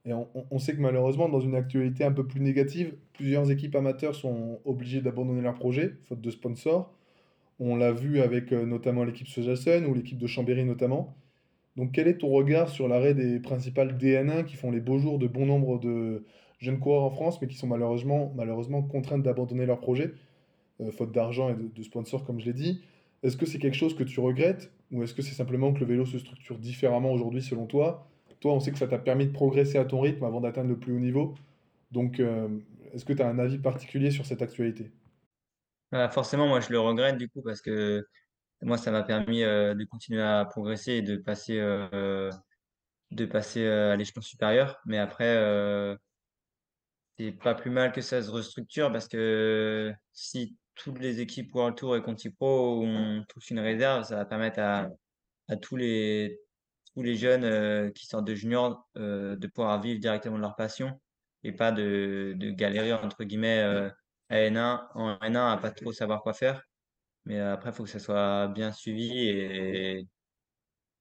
Et 0.06 0.14
on, 0.14 0.60
sait 0.60 0.76
que 0.76 0.82
malheureusement, 0.82 1.30
dans 1.30 1.40
une 1.40 1.56
actualité 1.56 2.04
un 2.04 2.12
peu 2.12 2.28
plus 2.28 2.40
négative, 2.40 2.96
plusieurs 3.14 3.50
équipes 3.50 3.76
amateurs 3.76 4.14
sont 4.14 4.62
obligées 4.64 5.02
d'abandonner 5.02 5.42
leur 5.42 5.56
projet, 5.56 5.98
faute 6.04 6.22
de 6.22 6.30
sponsors. 6.30 6.94
On 7.60 7.76
l'a 7.76 7.92
vu 7.92 8.22
avec 8.22 8.52
euh, 8.54 8.66
notamment 8.66 9.04
l'équipe 9.04 9.28
Sojasun 9.28 9.86
ou 9.86 9.96
l'équipe 9.96 10.20
de 10.20 10.28
Chambéry 10.28 10.64
notamment. 10.64 11.18
Donc, 11.76 11.92
quel 11.92 12.08
est 12.08 12.20
ton 12.20 12.30
regard 12.30 12.70
sur 12.70 12.88
l'arrêt 12.88 13.14
des 13.14 13.40
principales 13.40 13.98
DN1 13.98 14.46
qui 14.46 14.56
font 14.56 14.72
les 14.72 14.80
beaux 14.80 14.98
jours 14.98 15.20
de 15.20 15.28
bon 15.28 15.46
nombre 15.46 15.80
de 15.80 16.24
jeunes 16.60 16.80
coureurs 16.80 17.04
en 17.04 17.10
France, 17.10 17.42
mais 17.42 17.48
qui 17.48 17.56
sont 17.56 17.68
malheureusement, 17.68 18.34
malheureusement 18.36 18.82
contraintes 18.82 19.24
d'abandonner 19.24 19.66
leur 19.66 19.80
projet, 19.80 20.14
euh, 20.82 20.92
faute 20.92 21.12
d'argent 21.12 21.50
et 21.50 21.56
de, 21.56 21.84
sponsors, 21.84 22.24
comme 22.26 22.40
je 22.40 22.46
l'ai 22.46 22.54
dit? 22.54 22.82
Est-ce 23.24 23.38
que 23.38 23.46
c'est 23.46 23.60
quelque 23.60 23.76
chose 23.76 23.96
que 23.96 24.04
tu 24.04 24.20
regrettes 24.20 24.72
ou 24.92 25.04
est-ce 25.04 25.14
que 25.14 25.22
c'est 25.22 25.34
simplement 25.34 25.74
que 25.74 25.80
le 25.80 25.86
vélo 25.86 26.06
se 26.06 26.18
structure 26.18 26.58
différemment 26.58 27.12
aujourd'hui 27.12 27.42
selon 27.42 27.66
toi? 27.66 28.08
Toi, 28.40 28.54
on 28.54 28.60
sait 28.60 28.72
que 28.72 28.78
ça 28.78 28.88
t'a 28.88 29.00
permis 29.00 29.28
de 29.28 29.32
progresser 29.32 29.78
à 29.78 29.86
ton 29.86 30.00
rythme 30.00 30.24
avant 30.24 30.42
d'atteindre 30.42 30.70
le 30.70 30.78
plus 30.78 30.94
haut 30.94 31.00
niveau. 31.00 31.34
Donc, 31.92 32.20
euh, 32.20 32.48
est-ce 32.94 33.04
que 33.04 33.14
tu 33.14 33.22
as 33.22 33.28
un 33.28 33.40
avis 33.40 33.58
particulier 33.58 34.12
sur 34.12 34.26
cette 34.26 34.42
actualité? 34.42 34.92
Bah, 35.92 36.10
forcément, 36.10 36.48
moi, 36.48 36.60
je 36.60 36.72
le 36.72 36.80
regrette 36.80 37.18
du 37.18 37.28
coup 37.30 37.42
parce 37.42 37.62
que 37.62 38.06
moi, 38.62 38.78
ça 38.78 38.92
m'a 38.92 39.04
permis 39.04 39.44
euh, 39.44 39.74
de 39.76 39.84
continuer 39.86 40.22
à 40.22 40.46
progresser 40.46 40.94
et 40.94 41.02
de 41.02 41.18
passer, 41.18 41.60
euh, 41.60 42.30
de 43.12 43.26
passer 43.26 43.66
euh, 43.66 43.94
à 43.94 43.96
l'échelon 43.96 44.22
supérieur. 44.22 44.80
Mais 44.86 44.98
après, 44.98 45.98
c'est 47.18 47.32
pas 47.32 47.56
plus 47.56 47.72
mal 47.72 47.92
que 47.92 48.02
ça 48.02 48.22
se 48.22 48.30
restructure 48.30 48.92
parce 48.92 49.08
que 49.08 49.94
si 50.14 50.58
toutes 50.76 51.00
les 51.00 51.22
équipes 51.22 51.54
World 51.56 51.78
Tour 51.78 51.96
et 51.96 52.02
Conti 52.02 52.30
Pro 52.30 52.84
ont 52.84 53.24
tous 53.30 53.50
une 53.52 53.60
réserve, 53.60 54.04
ça 54.04 54.18
va 54.18 54.26
permettre 54.26 54.60
à, 54.60 54.90
tous 55.62 55.78
les, 55.78 56.40
tous 56.94 57.04
les 57.04 57.16
jeunes 57.16 57.94
qui 57.94 58.06
sortent 58.06 58.26
de 58.26 58.36
junior 58.36 58.86
de 58.96 59.48
pouvoir 59.48 59.82
vivre 59.82 60.00
directement 60.00 60.36
de 60.36 60.42
leur 60.42 60.56
passion 60.56 61.00
et 61.44 61.54
pas 61.54 61.72
de, 61.72 62.34
de 62.36 62.50
galérer 62.52 62.94
entre 62.94 63.24
guillemets 63.24 63.62
à 64.30 64.36
N1, 64.36 64.88
en 64.96 65.18
N1 65.20 65.54
à 65.54 65.58
pas 65.58 65.72
trop 65.72 65.94
savoir 65.94 66.22
quoi 66.22 66.34
faire. 66.34 66.62
Mais 67.26 67.40
après, 67.40 67.72
il 67.72 67.74
faut 67.74 67.84
que 67.84 67.90
ça 67.90 68.00
soit 68.00 68.48
bien 68.50 68.72
suivi 68.72 69.12
et, 69.12 70.08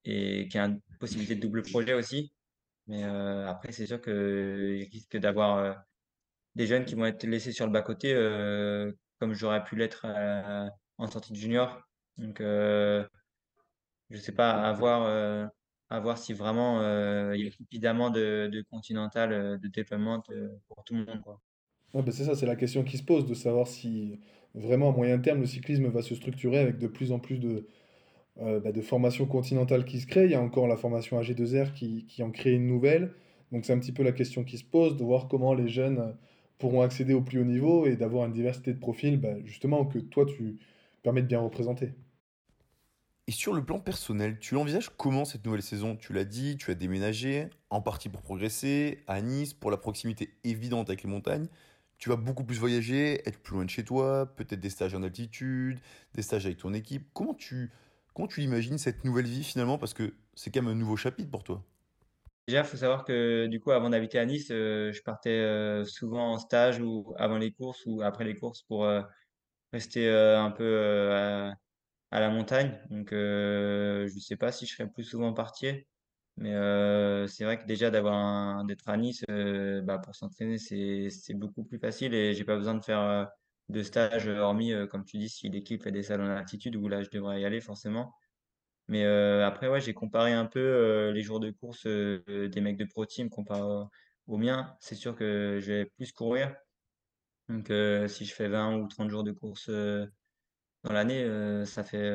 et 0.04 0.48
qu'il 0.48 0.60
y 0.60 0.64
ait 0.64 0.66
une 0.66 0.80
possibilité 0.98 1.34
de 1.34 1.40
double 1.40 1.62
projet 1.62 1.94
aussi. 1.94 2.32
Mais 2.86 3.02
après, 3.04 3.72
c'est 3.72 3.86
sûr 3.86 4.00
qu'il 4.00 4.88
risque 4.92 5.16
d'avoir 5.16 5.84
des 6.54 6.66
jeunes 6.66 6.84
qui 6.84 6.94
vont 6.94 7.06
être 7.06 7.24
laissés 7.24 7.52
sur 7.52 7.66
le 7.66 7.72
bas-côté, 7.72 8.14
comme 9.18 9.34
j'aurais 9.34 9.64
pu 9.64 9.76
l'être 9.76 10.06
en 10.98 11.06
sortie 11.06 11.32
de 11.32 11.38
junior. 11.38 11.82
Donc, 12.18 12.38
je 12.40 13.06
sais 14.10 14.32
pas, 14.32 14.50
à 14.50 14.72
voir, 14.72 16.18
si 16.18 16.32
vraiment 16.32 16.80
il 17.32 17.44
y 17.44 17.48
a 17.48 17.50
suffisamment 17.50 18.10
de, 18.10 18.48
de 18.52 18.62
continental, 18.62 19.58
de 19.60 19.68
déploiement 19.68 20.22
pour 20.68 20.84
tout 20.84 20.94
le 20.94 21.04
monde, 21.04 21.20
quoi. 21.22 21.40
Ouais, 21.92 22.02
bah, 22.02 22.12
c'est 22.12 22.24
ça, 22.24 22.34
c'est 22.34 22.46
la 22.46 22.56
question 22.56 22.82
qui 22.82 22.98
se 22.98 23.04
pose, 23.04 23.24
de 23.26 23.34
savoir 23.34 23.66
si 23.66 24.20
vraiment 24.54 24.90
à 24.90 24.92
moyen 24.92 25.18
terme 25.18 25.40
le 25.40 25.46
cyclisme 25.46 25.86
va 25.88 26.02
se 26.02 26.14
structurer 26.14 26.58
avec 26.58 26.78
de 26.78 26.86
plus 26.86 27.12
en 27.12 27.18
plus 27.18 27.38
de, 27.38 27.66
euh, 28.40 28.60
bah, 28.60 28.70
formations 28.82 29.26
continentales 29.26 29.84
qui 29.84 30.00
se 30.00 30.06
créent. 30.06 30.24
Il 30.26 30.32
y 30.32 30.34
a 30.34 30.42
encore 30.42 30.66
la 30.66 30.76
formation 30.76 31.20
AG2R 31.20 31.72
qui, 31.72 32.22
en 32.22 32.30
crée 32.30 32.52
une 32.52 32.66
nouvelle. 32.66 33.12
Donc 33.52 33.64
c'est 33.64 33.72
un 33.72 33.78
petit 33.78 33.92
peu 33.92 34.02
la 34.02 34.12
question 34.12 34.44
qui 34.44 34.58
se 34.58 34.64
pose, 34.64 34.96
de 34.96 35.04
voir 35.04 35.28
comment 35.28 35.54
les 35.54 35.68
jeunes 35.68 36.16
pourront 36.58 36.82
accéder 36.82 37.14
au 37.14 37.22
plus 37.22 37.40
haut 37.40 37.44
niveau 37.44 37.86
et 37.86 37.96
d'avoir 37.96 38.26
une 38.26 38.32
diversité 38.32 38.72
de 38.72 38.78
profils, 38.78 39.20
bah, 39.20 39.34
justement, 39.44 39.84
que 39.84 39.98
toi 39.98 40.26
tu 40.26 40.58
permets 41.02 41.22
de 41.22 41.26
bien 41.28 41.40
représenter. 41.40 41.92
Et 43.26 43.32
sur 43.32 43.54
le 43.54 43.64
plan 43.64 43.78
personnel, 43.80 44.38
tu 44.38 44.54
l'envisages 44.54 44.90
comment 44.96 45.24
cette 45.24 45.46
nouvelle 45.46 45.62
saison? 45.62 45.96
Tu 45.96 46.12
l'as 46.12 46.26
dit, 46.26 46.58
tu 46.58 46.70
as 46.70 46.74
déménagé, 46.74 47.48
en 47.70 47.80
partie 47.80 48.10
pour 48.10 48.20
progresser, 48.20 49.02
à 49.06 49.22
Nice, 49.22 49.54
pour 49.54 49.70
la 49.70 49.78
proximité 49.78 50.34
évidente 50.44 50.90
avec 50.90 51.04
les 51.04 51.08
montagnes. 51.08 51.48
Tu 52.04 52.10
vas 52.10 52.16
beaucoup 52.16 52.44
plus 52.44 52.58
voyager, 52.58 53.26
être 53.26 53.38
plus 53.38 53.54
loin 53.54 53.64
de 53.64 53.70
chez 53.70 53.82
toi, 53.82 54.30
peut-être 54.36 54.60
des 54.60 54.68
stages 54.68 54.94
en 54.94 55.02
altitude, 55.02 55.78
des 56.14 56.20
stages 56.20 56.44
avec 56.44 56.58
ton 56.58 56.74
équipe. 56.74 57.08
Comment 57.14 57.32
tu, 57.32 57.70
comment 58.12 58.28
tu 58.28 58.40
l'imagines 58.40 58.76
cette 58.76 59.06
nouvelle 59.06 59.24
vie 59.24 59.42
finalement? 59.42 59.78
Parce 59.78 59.94
que 59.94 60.12
c'est 60.34 60.50
quand 60.50 60.60
même 60.60 60.72
un 60.72 60.78
nouveau 60.78 60.96
chapitre 60.96 61.30
pour 61.30 61.44
toi. 61.44 61.64
Déjà, 62.46 62.60
il 62.60 62.66
faut 62.66 62.76
savoir 62.76 63.06
que 63.06 63.46
du 63.46 63.58
coup, 63.58 63.70
avant 63.70 63.88
d'habiter 63.88 64.18
à 64.18 64.26
Nice, 64.26 64.48
euh, 64.50 64.92
je 64.92 65.02
partais 65.02 65.30
euh, 65.30 65.86
souvent 65.86 66.34
en 66.34 66.38
stage 66.38 66.78
ou 66.78 67.14
avant 67.16 67.38
les 67.38 67.52
courses 67.52 67.84
ou 67.86 68.02
après 68.02 68.24
les 68.24 68.36
courses 68.36 68.60
pour 68.64 68.84
euh, 68.84 69.00
rester 69.72 70.06
un 70.06 70.50
peu 70.50 71.10
à, 71.10 71.54
à 72.10 72.20
la 72.20 72.28
montagne. 72.28 72.78
Donc, 72.90 73.12
je 73.12 74.14
ne 74.14 74.20
sais 74.20 74.36
pas 74.36 74.52
si 74.52 74.66
je 74.66 74.74
serais 74.74 74.90
plus 74.90 75.04
souvent 75.04 75.32
parti, 75.32 75.68
mais 76.36 76.54
euh, 76.54 77.26
c'est 77.28 77.44
vrai 77.44 77.58
que 77.58 77.64
déjà 77.66 77.90
d'avoir 77.90 78.64
d'être 78.64 78.88
à 78.88 78.96
Nice 78.96 79.22
euh, 79.30 79.82
bah, 79.82 79.98
pour 79.98 80.14
s'entraîner, 80.16 80.58
c'est 80.58 81.34
beaucoup 81.34 81.64
plus 81.64 81.78
facile 81.78 82.14
et 82.14 82.34
j'ai 82.34 82.44
pas 82.44 82.56
besoin 82.56 82.74
de 82.74 82.84
faire 82.84 83.00
euh, 83.00 83.24
de 83.68 83.82
stage, 83.82 84.26
hormis 84.28 84.72
comme 84.90 85.04
tu 85.04 85.18
dis, 85.18 85.28
si 85.28 85.48
l'équipe 85.48 85.82
fait 85.82 85.92
des 85.92 86.02
salons 86.02 86.26
d'altitude 86.26 86.76
où 86.76 86.88
là 86.88 87.02
je 87.02 87.10
devrais 87.10 87.40
y 87.40 87.44
aller 87.44 87.60
forcément. 87.60 88.12
Mais 88.88 89.04
après, 89.06 89.68
ouais, 89.68 89.80
j'ai 89.80 89.94
comparé 89.94 90.32
un 90.34 90.46
peu 90.46 91.10
les 91.14 91.22
jours 91.22 91.40
de 91.40 91.50
course 91.52 91.86
des 91.86 92.60
mecs 92.60 92.76
de 92.78 92.84
Pro 92.86 93.06
Team 93.06 93.30
comparé 93.30 93.62
au- 93.62 93.88
aux 94.26 94.38
miens. 94.38 94.76
C'est 94.80 94.94
sûr 94.96 95.16
que 95.16 95.58
je 95.60 95.72
vais 95.72 95.86
plus 95.86 96.12
courir. 96.12 96.56
Donc, 97.48 97.68
si 98.10 98.24
je 98.26 98.34
fais 98.34 98.48
20 98.48 98.76
ou 98.78 98.88
30 98.88 99.10
jours 99.10 99.24
de 99.24 99.32
course 99.32 99.70
dans 99.70 100.92
l'année, 100.92 101.64
ça 101.66 101.82
fait, 101.84 102.10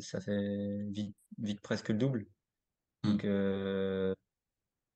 ça 0.00 0.20
fait 0.20 0.84
vite, 0.90 1.16
vite 1.38 1.60
presque 1.60 1.88
le 1.90 1.96
double. 1.98 2.26
Donc, 3.04 3.24
euh, 3.24 4.14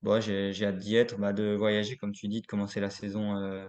bon, 0.03 0.13
ouais, 0.15 0.23
j'ai, 0.23 0.53
j'ai 0.53 0.67
hâte 0.67 0.79
d'y 0.79 0.97
être, 0.97 1.19
bah, 1.19 1.33
de 1.33 1.55
voyager, 1.55 1.97
comme 1.97 2.13
tu 2.13 2.29
dis, 2.29 2.43
de 2.43 2.47
commencer 2.47 2.81
la 2.81 2.91
saison 2.91 3.37
euh, 3.37 3.69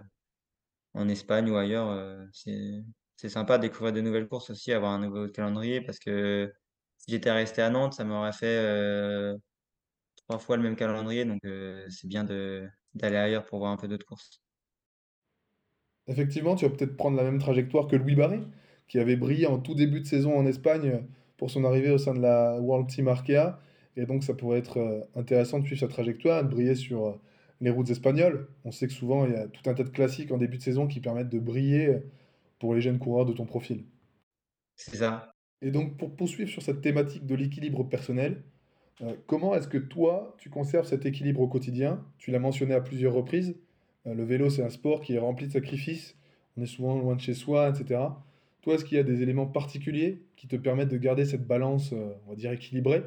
en 0.94 1.08
Espagne 1.08 1.50
ou 1.50 1.56
ailleurs. 1.56 1.90
euh, 1.90 2.24
c'est, 2.32 2.82
c'est 3.16 3.28
sympa 3.28 3.58
de 3.58 3.62
découvrir 3.68 3.92
de 3.92 4.00
nouvelles 4.00 4.28
courses 4.28 4.50
aussi, 4.50 4.72
avoir 4.72 4.92
un 4.92 5.00
nouveau 5.00 5.28
calendrier 5.28 5.80
parce 5.82 5.98
que 5.98 6.52
si 6.98 7.12
j'étais 7.12 7.32
resté 7.32 7.62
à 7.62 7.70
Nantes, 7.70 7.94
ça 7.94 8.04
m'aurait 8.04 8.32
fait 8.32 8.46
euh, 8.58 9.36
trois 10.16 10.38
fois 10.38 10.56
le 10.56 10.62
même 10.62 10.76
calendrier. 10.76 11.24
Donc, 11.24 11.40
euh, 11.44 11.86
c'est 11.90 12.08
bien 12.08 12.24
de, 12.24 12.68
d'aller 12.94 13.16
ailleurs 13.16 13.44
pour 13.46 13.58
voir 13.60 13.72
un 13.72 13.76
peu 13.76 13.88
d'autres 13.88 14.06
courses. 14.06 14.42
Effectivement, 16.06 16.56
tu 16.56 16.66
vas 16.66 16.74
peut-être 16.74 16.96
prendre 16.96 17.16
la 17.16 17.22
même 17.22 17.38
trajectoire 17.38 17.86
que 17.86 17.96
Louis 17.96 18.14
Barré, 18.16 18.40
qui 18.88 18.98
avait 18.98 19.16
brillé 19.16 19.46
en 19.46 19.58
tout 19.58 19.74
début 19.74 20.00
de 20.00 20.06
saison 20.06 20.36
en 20.36 20.46
Espagne, 20.46 21.06
pour 21.36 21.50
son 21.50 21.64
arrivée 21.64 21.90
au 21.90 21.98
sein 21.98 22.14
de 22.14 22.20
la 22.20 22.60
World 22.60 22.88
Team 22.88 23.08
Arkea. 23.08 23.60
Et 24.00 24.06
donc, 24.06 24.24
ça 24.24 24.34
pourrait 24.34 24.58
être 24.58 24.78
euh, 24.78 25.00
intéressant 25.14 25.58
de 25.58 25.66
suivre 25.66 25.80
sa 25.80 25.88
trajectoire, 25.88 26.44
de 26.44 26.48
briller 26.48 26.74
sur 26.74 27.06
euh, 27.06 27.12
les 27.60 27.70
routes 27.70 27.90
espagnoles. 27.90 28.48
On 28.64 28.72
sait 28.72 28.86
que 28.86 28.92
souvent, 28.92 29.26
il 29.26 29.32
y 29.32 29.36
a 29.36 29.48
tout 29.48 29.68
un 29.68 29.74
tas 29.74 29.84
de 29.84 29.90
classiques 29.90 30.32
en 30.32 30.38
début 30.38 30.58
de 30.58 30.62
saison 30.62 30.86
qui 30.86 31.00
permettent 31.00 31.28
de 31.28 31.38
briller 31.38 31.98
pour 32.58 32.74
les 32.74 32.80
jeunes 32.80 32.98
coureurs 32.98 33.26
de 33.26 33.32
ton 33.32 33.46
profil. 33.46 33.84
C'est 34.76 34.96
ça. 34.96 35.30
Et 35.62 35.70
donc, 35.70 35.96
pour 35.98 36.16
poursuivre 36.16 36.50
sur 36.50 36.62
cette 36.62 36.80
thématique 36.80 37.26
de 37.26 37.34
l'équilibre 37.34 37.84
personnel, 37.84 38.42
euh, 39.02 39.14
comment 39.26 39.54
est-ce 39.54 39.68
que 39.68 39.78
toi, 39.78 40.34
tu 40.38 40.50
conserves 40.50 40.86
cet 40.86 41.06
équilibre 41.06 41.40
au 41.40 41.48
quotidien? 41.48 42.04
Tu 42.18 42.30
l'as 42.30 42.38
mentionné 42.38 42.74
à 42.74 42.80
plusieurs 42.80 43.14
reprises. 43.14 43.56
euh, 44.06 44.14
le 44.14 44.24
vélo, 44.24 44.50
c'est 44.50 44.62
un 44.62 44.70
sport 44.70 45.00
qui 45.02 45.14
est 45.14 45.18
rempli 45.18 45.46
de 45.48 45.52
sacrifices. 45.52 46.16
On 46.56 46.62
est 46.62 46.66
souvent 46.66 46.98
loin 46.98 47.16
de 47.16 47.20
chez 47.20 47.34
soi, 47.34 47.68
etc. 47.70 48.00
Toi, 48.62 48.74
est-ce 48.74 48.84
qu'il 48.84 48.96
y 48.96 49.00
a 49.00 49.04
des 49.04 49.22
éléments 49.22 49.46
particuliers 49.46 50.22
qui 50.36 50.48
te 50.48 50.56
permettent 50.56 50.88
de 50.90 50.98
garder 50.98 51.24
cette 51.24 51.46
balance, 51.46 51.92
euh, 51.92 52.12
on 52.26 52.30
va 52.30 52.36
dire, 52.36 52.52
équilibrée? 52.52 53.04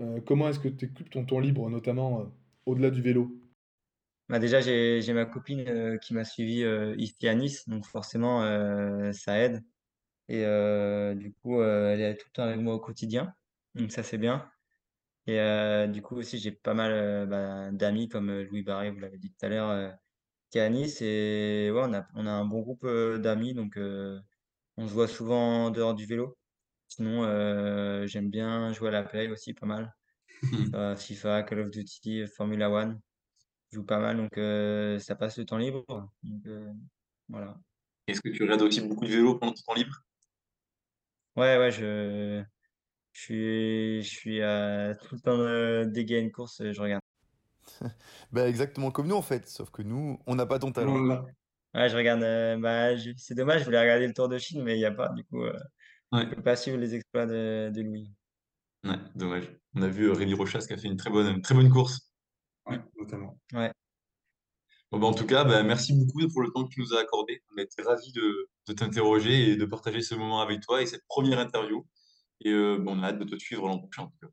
Euh, 0.00 0.20
comment 0.20 0.48
est-ce 0.48 0.58
que 0.58 0.68
tu 0.68 0.86
occupes 0.86 1.10
ton 1.10 1.24
temps 1.24 1.40
libre, 1.40 1.68
notamment 1.68 2.22
euh, 2.22 2.24
au-delà 2.66 2.90
du 2.90 3.02
vélo? 3.02 3.30
Bah 4.28 4.38
déjà, 4.38 4.60
j'ai 4.60 5.12
ma 5.12 5.26
copine 5.26 5.68
euh, 5.68 5.98
qui 5.98 6.14
m'a 6.14 6.24
suivi 6.24 6.64
ici 6.98 7.28
à 7.28 7.34
Nice, 7.34 7.68
donc 7.68 7.84
forcément, 7.84 8.42
ça 9.12 9.38
aide. 9.38 9.64
Et 10.28 10.44
du 11.16 11.32
coup, 11.42 11.60
elle 11.62 12.00
est 12.00 12.16
tout 12.16 12.26
le 12.28 12.32
temps 12.32 12.44
avec 12.44 12.60
moi 12.60 12.74
au 12.74 12.78
quotidien, 12.80 13.34
donc 13.74 13.90
ça, 13.92 14.02
c'est 14.04 14.18
bien. 14.18 14.48
Et 15.26 15.38
du 15.88 16.02
coup 16.02 16.16
aussi, 16.16 16.38
j'ai 16.38 16.52
pas 16.52 16.74
mal 16.74 17.26
bah, 17.28 17.72
d'amis 17.72 18.08
comme 18.08 18.42
Louis 18.42 18.62
Barré, 18.62 18.90
vous 18.90 19.00
l'avez 19.00 19.18
dit 19.18 19.30
tout 19.30 19.46
à 19.46 19.48
l'heure, 19.48 19.94
qui 20.50 20.58
est 20.58 20.62
à 20.62 20.70
Nice. 20.70 21.02
Et 21.02 21.70
ouais, 21.74 21.82
on 21.84 21.92
a, 21.92 22.06
on 22.14 22.26
a 22.26 22.30
un 22.30 22.44
bon 22.44 22.60
groupe 22.60 22.86
d'amis, 22.86 23.54
donc 23.54 23.76
on 24.76 24.86
se 24.86 24.92
voit 24.92 25.08
souvent 25.08 25.66
en 25.66 25.70
dehors 25.70 25.94
du 25.94 26.06
vélo. 26.06 26.38
Sinon, 26.90 27.24
euh, 27.24 28.06
j'aime 28.06 28.30
bien 28.30 28.72
jouer 28.74 28.88
à 28.90 28.92
la 28.92 29.04
play 29.04 29.28
aussi, 29.30 29.54
pas 29.54 29.66
mal. 29.66 29.94
Euh, 30.74 30.96
FIFA, 30.96 31.44
Call 31.44 31.60
of 31.60 31.70
Duty, 31.70 32.26
Formula 32.28 32.70
One. 32.70 33.00
Je 33.70 33.76
joue 33.78 33.84
pas 33.86 34.00
mal, 34.00 34.16
donc 34.18 34.38
euh, 34.38 34.98
ça 35.00 35.16
passe 35.16 35.38
le 35.38 35.46
temps 35.46 35.58
libre. 35.58 35.84
Donc 36.24 36.46
euh, 36.46 36.72
voilà. 37.28 37.58
Est-ce 38.08 38.20
que 38.22 38.30
tu 38.30 38.42
regardes 38.44 38.62
aussi 38.62 38.82
beaucoup 38.82 39.06
de 39.06 39.10
vélo 39.12 39.38
pendant 39.38 39.54
ton 39.54 39.62
temps 39.62 39.74
libre? 39.74 39.94
Ouais, 41.36 41.58
ouais, 41.58 41.70
je, 41.70 42.42
je 43.12 43.20
suis, 43.22 44.02
je 44.02 44.08
suis 44.08 44.42
euh, 44.42 44.94
tout 44.96 45.16
le 45.16 45.20
temps 45.22 45.38
euh, 45.40 45.86
dès 45.86 46.04
qu'il 46.04 46.16
y 46.16 46.18
a 46.18 46.22
une 46.22 46.32
course, 46.32 46.62
je 46.72 46.80
regarde. 46.82 47.02
Bah, 48.32 48.48
exactement 48.48 48.90
comme 48.90 49.06
nous 49.08 49.16
en 49.16 49.22
fait, 49.22 49.48
sauf 49.48 49.70
que 49.70 49.82
nous, 49.82 50.18
on 50.26 50.34
n'a 50.34 50.46
pas 50.46 50.58
ton 50.58 50.72
talent. 50.72 51.00
Ouais, 51.74 51.88
je 51.88 51.96
regarde. 51.96 52.22
euh, 52.22 52.56
bah, 52.58 52.96
je- 52.96 53.12
c'est 53.16 53.34
dommage, 53.34 53.60
je 53.60 53.64
voulais 53.64 53.80
regarder 53.80 54.06
le 54.06 54.12
Tour 54.14 54.28
de 54.28 54.38
Chine, 54.38 54.62
mais 54.64 54.74
il 54.76 54.78
n'y 54.78 54.84
a 54.84 54.90
pas. 54.90 55.08
Du 55.10 55.24
coup, 55.24 55.42
euh, 55.44 55.58
Ouais, 56.12 56.26
je 56.28 56.34
peux 56.34 56.42
pas 56.42 56.56
suivre 56.56 56.76
les 56.78 56.94
exploits 56.94 57.26
de, 57.26 57.70
de 57.70 57.82
Louis. 57.82 58.10
ouais, 58.84 58.96
dommage. 59.14 59.44
On 59.74 59.82
a 59.82 59.88
vu 59.88 60.08
euh, 60.08 60.12
Rémi 60.12 60.34
Rochas 60.34 60.64
qui 60.66 60.72
a 60.72 60.76
fait 60.76 60.88
une 60.88 60.96
très 60.96 61.10
bonne, 61.10 61.36
une 61.36 61.42
très 61.42 61.54
bonne 61.54 61.70
course. 61.70 62.12
Ouais, 62.66 62.80
notamment. 62.98 63.38
Ouais. 63.52 63.72
Bon, 64.90 64.98
bah, 64.98 65.06
en 65.06 65.14
tout 65.14 65.26
cas, 65.26 65.44
bah, 65.44 65.62
merci 65.62 65.92
beaucoup 65.92 66.26
pour 66.28 66.42
le 66.42 66.50
temps 66.50 66.64
que 66.64 66.70
tu 66.74 66.80
nous 66.80 66.94
as 66.94 67.00
accordé. 67.00 67.40
On 67.54 67.58
a 67.58 67.62
été 67.62 67.80
ravis 67.82 68.12
de, 68.12 68.48
de 68.66 68.72
t'interroger 68.72 69.50
et 69.50 69.56
de 69.56 69.64
partager 69.64 70.02
ce 70.02 70.16
moment 70.16 70.40
avec 70.40 70.60
toi 70.60 70.82
et 70.82 70.86
cette 70.86 71.04
première 71.08 71.38
interview. 71.38 71.86
Et 72.40 72.50
euh, 72.50 72.78
bon, 72.78 72.98
on 72.98 73.02
a 73.02 73.08
hâte 73.08 73.18
de 73.18 73.24
te 73.24 73.38
suivre 73.38 73.68
l'an 73.68 73.78
prochain. 73.78 74.02
en 74.02 74.06
tout 74.08 74.18
cas. 74.20 74.32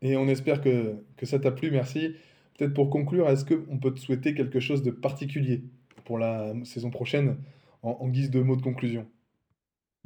Et 0.00 0.16
on 0.16 0.26
espère 0.28 0.62
que, 0.62 1.04
que 1.16 1.26
ça 1.26 1.38
t'a 1.38 1.50
plu, 1.50 1.70
merci. 1.70 2.14
Peut-être 2.56 2.72
pour 2.72 2.88
conclure, 2.88 3.28
est-ce 3.28 3.44
qu'on 3.44 3.78
peut 3.78 3.92
te 3.92 4.00
souhaiter 4.00 4.34
quelque 4.34 4.60
chose 4.60 4.82
de 4.82 4.90
particulier 4.90 5.64
pour 6.04 6.18
la 6.18 6.54
saison 6.64 6.90
prochaine 6.90 7.36
en, 7.82 7.90
en 7.90 8.08
guise 8.08 8.30
de 8.30 8.40
mot 8.40 8.56
de 8.56 8.62
conclusion? 8.62 9.06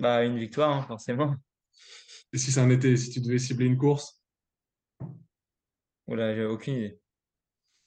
Bah, 0.03 0.25
une 0.25 0.37
victoire, 0.37 0.77
hein, 0.77 0.83
forcément. 0.83 1.37
Et 2.33 2.39
si 2.39 2.51
c'est 2.51 2.59
un 2.59 2.71
été, 2.71 2.97
si 2.97 3.11
tu 3.11 3.21
devais 3.21 3.39
cibler 3.39 3.67
une 3.67 3.77
course? 3.77 4.21
Oula, 6.09 6.35
j'ai 6.35 6.45
aucune 6.45 6.75
idée. 6.75 7.01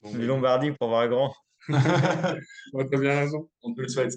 Bon, 0.01 0.13
Le 0.13 0.19
bah, 0.19 0.25
Lombardie 0.25 0.71
pour 0.71 0.87
voir 0.87 1.09
grand. 1.09 1.35
ouais, 1.67 2.87
t'as 2.89 2.99
bien 2.99 3.19
raison. 3.19 3.49
On 3.63 3.73
te 3.73 3.81
le 3.81 3.89
souhaite. 3.89 4.13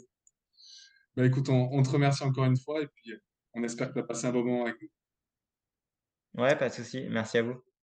Bah 1.17 1.27
écoute, 1.27 1.49
on, 1.49 1.73
on 1.73 1.83
te 1.83 1.89
remercie 1.91 2.23
encore 2.23 2.45
une 2.45 2.57
fois 2.57 2.81
et 2.81 2.87
puis 2.87 3.11
euh, 3.11 3.19
on 3.55 3.65
espère 3.65 3.89
que 3.89 3.95
tu 3.95 3.99
as 3.99 4.05
passé 4.05 4.29
un 4.29 4.31
bon 4.33 4.45
moment 4.45 4.67
avec 4.67 4.81
nous. 4.81 4.89
Ouais, 6.35 6.57
pas 6.57 6.69
de 6.69 6.75
souci. 6.75 7.07
Merci 7.11 7.39
à 7.39 7.43
vous. 7.43 7.61